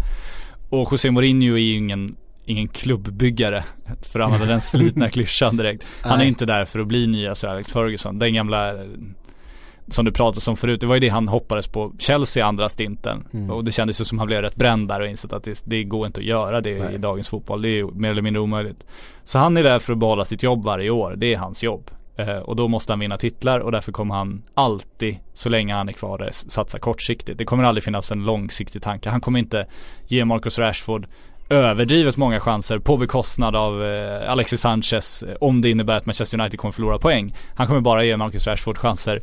Och 0.70 0.88
José 0.92 1.10
Mourinho 1.10 1.54
är 1.54 1.58
ju 1.58 1.76
ingen 1.76 2.16
ingen 2.48 2.68
klubbbyggare, 2.68 3.64
för 4.02 4.20
att 4.20 4.26
använda 4.26 4.46
den 4.46 4.60
slitna 4.60 5.08
klyschan 5.10 5.56
direkt. 5.56 5.86
Han 6.00 6.20
är 6.20 6.24
inte 6.24 6.46
där 6.46 6.64
för 6.64 6.78
att 6.78 6.86
bli 6.86 7.06
nya 7.06 7.34
Sir 7.34 7.48
Alex 7.48 7.72
Ferguson, 7.72 8.18
den 8.18 8.34
gamla 8.34 8.74
eh, 8.74 8.88
som 9.90 10.04
du 10.04 10.12
pratade 10.12 10.50
om 10.50 10.56
förut, 10.56 10.80
det 10.80 10.86
var 10.86 10.94
ju 10.94 11.00
det 11.00 11.08
han 11.08 11.28
hoppades 11.28 11.66
på 11.66 11.92
Chelsea 11.98 12.46
andra 12.46 12.68
stinten. 12.68 13.24
Mm. 13.32 13.50
Och 13.50 13.64
det 13.64 13.72
kändes 13.72 14.00
ju 14.00 14.04
som 14.04 14.18
han 14.18 14.26
blev 14.26 14.42
rätt 14.42 14.56
bränd 14.56 14.88
där 14.88 15.00
och 15.00 15.06
insett 15.06 15.32
att 15.32 15.44
det, 15.44 15.62
det 15.64 15.84
går 15.84 16.06
inte 16.06 16.20
att 16.20 16.26
göra 16.26 16.60
det 16.60 16.84
Nej. 16.84 16.94
i 16.94 16.98
dagens 16.98 17.28
fotboll. 17.28 17.62
Det 17.62 17.68
är 17.68 17.76
ju 17.76 17.90
mer 17.90 18.10
eller 18.10 18.22
mindre 18.22 18.40
omöjligt. 18.40 18.86
Så 19.24 19.38
han 19.38 19.56
är 19.56 19.62
där 19.62 19.78
för 19.78 19.92
att 19.92 19.98
behålla 19.98 20.24
sitt 20.24 20.42
jobb 20.42 20.64
varje 20.64 20.90
år, 20.90 21.14
det 21.16 21.34
är 21.34 21.38
hans 21.38 21.62
jobb. 21.62 21.90
Eh, 22.18 22.36
och 22.36 22.56
då 22.56 22.68
måste 22.68 22.92
han 22.92 23.00
vinna 23.00 23.16
titlar 23.16 23.60
och 23.60 23.72
därför 23.72 23.92
kommer 23.92 24.14
han 24.14 24.42
alltid, 24.54 25.18
så 25.34 25.48
länge 25.48 25.74
han 25.74 25.88
är 25.88 25.92
kvar 25.92 26.18
där, 26.18 26.30
satsa 26.32 26.78
kortsiktigt. 26.78 27.38
Det 27.38 27.44
kommer 27.44 27.64
aldrig 27.64 27.84
finnas 27.84 28.12
en 28.12 28.24
långsiktig 28.24 28.82
tanke. 28.82 29.10
Han 29.10 29.20
kommer 29.20 29.38
inte 29.38 29.66
ge 30.06 30.24
Marcus 30.24 30.58
Rashford 30.58 31.06
överdrivet 31.48 32.16
många 32.16 32.40
chanser 32.40 32.78
på 32.78 32.96
bekostnad 32.96 33.56
av 33.56 33.84
eh, 33.84 34.30
Alexis 34.30 34.60
Sanchez 34.60 35.22
eh, 35.22 35.34
om 35.40 35.60
det 35.60 35.70
innebär 35.70 35.96
att 35.96 36.06
Manchester 36.06 36.40
United 36.40 36.60
kommer 36.60 36.72
förlora 36.72 36.98
poäng. 36.98 37.34
Han 37.54 37.66
kommer 37.66 37.80
bara 37.80 38.04
ge 38.04 38.16
Marcus 38.16 38.46
Rashford 38.46 38.78
chanser 38.78 39.22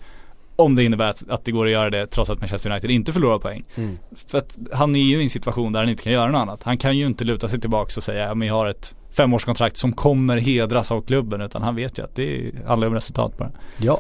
om 0.55 0.75
det 0.75 0.83
innebär 0.83 1.05
att, 1.05 1.29
att 1.29 1.45
det 1.45 1.51
går 1.51 1.65
att 1.65 1.71
göra 1.71 1.89
det 1.89 2.07
trots 2.07 2.29
att 2.29 2.39
Manchester 2.39 2.69
United 2.69 2.91
inte 2.91 3.13
förlorar 3.13 3.39
poäng. 3.39 3.63
Mm. 3.75 3.97
För 4.27 4.37
att 4.37 4.57
han 4.71 4.95
är 4.95 4.99
ju 4.99 5.19
i 5.19 5.23
en 5.23 5.29
situation 5.29 5.73
där 5.73 5.79
han 5.79 5.89
inte 5.89 6.03
kan 6.03 6.13
göra 6.13 6.31
något 6.31 6.41
annat. 6.41 6.63
Han 6.63 6.77
kan 6.77 6.97
ju 6.97 7.05
inte 7.05 7.23
luta 7.23 7.47
sig 7.47 7.61
tillbaka 7.61 7.93
och 7.97 8.03
säga, 8.03 8.35
men 8.35 8.47
jag 8.47 8.55
har 8.55 8.67
ett 8.67 8.95
femårskontrakt 9.11 9.77
som 9.77 9.93
kommer 9.93 10.37
hedras 10.37 10.91
av 10.91 11.01
klubben 11.01 11.41
utan 11.41 11.61
han 11.61 11.75
vet 11.75 11.99
ju 11.99 12.03
att 12.03 12.15
det 12.15 12.51
handlar 12.67 12.87
om 12.87 12.93
resultat 12.93 13.37
bara. 13.37 13.51
Ja. 13.77 13.99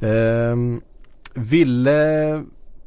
Ehm, 0.00 0.80
Ville 1.34 2.42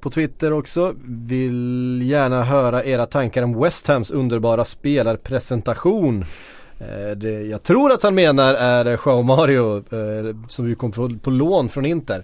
på 0.08 0.12
Twitter 0.12 0.54
också 0.54 0.96
vill 1.06 2.02
gärna 2.06 2.44
höra 2.44 2.84
era 2.84 3.06
tankar 3.06 3.44
om 3.44 3.60
West 3.62 3.88
Hams 3.88 4.12
underbara 4.12 4.66
spelarpresentation. 4.66 6.26
Eh, 6.80 7.18
det 7.18 7.32
jag 7.42 7.64
tror 7.64 7.92
att 7.92 8.04
han 8.04 8.16
menar 8.16 8.54
är 8.54 8.86
eh, 8.86 9.00
Joao 9.06 9.22
Mario 9.22 9.78
eh, 9.78 10.36
som 10.48 10.70
ju 10.70 10.76
kom 10.76 10.92
på, 10.92 11.12
på 11.22 11.30
lån 11.30 11.70
från 11.70 11.86
Inter. 11.86 12.24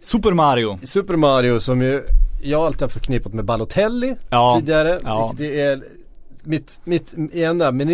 Super 0.00 0.32
Mario. 0.32 0.78
Super 0.82 1.16
Mario 1.16 1.60
som 1.60 1.82
ju 1.82 2.02
jag 2.42 2.60
alltid 2.60 2.82
har 2.82 2.88
förknippat 2.88 3.32
med 3.34 3.44
Balotelli 3.44 4.16
Ja, 4.30 4.56
tidigare. 4.60 5.00
ja. 5.04 5.34
Det 5.38 5.60
är 5.60 5.84
mitt, 6.42 6.80
mitt 6.84 7.14
enda, 7.32 7.72
men 7.72 7.88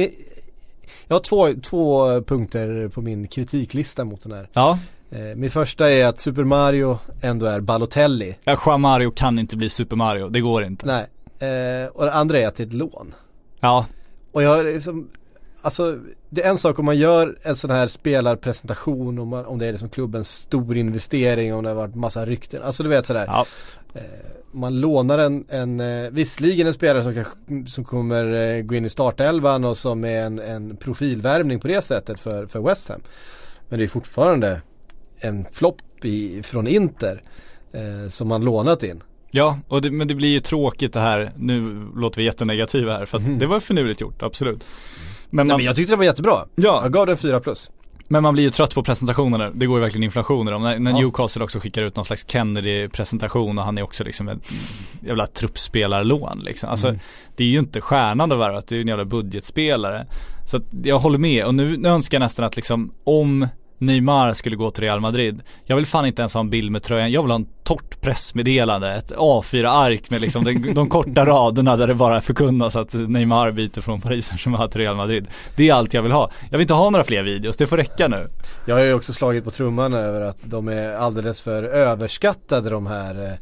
jag 1.07 1.15
har 1.15 1.21
två, 1.21 1.49
två 1.63 2.07
punkter 2.23 2.89
på 2.89 3.01
min 3.01 3.27
kritiklista 3.29 4.05
mot 4.05 4.23
den 4.23 4.33
här. 4.33 4.49
Ja, 4.53 4.79
Eh, 5.11 5.21
min 5.37 5.51
första 5.51 5.91
är 5.91 6.07
att 6.07 6.19
Super 6.19 6.45
Mario 6.45 6.99
ändå 7.21 7.47
är 7.47 7.61
Balotelli. 7.61 8.37
ja 8.45 8.59
Joao 8.67 8.79
Mario 8.79 9.11
kan 9.11 9.39
inte 9.39 9.57
bli 9.57 9.71
Super 9.71 9.97
Mario, 9.97 10.29
det 10.29 10.41
går 10.41 10.65
inte. 10.65 10.87
Nej. 10.87 11.07
Eh, 11.51 11.87
och 11.89 12.05
det 12.05 12.13
andra 12.13 12.39
är 12.39 12.47
att 12.47 12.57
det 12.57 12.63
är 12.63 12.67
ett 12.67 12.73
lån. 12.73 13.15
Ja, 13.61 13.87
Och 14.33 14.43
jag 14.43 14.61
är 14.61 14.65
liksom, 14.65 15.09
alltså 15.63 15.99
det 16.29 16.43
är 16.43 16.51
en 16.51 16.59
sak 16.59 16.79
om 16.79 16.85
man 16.85 16.97
gör 16.97 17.39
en 17.43 17.57
sån 17.57 17.71
här 17.71 17.87
spelarpresentation 17.87 19.19
om, 19.19 19.29
man, 19.29 19.45
om 19.47 19.59
det 19.59 19.67
är 19.67 19.73
liksom 19.73 19.89
klubbens 19.89 20.29
stor 20.33 20.77
investering, 20.77 21.55
om 21.55 21.65
det 21.65 21.71
har 21.71 21.77
varit 21.77 21.95
massa 21.95 22.27
rykten. 22.27 22.63
Alltså 22.63 22.83
du 22.83 22.89
vet 22.89 23.07
sådär. 23.07 23.25
ja, 23.27 23.47
man 24.53 24.81
lånar 24.81 25.19
en, 25.19 25.45
en 25.49 25.81
eh, 25.81 26.11
visserligen 26.11 26.67
en 26.67 26.73
spelare 26.73 27.03
som, 27.03 27.15
kanske, 27.15 27.33
som 27.67 27.85
kommer 27.85 28.33
eh, 28.33 28.63
gå 28.63 28.75
in 28.75 28.85
i 28.85 28.89
startelvan 28.89 29.65
och 29.65 29.77
som 29.77 30.05
är 30.05 30.23
en, 30.23 30.39
en 30.39 30.77
profilvärvning 30.77 31.61
på 31.61 31.69
det 31.69 31.83
sättet 31.83 32.21
för, 32.21 32.47
för 32.47 32.61
West 32.61 32.89
Ham. 32.89 33.01
Men 33.69 33.79
det 33.79 33.85
är 33.85 33.89
fortfarande 33.89 34.61
en 35.21 35.47
flopp 35.53 36.05
i, 36.05 36.43
från 36.43 36.67
Inter 36.67 37.23
eh, 37.73 38.09
som 38.09 38.29
man 38.29 38.45
lånat 38.45 38.83
in. 38.83 39.03
ja 39.31 39.59
och 39.69 39.83
det, 39.83 39.91
men 39.91 40.09
det 40.09 40.15
blir 40.15 40.29
ju 40.29 40.41
tråkigt 40.41 40.93
det 40.93 41.01
här, 41.01 41.33
nu 41.37 41.87
låter 41.97 42.19
vi 42.19 42.25
jättenegativa 42.25 42.93
här 42.93 43.07
för 43.07 43.19
att 43.19 43.41
det 43.41 43.47
var 43.47 43.61
finurligt 43.61 44.01
gjort, 44.01 44.23
absolut. 44.23 44.65
Men 45.31 45.47
Nej, 45.47 45.53
man, 45.53 45.57
men 45.57 45.67
jag 45.67 45.77
tyckte 45.77 45.93
det 45.93 45.97
var 45.97 46.05
jättebra. 46.05 46.37
ja, 46.55 46.81
Jag 46.83 46.93
gav 46.93 47.07
den 47.07 47.17
4 47.17 47.41
plus. 47.41 47.71
Men 48.11 48.23
man 48.23 48.35
blir 48.35 48.45
ju 48.45 48.51
trött 48.51 48.75
på 48.75 48.83
presentationerna, 48.83 49.51
det 49.51 49.67
går 49.67 49.79
ju 49.79 49.83
verkligen 49.83 50.03
inflationer 50.03 50.53
om. 50.53 50.63
När, 50.63 50.79
när 50.79 50.91
Ja. 50.91 50.99
Newcastle 50.99 51.45
också 51.45 51.61
skickar 51.61 51.83
ut 51.83 51.97
någon 51.97 52.05
slags 52.05 52.25
Kennedy-presentation 52.29 53.59
och 53.59 53.65
han 53.65 53.79
är 53.79 53.83
också 53.83 54.05
liksom 54.05 54.29
ett 54.29 54.39
jävla 55.07 55.27
truppspelarlån 55.27 56.39
liksom. 56.39 56.71
Alltså 56.71 56.89
Mm. 56.89 57.01
det 57.37 57.45
är 57.45 57.49
ju 57.49 57.59
inte 57.59 57.81
stjärnan 57.81 58.33
att 58.33 58.39
värva, 58.39 58.61
det 58.61 58.73
är 58.73 58.77
ju 58.77 58.81
en 58.83 58.89
jävla 58.89 59.05
budgetspelare. 59.05 60.07
Så 60.47 60.57
att 60.57 60.63
jag 60.85 60.99
håller 60.99 61.19
med 61.19 61.45
och 61.45 61.55
nu, 61.55 61.77
nu 61.77 61.89
önskar 61.89 62.17
jag 62.19 62.21
nästan 62.25 62.45
att 62.45 62.57
liksom 62.57 62.93
om 63.05 63.49
Neymar 63.79 64.33
skulle 64.33 64.57
gå 64.57 64.71
till 64.71 64.85
Real 64.85 65.01
Madrid. 65.01 65.43
Jag 65.65 65.77
vill 65.77 65.87
fan 65.87 66.07
inte 66.07 66.23
ens 66.23 66.35
ha 66.35 66.41
en 66.41 66.51
bild 66.51 66.73
med 66.73 66.83
tröjan, 66.83 67.11
jag 67.11 67.23
vill 67.23 67.31
ha 67.31 67.37
en 67.37 67.47
torrt 67.65 68.01
pressmeddelande, 68.01 68.95
ett 68.95 69.13
A4-ark 69.13 70.11
med 70.11 70.21
liksom 70.21 70.45
de, 70.45 70.75
de 70.75 70.89
korta 70.89 71.27
raderna 71.27 71.77
där 71.77 71.87
det 71.87 71.95
bara 71.95 72.21
förkunnas 72.21 72.77
att 72.77 72.95
Neymar 72.95 73.51
byter 73.51 73.81
från 73.81 74.01
Paris 74.01 74.27
Saint-Germain 74.27 74.71
till 74.71 74.81
Real 74.81 74.97
Madrid. 74.97 75.29
Det 75.57 75.69
är 75.69 75.75
allt 75.75 75.95
jag 75.95 76.03
vill 76.03 76.13
ha. 76.13 76.31
Jag 76.51 76.59
vill 76.59 76.61
inte 76.61 76.75
ha 76.75 76.91
några 76.91 77.05
fler 77.05 77.23
videos, 77.23 77.57
det 77.57 77.67
får 77.67 77.77
räcka 77.77 78.09
nu. 78.09 78.29
Jag 78.67 78.75
har 78.75 78.83
ju 78.83 78.95
också 78.95 79.13
slagit 79.13 79.45
på 79.45 79.51
trumman 79.51 79.95
över 79.95 80.21
att 80.21 80.39
de 80.43 80.69
är 80.69 80.95
alldeles 80.95 81.41
för 81.41 81.63
överskattade 81.63 82.71
de 82.71 82.87
här 82.87 83.39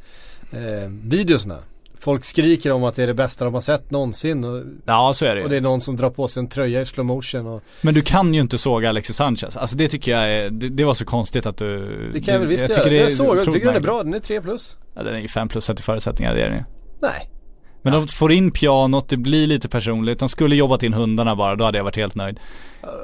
eh, 0.50 0.60
eh, 0.60 0.88
videosna. 0.88 1.58
Folk 2.06 2.24
skriker 2.24 2.72
om 2.72 2.84
att 2.84 2.94
det 2.94 3.02
är 3.02 3.06
det 3.06 3.14
bästa 3.14 3.44
de 3.44 3.54
har 3.54 3.60
sett 3.60 3.90
någonsin 3.90 4.44
och, 4.44 4.62
Ja 4.86 5.12
så 5.14 5.26
är 5.26 5.34
det 5.36 5.40
och 5.40 5.46
ju. 5.46 5.48
det 5.50 5.56
är 5.56 5.60
någon 5.60 5.80
som 5.80 5.96
drar 5.96 6.10
på 6.10 6.28
sig 6.28 6.40
en 6.40 6.48
tröja 6.48 6.80
i 6.80 6.86
slow 6.86 7.06
motion 7.06 7.46
och 7.46 7.62
Men 7.82 7.94
du 7.94 8.02
kan 8.02 8.34
ju 8.34 8.40
inte 8.40 8.58
såga 8.58 8.88
Alexis 8.88 9.16
Sanchez. 9.16 9.56
Alltså 9.56 9.76
det 9.76 9.88
tycker 9.88 10.12
jag 10.12 10.30
är, 10.30 10.50
det, 10.50 10.68
det 10.68 10.84
var 10.84 10.94
så 10.94 11.04
konstigt 11.04 11.46
att 11.46 11.56
du 11.56 11.88
Det 12.12 12.20
kan 12.20 12.34
jag 12.34 12.40
väl 12.40 12.48
visst 12.48 12.60
jag 12.62 12.70
göra. 12.70 12.84
tycker 12.84 12.96
det 12.96 13.02
jag 13.02 13.12
såg, 13.12 13.36
jag 13.36 13.44
tycker 13.44 13.66
den 13.66 13.76
är 13.76 13.80
bra, 13.80 14.02
den 14.02 14.14
är 14.14 14.18
3 14.20 14.40
plus. 14.42 14.76
Ja 14.94 15.02
den 15.02 15.14
är 15.14 15.18
ju 15.18 15.28
5 15.28 15.48
plus 15.48 15.64
sett 15.64 15.80
i 15.80 15.82
förutsättningar, 15.82 16.34
det 16.34 16.40
är 16.42 16.48
den 16.48 16.58
ju. 16.58 16.64
Nej. 17.02 17.30
Men 17.82 17.92
de 17.92 18.08
får 18.08 18.32
in 18.32 18.50
pianot, 18.50 19.08
det 19.08 19.16
blir 19.16 19.46
lite 19.46 19.68
personligt. 19.68 20.18
De 20.18 20.28
skulle 20.28 20.56
jobbat 20.56 20.82
in 20.82 20.92
hundarna 20.94 21.36
bara, 21.36 21.56
då 21.56 21.64
hade 21.64 21.78
jag 21.78 21.84
varit 21.84 21.96
helt 21.96 22.14
nöjd. 22.14 22.40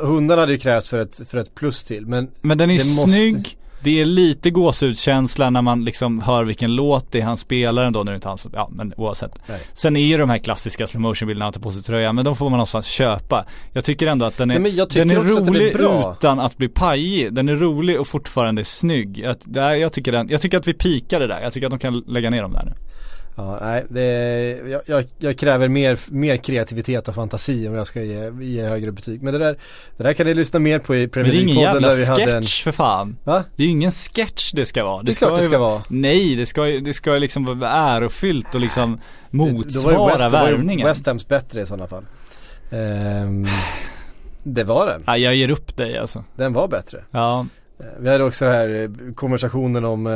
Hundarna 0.03 0.41
hade 0.43 0.53
ju 0.53 0.59
krävts 0.59 0.89
för 0.89 0.99
ett, 0.99 1.21
för 1.29 1.39
ett 1.39 1.55
plus 1.55 1.83
till 1.85 2.07
men 2.07 2.31
Men 2.41 2.59
den 2.59 2.71
är 2.71 2.75
måste- 2.75 3.11
snygg. 3.11 3.59
Det 3.83 4.01
är 4.01 4.05
lite 4.05 4.51
gåshudskänsla 4.51 5.51
när 5.51 5.63
man 5.63 5.85
liksom 5.85 6.21
hör 6.21 6.45
vilken 6.45 6.75
låt 6.75 7.13
det 7.13 7.21
är 7.21 7.25
han 7.25 7.37
spelar 7.37 7.85
ändå, 7.85 8.03
nu 8.03 8.09
är 8.11 8.13
det 8.13 8.17
inte 8.17 8.29
han 8.29 8.39
som, 8.39 8.51
ja 8.55 8.69
men 8.73 8.95
oavsett. 8.97 9.49
Nej. 9.49 9.61
Sen 9.73 9.97
är 9.97 10.01
ju 10.01 10.19
de 10.19 10.31
här 10.31 10.39
klassiska 10.39 10.87
slow 10.87 11.01
motion 11.01 11.27
bilderna 11.29 11.45
han 11.45 11.53
tar 11.53 11.61
på 11.61 11.73
sig 11.73 11.83
tröjan, 11.83 12.15
men 12.15 12.25
de 12.25 12.37
får 12.37 12.45
man 12.45 12.53
någonstans 12.53 12.87
köpa. 12.87 13.45
Jag 13.73 13.85
tycker 13.85 14.07
ändå 14.07 14.27
att 14.27 14.37
den 14.37 14.51
är, 14.51 14.59
Nej, 14.59 14.73
den 14.95 15.11
är 15.11 15.15
den 15.15 15.25
rolig 15.25 15.73
bra. 15.73 16.17
utan 16.19 16.41
att 16.41 16.57
bli 16.57 16.69
pajig. 16.69 17.33
Den 17.35 17.49
är 17.49 17.57
rolig 17.57 18.01
och 18.01 18.07
fortfarande 18.07 18.65
snygg. 18.65 19.25
Att, 19.25 19.41
där, 19.45 19.75
jag, 19.75 19.93
tycker 19.93 20.13
den, 20.13 20.29
jag 20.29 20.41
tycker 20.41 20.59
att 20.59 20.67
vi 20.67 20.75
pikade 20.75 21.27
där. 21.27 21.41
Jag 21.41 21.53
tycker 21.53 21.67
att 21.67 21.71
de 21.71 21.79
kan 21.79 21.99
lägga 22.07 22.31
ner 22.31 22.43
dem 22.43 22.53
där 22.53 22.65
nu. 22.65 22.73
Ja, 23.37 23.59
nej, 23.61 23.85
det, 23.89 24.03
jag, 24.71 24.81
jag, 24.87 25.05
jag 25.19 25.39
kräver 25.39 25.69
mer, 25.69 25.99
mer 26.09 26.37
kreativitet 26.37 27.09
och 27.09 27.15
fantasi 27.15 27.69
om 27.69 27.75
jag 27.75 27.87
ska 27.87 28.03
ge, 28.03 28.31
ge 28.41 28.63
högre 28.63 28.93
betyg. 28.93 29.23
Men 29.23 29.33
det 29.33 29.39
där, 29.39 29.57
det 29.97 30.03
där 30.03 30.13
kan 30.13 30.27
ni 30.27 30.35
lyssna 30.35 30.59
mer 30.59 30.79
på 30.79 30.95
i 30.95 31.01
Men 31.01 31.11
Premier 31.11 31.33
det 31.33 31.39
är 31.39 31.43
ingen 31.43 31.57
League-podden 31.57 31.83
jävla 31.83 32.13
hade 32.13 32.37
en... 32.37 32.43
sketch 32.43 32.65
för 32.65 32.73
fan. 32.73 33.17
Va? 33.25 33.45
Det 33.57 33.63
är 33.63 33.67
ju 33.67 33.73
ingen 33.73 33.91
sketch 33.91 34.53
det 34.53 34.67
ska 34.67 34.85
vara. 34.85 35.03
Det 35.03 35.13
är 35.13 35.15
klart 35.15 35.39
det 35.39 35.45
ska 35.45 35.59
vara. 35.59 35.83
Nej, 35.89 36.37
det 36.37 36.47
ska 36.47 36.69
ju, 36.69 36.81
det 36.81 36.93
ska 36.93 37.11
liksom 37.11 37.45
vara 37.45 37.71
ärofyllt 37.71 38.55
och 38.55 38.61
liksom 38.61 39.01
motsvara 39.31 40.07
West, 40.07 40.25
då 40.25 40.31
var 40.31 40.49
ju 40.49 40.53
värvningen. 40.57 40.87
West 40.87 41.07
Hams 41.07 41.29
bättre 41.29 41.61
i 41.61 41.67
sådana 41.67 41.87
fall. 41.87 42.05
Ehm, 42.71 43.47
det 44.43 44.65
var 44.65 44.87
den. 44.87 45.03
Ja, 45.07 45.17
jag 45.17 45.35
ger 45.35 45.51
upp 45.51 45.77
dig 45.77 45.99
alltså. 45.99 46.25
Den 46.37 46.53
var 46.53 46.69
bättre. 46.69 47.05
Ja, 47.11 47.47
Eh, 47.83 47.87
Vi 47.99 48.09
hade 48.11 48.25
också 48.25 48.45
den 48.45 48.55
här 48.55 48.69
eh, 48.83 49.15
konversationen 49.15 49.85
om 49.85 50.07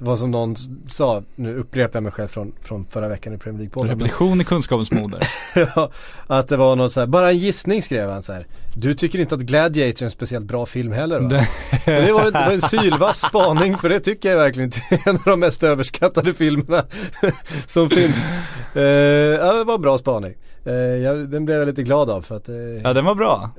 eh, 0.00 0.04
vad 0.06 0.18
som 0.18 0.30
någon 0.30 0.56
sa, 0.88 1.22
nu 1.34 1.54
upprepar 1.56 1.96
jag 1.96 2.02
mig 2.02 2.12
själv 2.12 2.28
från, 2.28 2.52
från 2.62 2.84
förra 2.84 3.08
veckan 3.08 3.34
i 3.34 3.38
Premier 3.38 3.62
League-podden. 3.68 3.88
repetition 3.88 4.40
är 4.40 4.44
kunskapens 4.44 4.90
moder. 4.90 5.20
Ja, 5.76 5.90
att 6.26 6.48
det 6.48 6.56
var 6.56 6.76
något 6.76 6.92
så 6.92 7.00
här, 7.00 7.06
bara 7.06 7.30
en 7.30 7.38
gissning 7.38 7.82
skrev 7.82 8.10
han 8.10 8.22
så 8.22 8.32
här. 8.32 8.46
Du 8.74 8.94
tycker 8.94 9.18
inte 9.18 9.34
att 9.34 9.40
Gladiator 9.40 10.02
är 10.02 10.04
en 10.04 10.10
speciellt 10.10 10.46
bra 10.46 10.66
film 10.66 10.92
heller 10.92 11.20
va? 11.20 11.28
Det- 11.28 11.48
det, 11.86 12.12
var, 12.12 12.24
det 12.24 12.30
var 12.30 12.52
en 12.52 12.62
sylvass 12.62 13.20
spaning 13.20 13.76
för 13.78 13.88
det 13.88 14.00
tycker 14.00 14.30
jag 14.30 14.36
verkligen 14.36 14.64
inte 14.66 14.80
är 14.90 15.08
en 15.08 15.16
av 15.16 15.22
de 15.24 15.40
mest 15.40 15.62
överskattade 15.62 16.34
filmerna 16.34 16.84
som 17.66 17.90
finns. 17.90 18.26
Eh, 18.74 18.82
ja, 18.82 19.52
det 19.52 19.64
var 19.64 19.74
en 19.74 19.82
bra 19.82 19.98
spaning. 19.98 20.34
Eh, 20.64 20.72
jag, 20.74 21.30
den 21.30 21.44
blev 21.44 21.58
jag 21.58 21.66
lite 21.66 21.82
glad 21.82 22.10
av 22.10 22.22
för 22.22 22.36
att 22.36 22.48
eh, 22.48 22.54
Ja, 22.56 22.92
den 22.92 23.04
var 23.04 23.14
bra. 23.14 23.50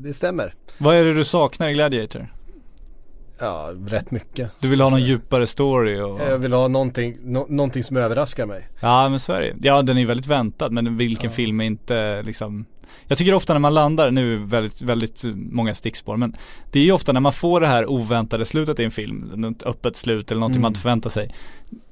det 0.00 0.14
stämmer. 0.14 0.54
Vad 0.78 0.96
är 0.96 1.04
det 1.04 1.14
du 1.14 1.24
saknar 1.24 1.68
i 1.68 1.72
Gladiator? 1.72 2.32
Ja, 3.38 3.70
rätt 3.86 4.10
mycket. 4.10 4.50
Du 4.60 4.68
vill 4.68 4.80
ha 4.80 4.90
någon 4.90 5.02
djupare 5.02 5.46
story 5.46 6.00
och... 6.00 6.20
Jag 6.20 6.38
vill 6.38 6.52
ha 6.52 6.68
någonting, 6.68 7.16
nå- 7.22 7.46
någonting 7.48 7.84
som 7.84 7.96
överraskar 7.96 8.46
mig. 8.46 8.68
Ja 8.80 9.08
men 9.08 9.20
så 9.20 9.32
är 9.32 9.40
det 9.40 9.54
Ja 9.68 9.82
den 9.82 9.98
är 9.98 10.06
väldigt 10.06 10.26
väntad 10.26 10.70
men 10.70 10.96
vilken 10.96 11.30
film 11.30 11.60
är 11.60 11.64
inte 11.64 12.22
liksom 12.22 12.64
Jag 13.06 13.18
tycker 13.18 13.34
ofta 13.34 13.52
när 13.52 13.60
man 13.60 13.74
landar, 13.74 14.10
nu 14.10 14.34
är 14.34 14.38
väldigt, 14.38 14.80
väldigt 14.82 15.22
många 15.34 15.74
stickspår 15.74 16.16
men 16.16 16.36
Det 16.72 16.80
är 16.80 16.84
ju 16.84 16.92
ofta 16.92 17.12
när 17.12 17.20
man 17.20 17.32
får 17.32 17.60
det 17.60 17.66
här 17.66 17.86
oväntade 17.90 18.44
slutet 18.44 18.80
i 18.80 18.84
en 18.84 18.90
film, 18.90 19.44
ett 19.44 19.62
öppet 19.62 19.96
slut 19.96 20.30
eller 20.30 20.40
någonting 20.40 20.56
Mm. 20.56 20.62
man 20.62 20.70
inte 20.70 20.80
förväntar 20.80 21.10
sig 21.10 21.34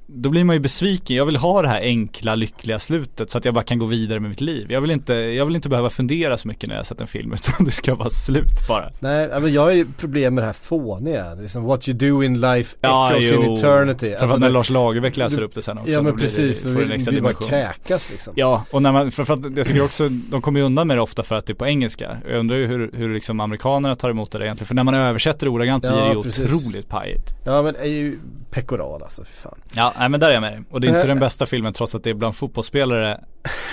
då 0.07 0.29
blir 0.29 0.43
man 0.43 0.55
ju 0.55 0.59
besviken. 0.59 1.15
Jag 1.17 1.25
vill 1.25 1.35
ha 1.35 1.61
det 1.61 1.67
här 1.67 1.81
enkla, 1.81 2.35
lyckliga 2.35 2.79
slutet 2.79 3.31
så 3.31 3.37
att 3.37 3.45
jag 3.45 3.53
bara 3.53 3.63
kan 3.63 3.79
gå 3.79 3.85
vidare 3.85 4.19
med 4.19 4.29
mitt 4.29 4.41
liv. 4.41 4.71
Jag 4.71 4.81
vill 4.81 4.91
inte, 4.91 5.13
jag 5.13 5.45
vill 5.45 5.55
inte 5.55 5.69
behöva 5.69 5.89
fundera 5.89 6.37
så 6.37 6.47
mycket 6.47 6.69
när 6.69 6.75
jag 6.75 6.85
sett 6.85 7.01
en 7.01 7.07
film 7.07 7.33
utan 7.33 7.65
det 7.65 7.71
ska 7.71 7.95
vara 7.95 8.09
slut 8.09 8.67
bara. 8.67 8.91
Nej, 8.99 9.29
ja, 9.31 9.39
men 9.39 9.53
jag 9.53 9.61
har 9.61 9.71
ju 9.71 9.85
problem 9.97 10.35
med 10.35 10.41
det 10.41 10.45
här 10.45 10.53
fåniga. 10.53 11.33
Liksom, 11.33 11.63
what 11.63 11.87
you 11.89 11.97
do 11.97 12.23
in 12.23 12.41
life 12.41 12.77
Ja, 12.81 13.11
echoes 13.11 13.31
in 13.31 13.39
jo. 13.45 13.53
eternity. 13.53 14.09
Framförallt 14.09 14.39
när 14.41 14.47
när- 14.47 14.53
Lars 14.53 14.69
Lagerbäck 14.69 15.17
läser 15.17 15.41
upp 15.41 15.53
det 15.55 15.61
sen 15.61 15.77
också. 15.77 15.91
Ja 15.91 16.01
men 16.01 16.17
precis, 16.17 16.63
det, 16.63 16.73
då 16.73 16.79
vill 16.79 16.97
vi 17.11 17.21
bara 17.21 17.33
kräkas 17.33 18.09
liksom. 18.11 18.33
Ja, 18.37 18.65
och 18.71 18.81
när 18.81 18.91
man, 18.91 19.11
för, 19.11 19.23
för 19.23 19.33
att 19.33 19.57
jag 19.57 19.67
tycker 19.67 19.83
också, 19.83 20.09
de 20.09 20.41
kommer 20.41 20.59
ju 20.59 20.65
undan 20.65 20.87
med 20.87 20.97
det 20.97 21.01
ofta 21.01 21.23
för 21.23 21.35
att 21.35 21.45
det 21.45 21.53
är 21.53 21.55
på 21.55 21.65
engelska. 21.67 22.17
Jag 22.29 22.39
undrar 22.39 22.57
ju 22.57 22.67
hur, 22.67 22.91
hur 22.93 23.13
liksom 23.13 23.39
amerikanerna 23.39 23.95
tar 23.95 24.09
emot 24.09 24.31
det 24.31 24.45
egentligen. 24.45 24.67
För 24.67 24.75
när 24.75 24.83
man 24.83 24.93
översätter 24.93 25.47
ordagrant 25.47 25.83
Ja, 25.83 25.91
blir 25.91 26.01
det 26.01 26.13
ju 26.15 26.23
precis. 26.23 26.65
otroligt 26.65 26.89
pajigt. 26.89 27.33
Ja 27.45 27.61
men 27.61 27.75
är 27.75 27.85
ju 27.85 28.19
pekoral 28.51 29.03
alltså, 29.03 29.23
fy 29.23 29.33
fan. 29.33 29.55
Ja, 29.73 29.93
nej 30.05 30.09
men 30.09 30.19
där 30.19 30.29
är 30.29 30.33
jag 30.33 30.41
med 30.41 30.51
dig. 30.53 30.63
Och 30.69 30.81
det 30.81 30.87
är 30.87 30.89
inte 30.89 31.01
Eh. 31.01 31.07
den 31.07 31.19
bästa 31.19 31.45
filmen 31.45 31.73
trots 31.73 31.95
att 31.95 32.03
det 32.03 32.09
är 32.09 32.13
bland 32.13 32.35
fotbollsspelare 32.35 33.23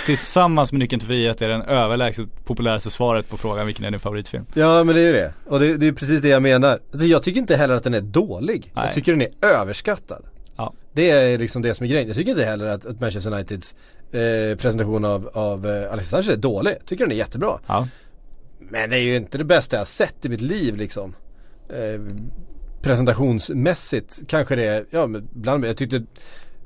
tillsammans 0.07 0.73
med 0.73 0.79
Nyckeln 0.79 1.01
till 1.01 1.09
frihet 1.09 1.43
är 1.43 1.49
den 1.49 1.63
överlägset 1.63 2.45
populäraste 2.45 2.91
svaret 2.91 3.29
på 3.29 3.37
frågan 3.37 3.67
vilken 3.67 3.85
är 3.85 3.91
din 3.91 4.01
favoritfilm? 4.01 4.47
Ja 4.55 4.85
men 4.85 4.95
det 4.95 5.01
är 5.01 5.07
ju 5.07 5.13
det. 5.13 5.35
Och 5.47 5.61
det, 5.61 5.77
det 5.77 5.87
är 5.87 5.93
precis 5.93 6.23
det 6.23 6.29
jag 6.29 6.43
menar. 6.43 6.79
Alltså, 6.93 7.07
jag 7.07 7.23
tycker 7.23 7.41
inte 7.41 7.57
heller 7.57 7.75
att 7.75 7.85
den 7.85 7.95
är 7.95 8.01
dålig. 8.01 8.73
Nej. 8.75 8.85
Jag 8.85 8.95
tycker 8.95 9.13
den 9.13 9.23
är 9.23 9.29
överskattad. 9.47 10.25
Ja. 10.57 10.75
Det 10.93 11.11
är 11.11 11.39
liksom 11.39 11.63
det 11.63 11.75
som 11.75 11.85
är 11.87 11.91
grejen. 11.91 12.07
Jag 12.09 12.17
tycker 12.17 12.31
inte 12.31 12.45
heller 12.45 12.67
att, 12.67 12.87
att 12.87 13.01
Manchester 13.01 13.33
Uniteds 13.35 13.75
eh, 14.13 14.57
presentation 14.59 15.05
av, 15.05 15.31
av 15.35 15.67
eh, 15.67 15.93
Alexis 15.93 16.11
Sanchez 16.11 16.29
är 16.29 16.37
dålig. 16.37 16.71
Jag 16.71 16.87
tycker 16.87 17.05
den 17.05 17.13
är 17.13 17.17
jättebra. 17.17 17.59
Ja. 17.67 17.89
Men 18.59 18.91
det 18.91 18.97
är 18.97 19.03
ju 19.03 19.17
inte 19.17 19.39
det 19.39 19.45
bästa 19.45 19.77
jag 19.77 19.81
har 19.81 19.87
sett 19.87 20.25
i 20.25 20.29
mitt 20.29 20.41
liv 20.41 20.77
liksom. 20.77 21.15
Eh, 21.69 22.01
presentationsmässigt 22.83 24.21
kanske 24.27 24.57
det 24.57 24.67
är, 24.67 24.85
ja 24.91 25.07
men 25.07 25.29
bland 25.33 25.65
jag 25.65 25.77
tyckte 25.77 26.03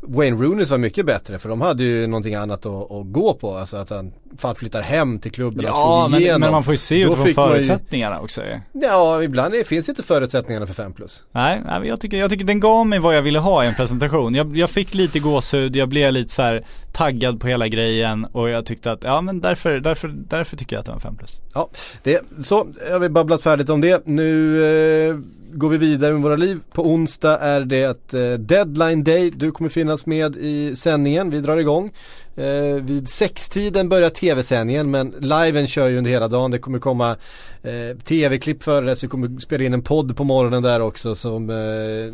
Wayne 0.03 0.37
Rooney 0.37 0.65
var 0.65 0.79
mycket 0.79 1.07
bättre 1.07 1.39
för 1.39 1.49
de 1.49 1.61
hade 1.61 1.85
ju 1.85 2.07
någonting 2.07 2.35
annat 2.35 2.67
att, 2.67 2.91
att 2.91 3.13
gå 3.13 3.35
på. 3.35 3.57
Alltså 3.57 3.77
att 3.77 3.91
han 3.91 4.13
fan 4.39 4.55
flyttar 4.55 4.83
hem 4.83 5.19
till 5.19 5.31
klubben 5.33 5.65
och 5.65 5.71
Ja, 5.71 6.01
slog 6.01 6.11
men, 6.11 6.21
igenom. 6.21 6.41
men 6.41 6.53
man 6.53 6.63
får 6.63 6.75
ju 6.75 6.79
se 6.79 7.01
utifrån 7.01 7.19
man 7.19 7.29
ju- 7.29 7.35
förutsättningarna 7.35 8.21
också. 8.21 8.43
Ja, 8.73 9.23
ibland 9.23 9.55
är, 9.55 9.65
finns 9.65 9.89
inte 9.89 10.03
förutsättningarna 10.03 10.67
för 10.67 10.75
5 10.75 10.93
plus. 10.93 11.23
Nej, 11.33 11.61
nej 11.67 11.89
jag 11.89 12.01
tycker, 12.01 12.17
jag 12.17 12.31
tycker 12.31 12.45
den 12.45 12.61
gav 12.61 12.87
mig 12.87 12.99
vad 12.99 13.17
jag 13.17 13.23
ville 13.23 13.39
ha 13.39 13.65
i 13.65 13.67
en 13.69 13.75
presentation. 13.75 14.35
Jag, 14.35 14.57
jag 14.57 14.71
fick 14.71 14.95
lite 14.95 15.19
gåshud, 15.19 15.77
jag 15.77 15.89
blev 15.89 16.13
lite 16.13 16.33
så 16.33 16.61
taggad 16.93 17.41
på 17.41 17.47
hela 17.47 17.69
grejen 17.69 18.25
och 18.25 18.49
jag 18.49 18.67
tyckte 18.67 18.93
att, 18.93 19.05
ja 19.05 19.21
men 19.21 19.41
därför, 19.41 19.81
därför, 19.81 20.09
därför 20.09 20.57
tycker 20.57 20.77
jag 20.77 20.81
att 20.81 20.87
det 20.87 20.93
var 20.93 21.01
5 21.01 21.17
plus. 21.17 21.41
Ja, 21.55 21.69
det, 22.03 22.23
så 22.43 22.57
har 22.91 22.99
vi 22.99 23.09
babblat 23.09 23.43
färdigt 23.43 23.71
om 23.71 23.81
det. 23.81 24.03
Nu 24.07 24.65
eh, 25.09 25.17
går 25.53 25.69
vi 25.69 25.79
vidare 25.79 26.13
med 26.13 26.23
våra 26.23 26.37
liv. 26.37 26.59
På 26.73 26.83
onsdag 26.87 27.39
är 27.39 27.61
det 27.61 28.13
eh, 28.15 28.39
deadline 28.39 29.05
day. 29.05 29.31
Du 29.31 29.51
kommer 29.51 29.71
finnas 29.71 30.07
med 30.07 30.37
i 30.37 30.77
sändningen. 30.77 31.31
Vi 31.31 31.41
drar 31.41 31.57
igång. 31.57 31.93
Eh, 32.37 32.83
vid 32.83 33.09
sextiden 33.09 33.89
börjar 33.89 34.11
tv-sändningen 34.11 34.91
men 34.91 35.15
liven 35.21 35.67
kör 35.67 35.89
ju 35.89 35.99
under 35.99 36.11
hela 36.11 36.29
dagen. 36.29 36.51
Det 36.51 36.59
kommer 36.59 36.79
komma 36.79 37.17
eh, 37.63 37.97
tv-klipp 38.05 38.63
före 38.63 38.87
det 38.87 38.97
så 38.97 39.07
vi 39.07 39.11
kommer 39.11 39.41
spela 39.41 39.65
in 39.65 39.75
en 39.75 39.83
podd 39.83 40.17
på 40.17 40.25
morgonen 40.25 40.63
där 40.63 40.81
också 40.81 41.15
som 41.15 41.51
eh, 41.51 41.57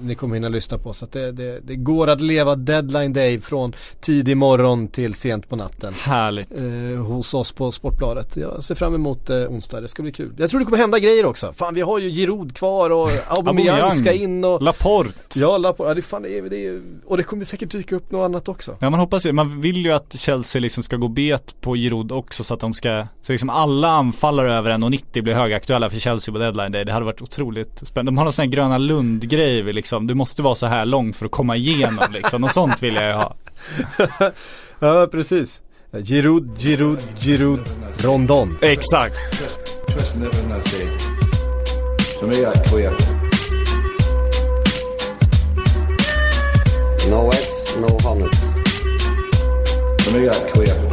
ni 0.07 0.15
kommer 0.15 0.35
hinna 0.35 0.49
lyssna 0.49 0.79
på. 0.79 0.93
Så 0.93 1.07
det, 1.13 1.33
det, 1.33 1.61
det 1.61 1.77
går 1.77 2.09
att 2.09 2.21
leva 2.21 2.57
deadline 2.57 3.13
day 3.13 3.41
från 3.41 3.73
tidig 4.01 4.37
morgon 4.37 4.89
till 4.89 5.15
sent 5.15 5.49
på 5.49 5.57
natten 5.57 5.95
Härligt. 5.95 6.63
eh, 6.63 7.05
hos 7.05 7.35
oss 7.35 7.53
på 7.53 7.73
Sportbladet. 7.73 8.37
Jag 8.37 8.65
ser 8.65 8.75
fram 8.75 8.95
emot 8.95 9.31
eh, 9.31 9.37
onsdag, 9.37 9.81
det 9.81 9.89
ska 9.89 10.03
bli 10.03 10.13
kul. 10.13 10.33
Jag 10.39 10.51
tror 10.51 10.61
det 10.61 10.67
kommer 10.67 10.79
hända 10.79 10.99
grejer 10.99 11.25
också. 11.27 11.53
Fan 11.53 11.75
vi 11.75 11.81
har 11.81 11.99
ju 11.99 12.11
Giroud 12.11 12.57
kvar 12.57 12.91
och 12.91 13.11
Aubameyang 13.39 13.91
ska 13.91 14.13
in 14.13 14.45
och 14.45 14.63
Laporte. 14.63 15.39
Ja, 15.41 15.59
Lapo, 15.59 15.87
ja 15.87 15.95
det, 15.95 16.03
fan, 16.03 16.23
det, 16.23 16.39
är, 16.39 16.43
det 16.43 16.67
är, 16.67 16.83
och 17.07 17.17
det 17.17 17.23
kommer 17.23 17.45
säkert 17.45 17.71
dyka 17.71 17.97
upp 17.97 18.11
något 18.11 18.25
annat 18.25 18.49
också. 18.49 18.77
Ja 18.81 18.91
man 18.91 19.01
hoppas 19.01 19.27
ju, 19.27 19.33
man 19.33 19.61
vill 19.61 19.85
ju 19.85 19.93
att 19.93 20.12
Chelsea 20.19 20.61
liksom 20.61 20.83
ska 20.83 20.97
gå 20.97 21.09
bet 21.09 21.61
på 21.61 21.77
Giroud 21.77 22.13
också 22.13 22.45
så 22.45 22.55
att 22.55 22.61
de 22.61 22.75
ska, 22.75 23.07
så 23.23 23.33
liksom 23.33 23.51
alla 23.51 23.89
anfallare 23.89 24.57
över 24.57 24.71
1,90 24.71 25.23
blir 25.23 25.35
högaktuella 25.35 25.91
för 25.91 25.99
Chelsea 25.99 26.33
på 26.33 26.39
deadline 26.39 26.73
day. 26.73 26.85
Det 26.85 26.93
hade 26.93 27.05
varit 27.05 27.23
otroligt 27.23 27.89
spännande. 27.89 28.11
De 28.11 28.19
har 28.19 28.25
någon 28.25 28.33
sån 28.33 28.43
här 28.43 28.51
Gröna 28.51 28.79
Lund-grej 28.79 29.63
liksom, 29.73 30.07
du 30.07 30.15
måste 30.15 30.43
vara 30.43 30.55
så 30.55 30.67
här 30.67 30.85
lång 30.85 31.13
för 31.13 31.27
att 31.27 31.33
komma 31.33 31.57
igenom 31.57 32.05
liksom. 32.13 32.45
Och 32.45 32.51
sånt 32.51 32.83
vill 32.83 32.95
jag 32.95 33.07
ju 33.07 33.13
ha. 33.13 33.35
Ja, 34.79 35.09
precis. 35.11 35.63
Giroud, 36.05 36.51
Giroud, 36.59 36.99
Giroud, 37.19 37.61
Rondon. 37.99 38.59
Exakt. 38.61 39.17
Me, 42.23 42.37
that's 42.37 42.65
clear. 42.69 42.93
No 47.11 47.31
eggs, 47.31 47.77
no 47.77 47.89
honey. 48.09 48.42
when 50.13 50.23
we 50.23 50.29
clear. 50.53 50.92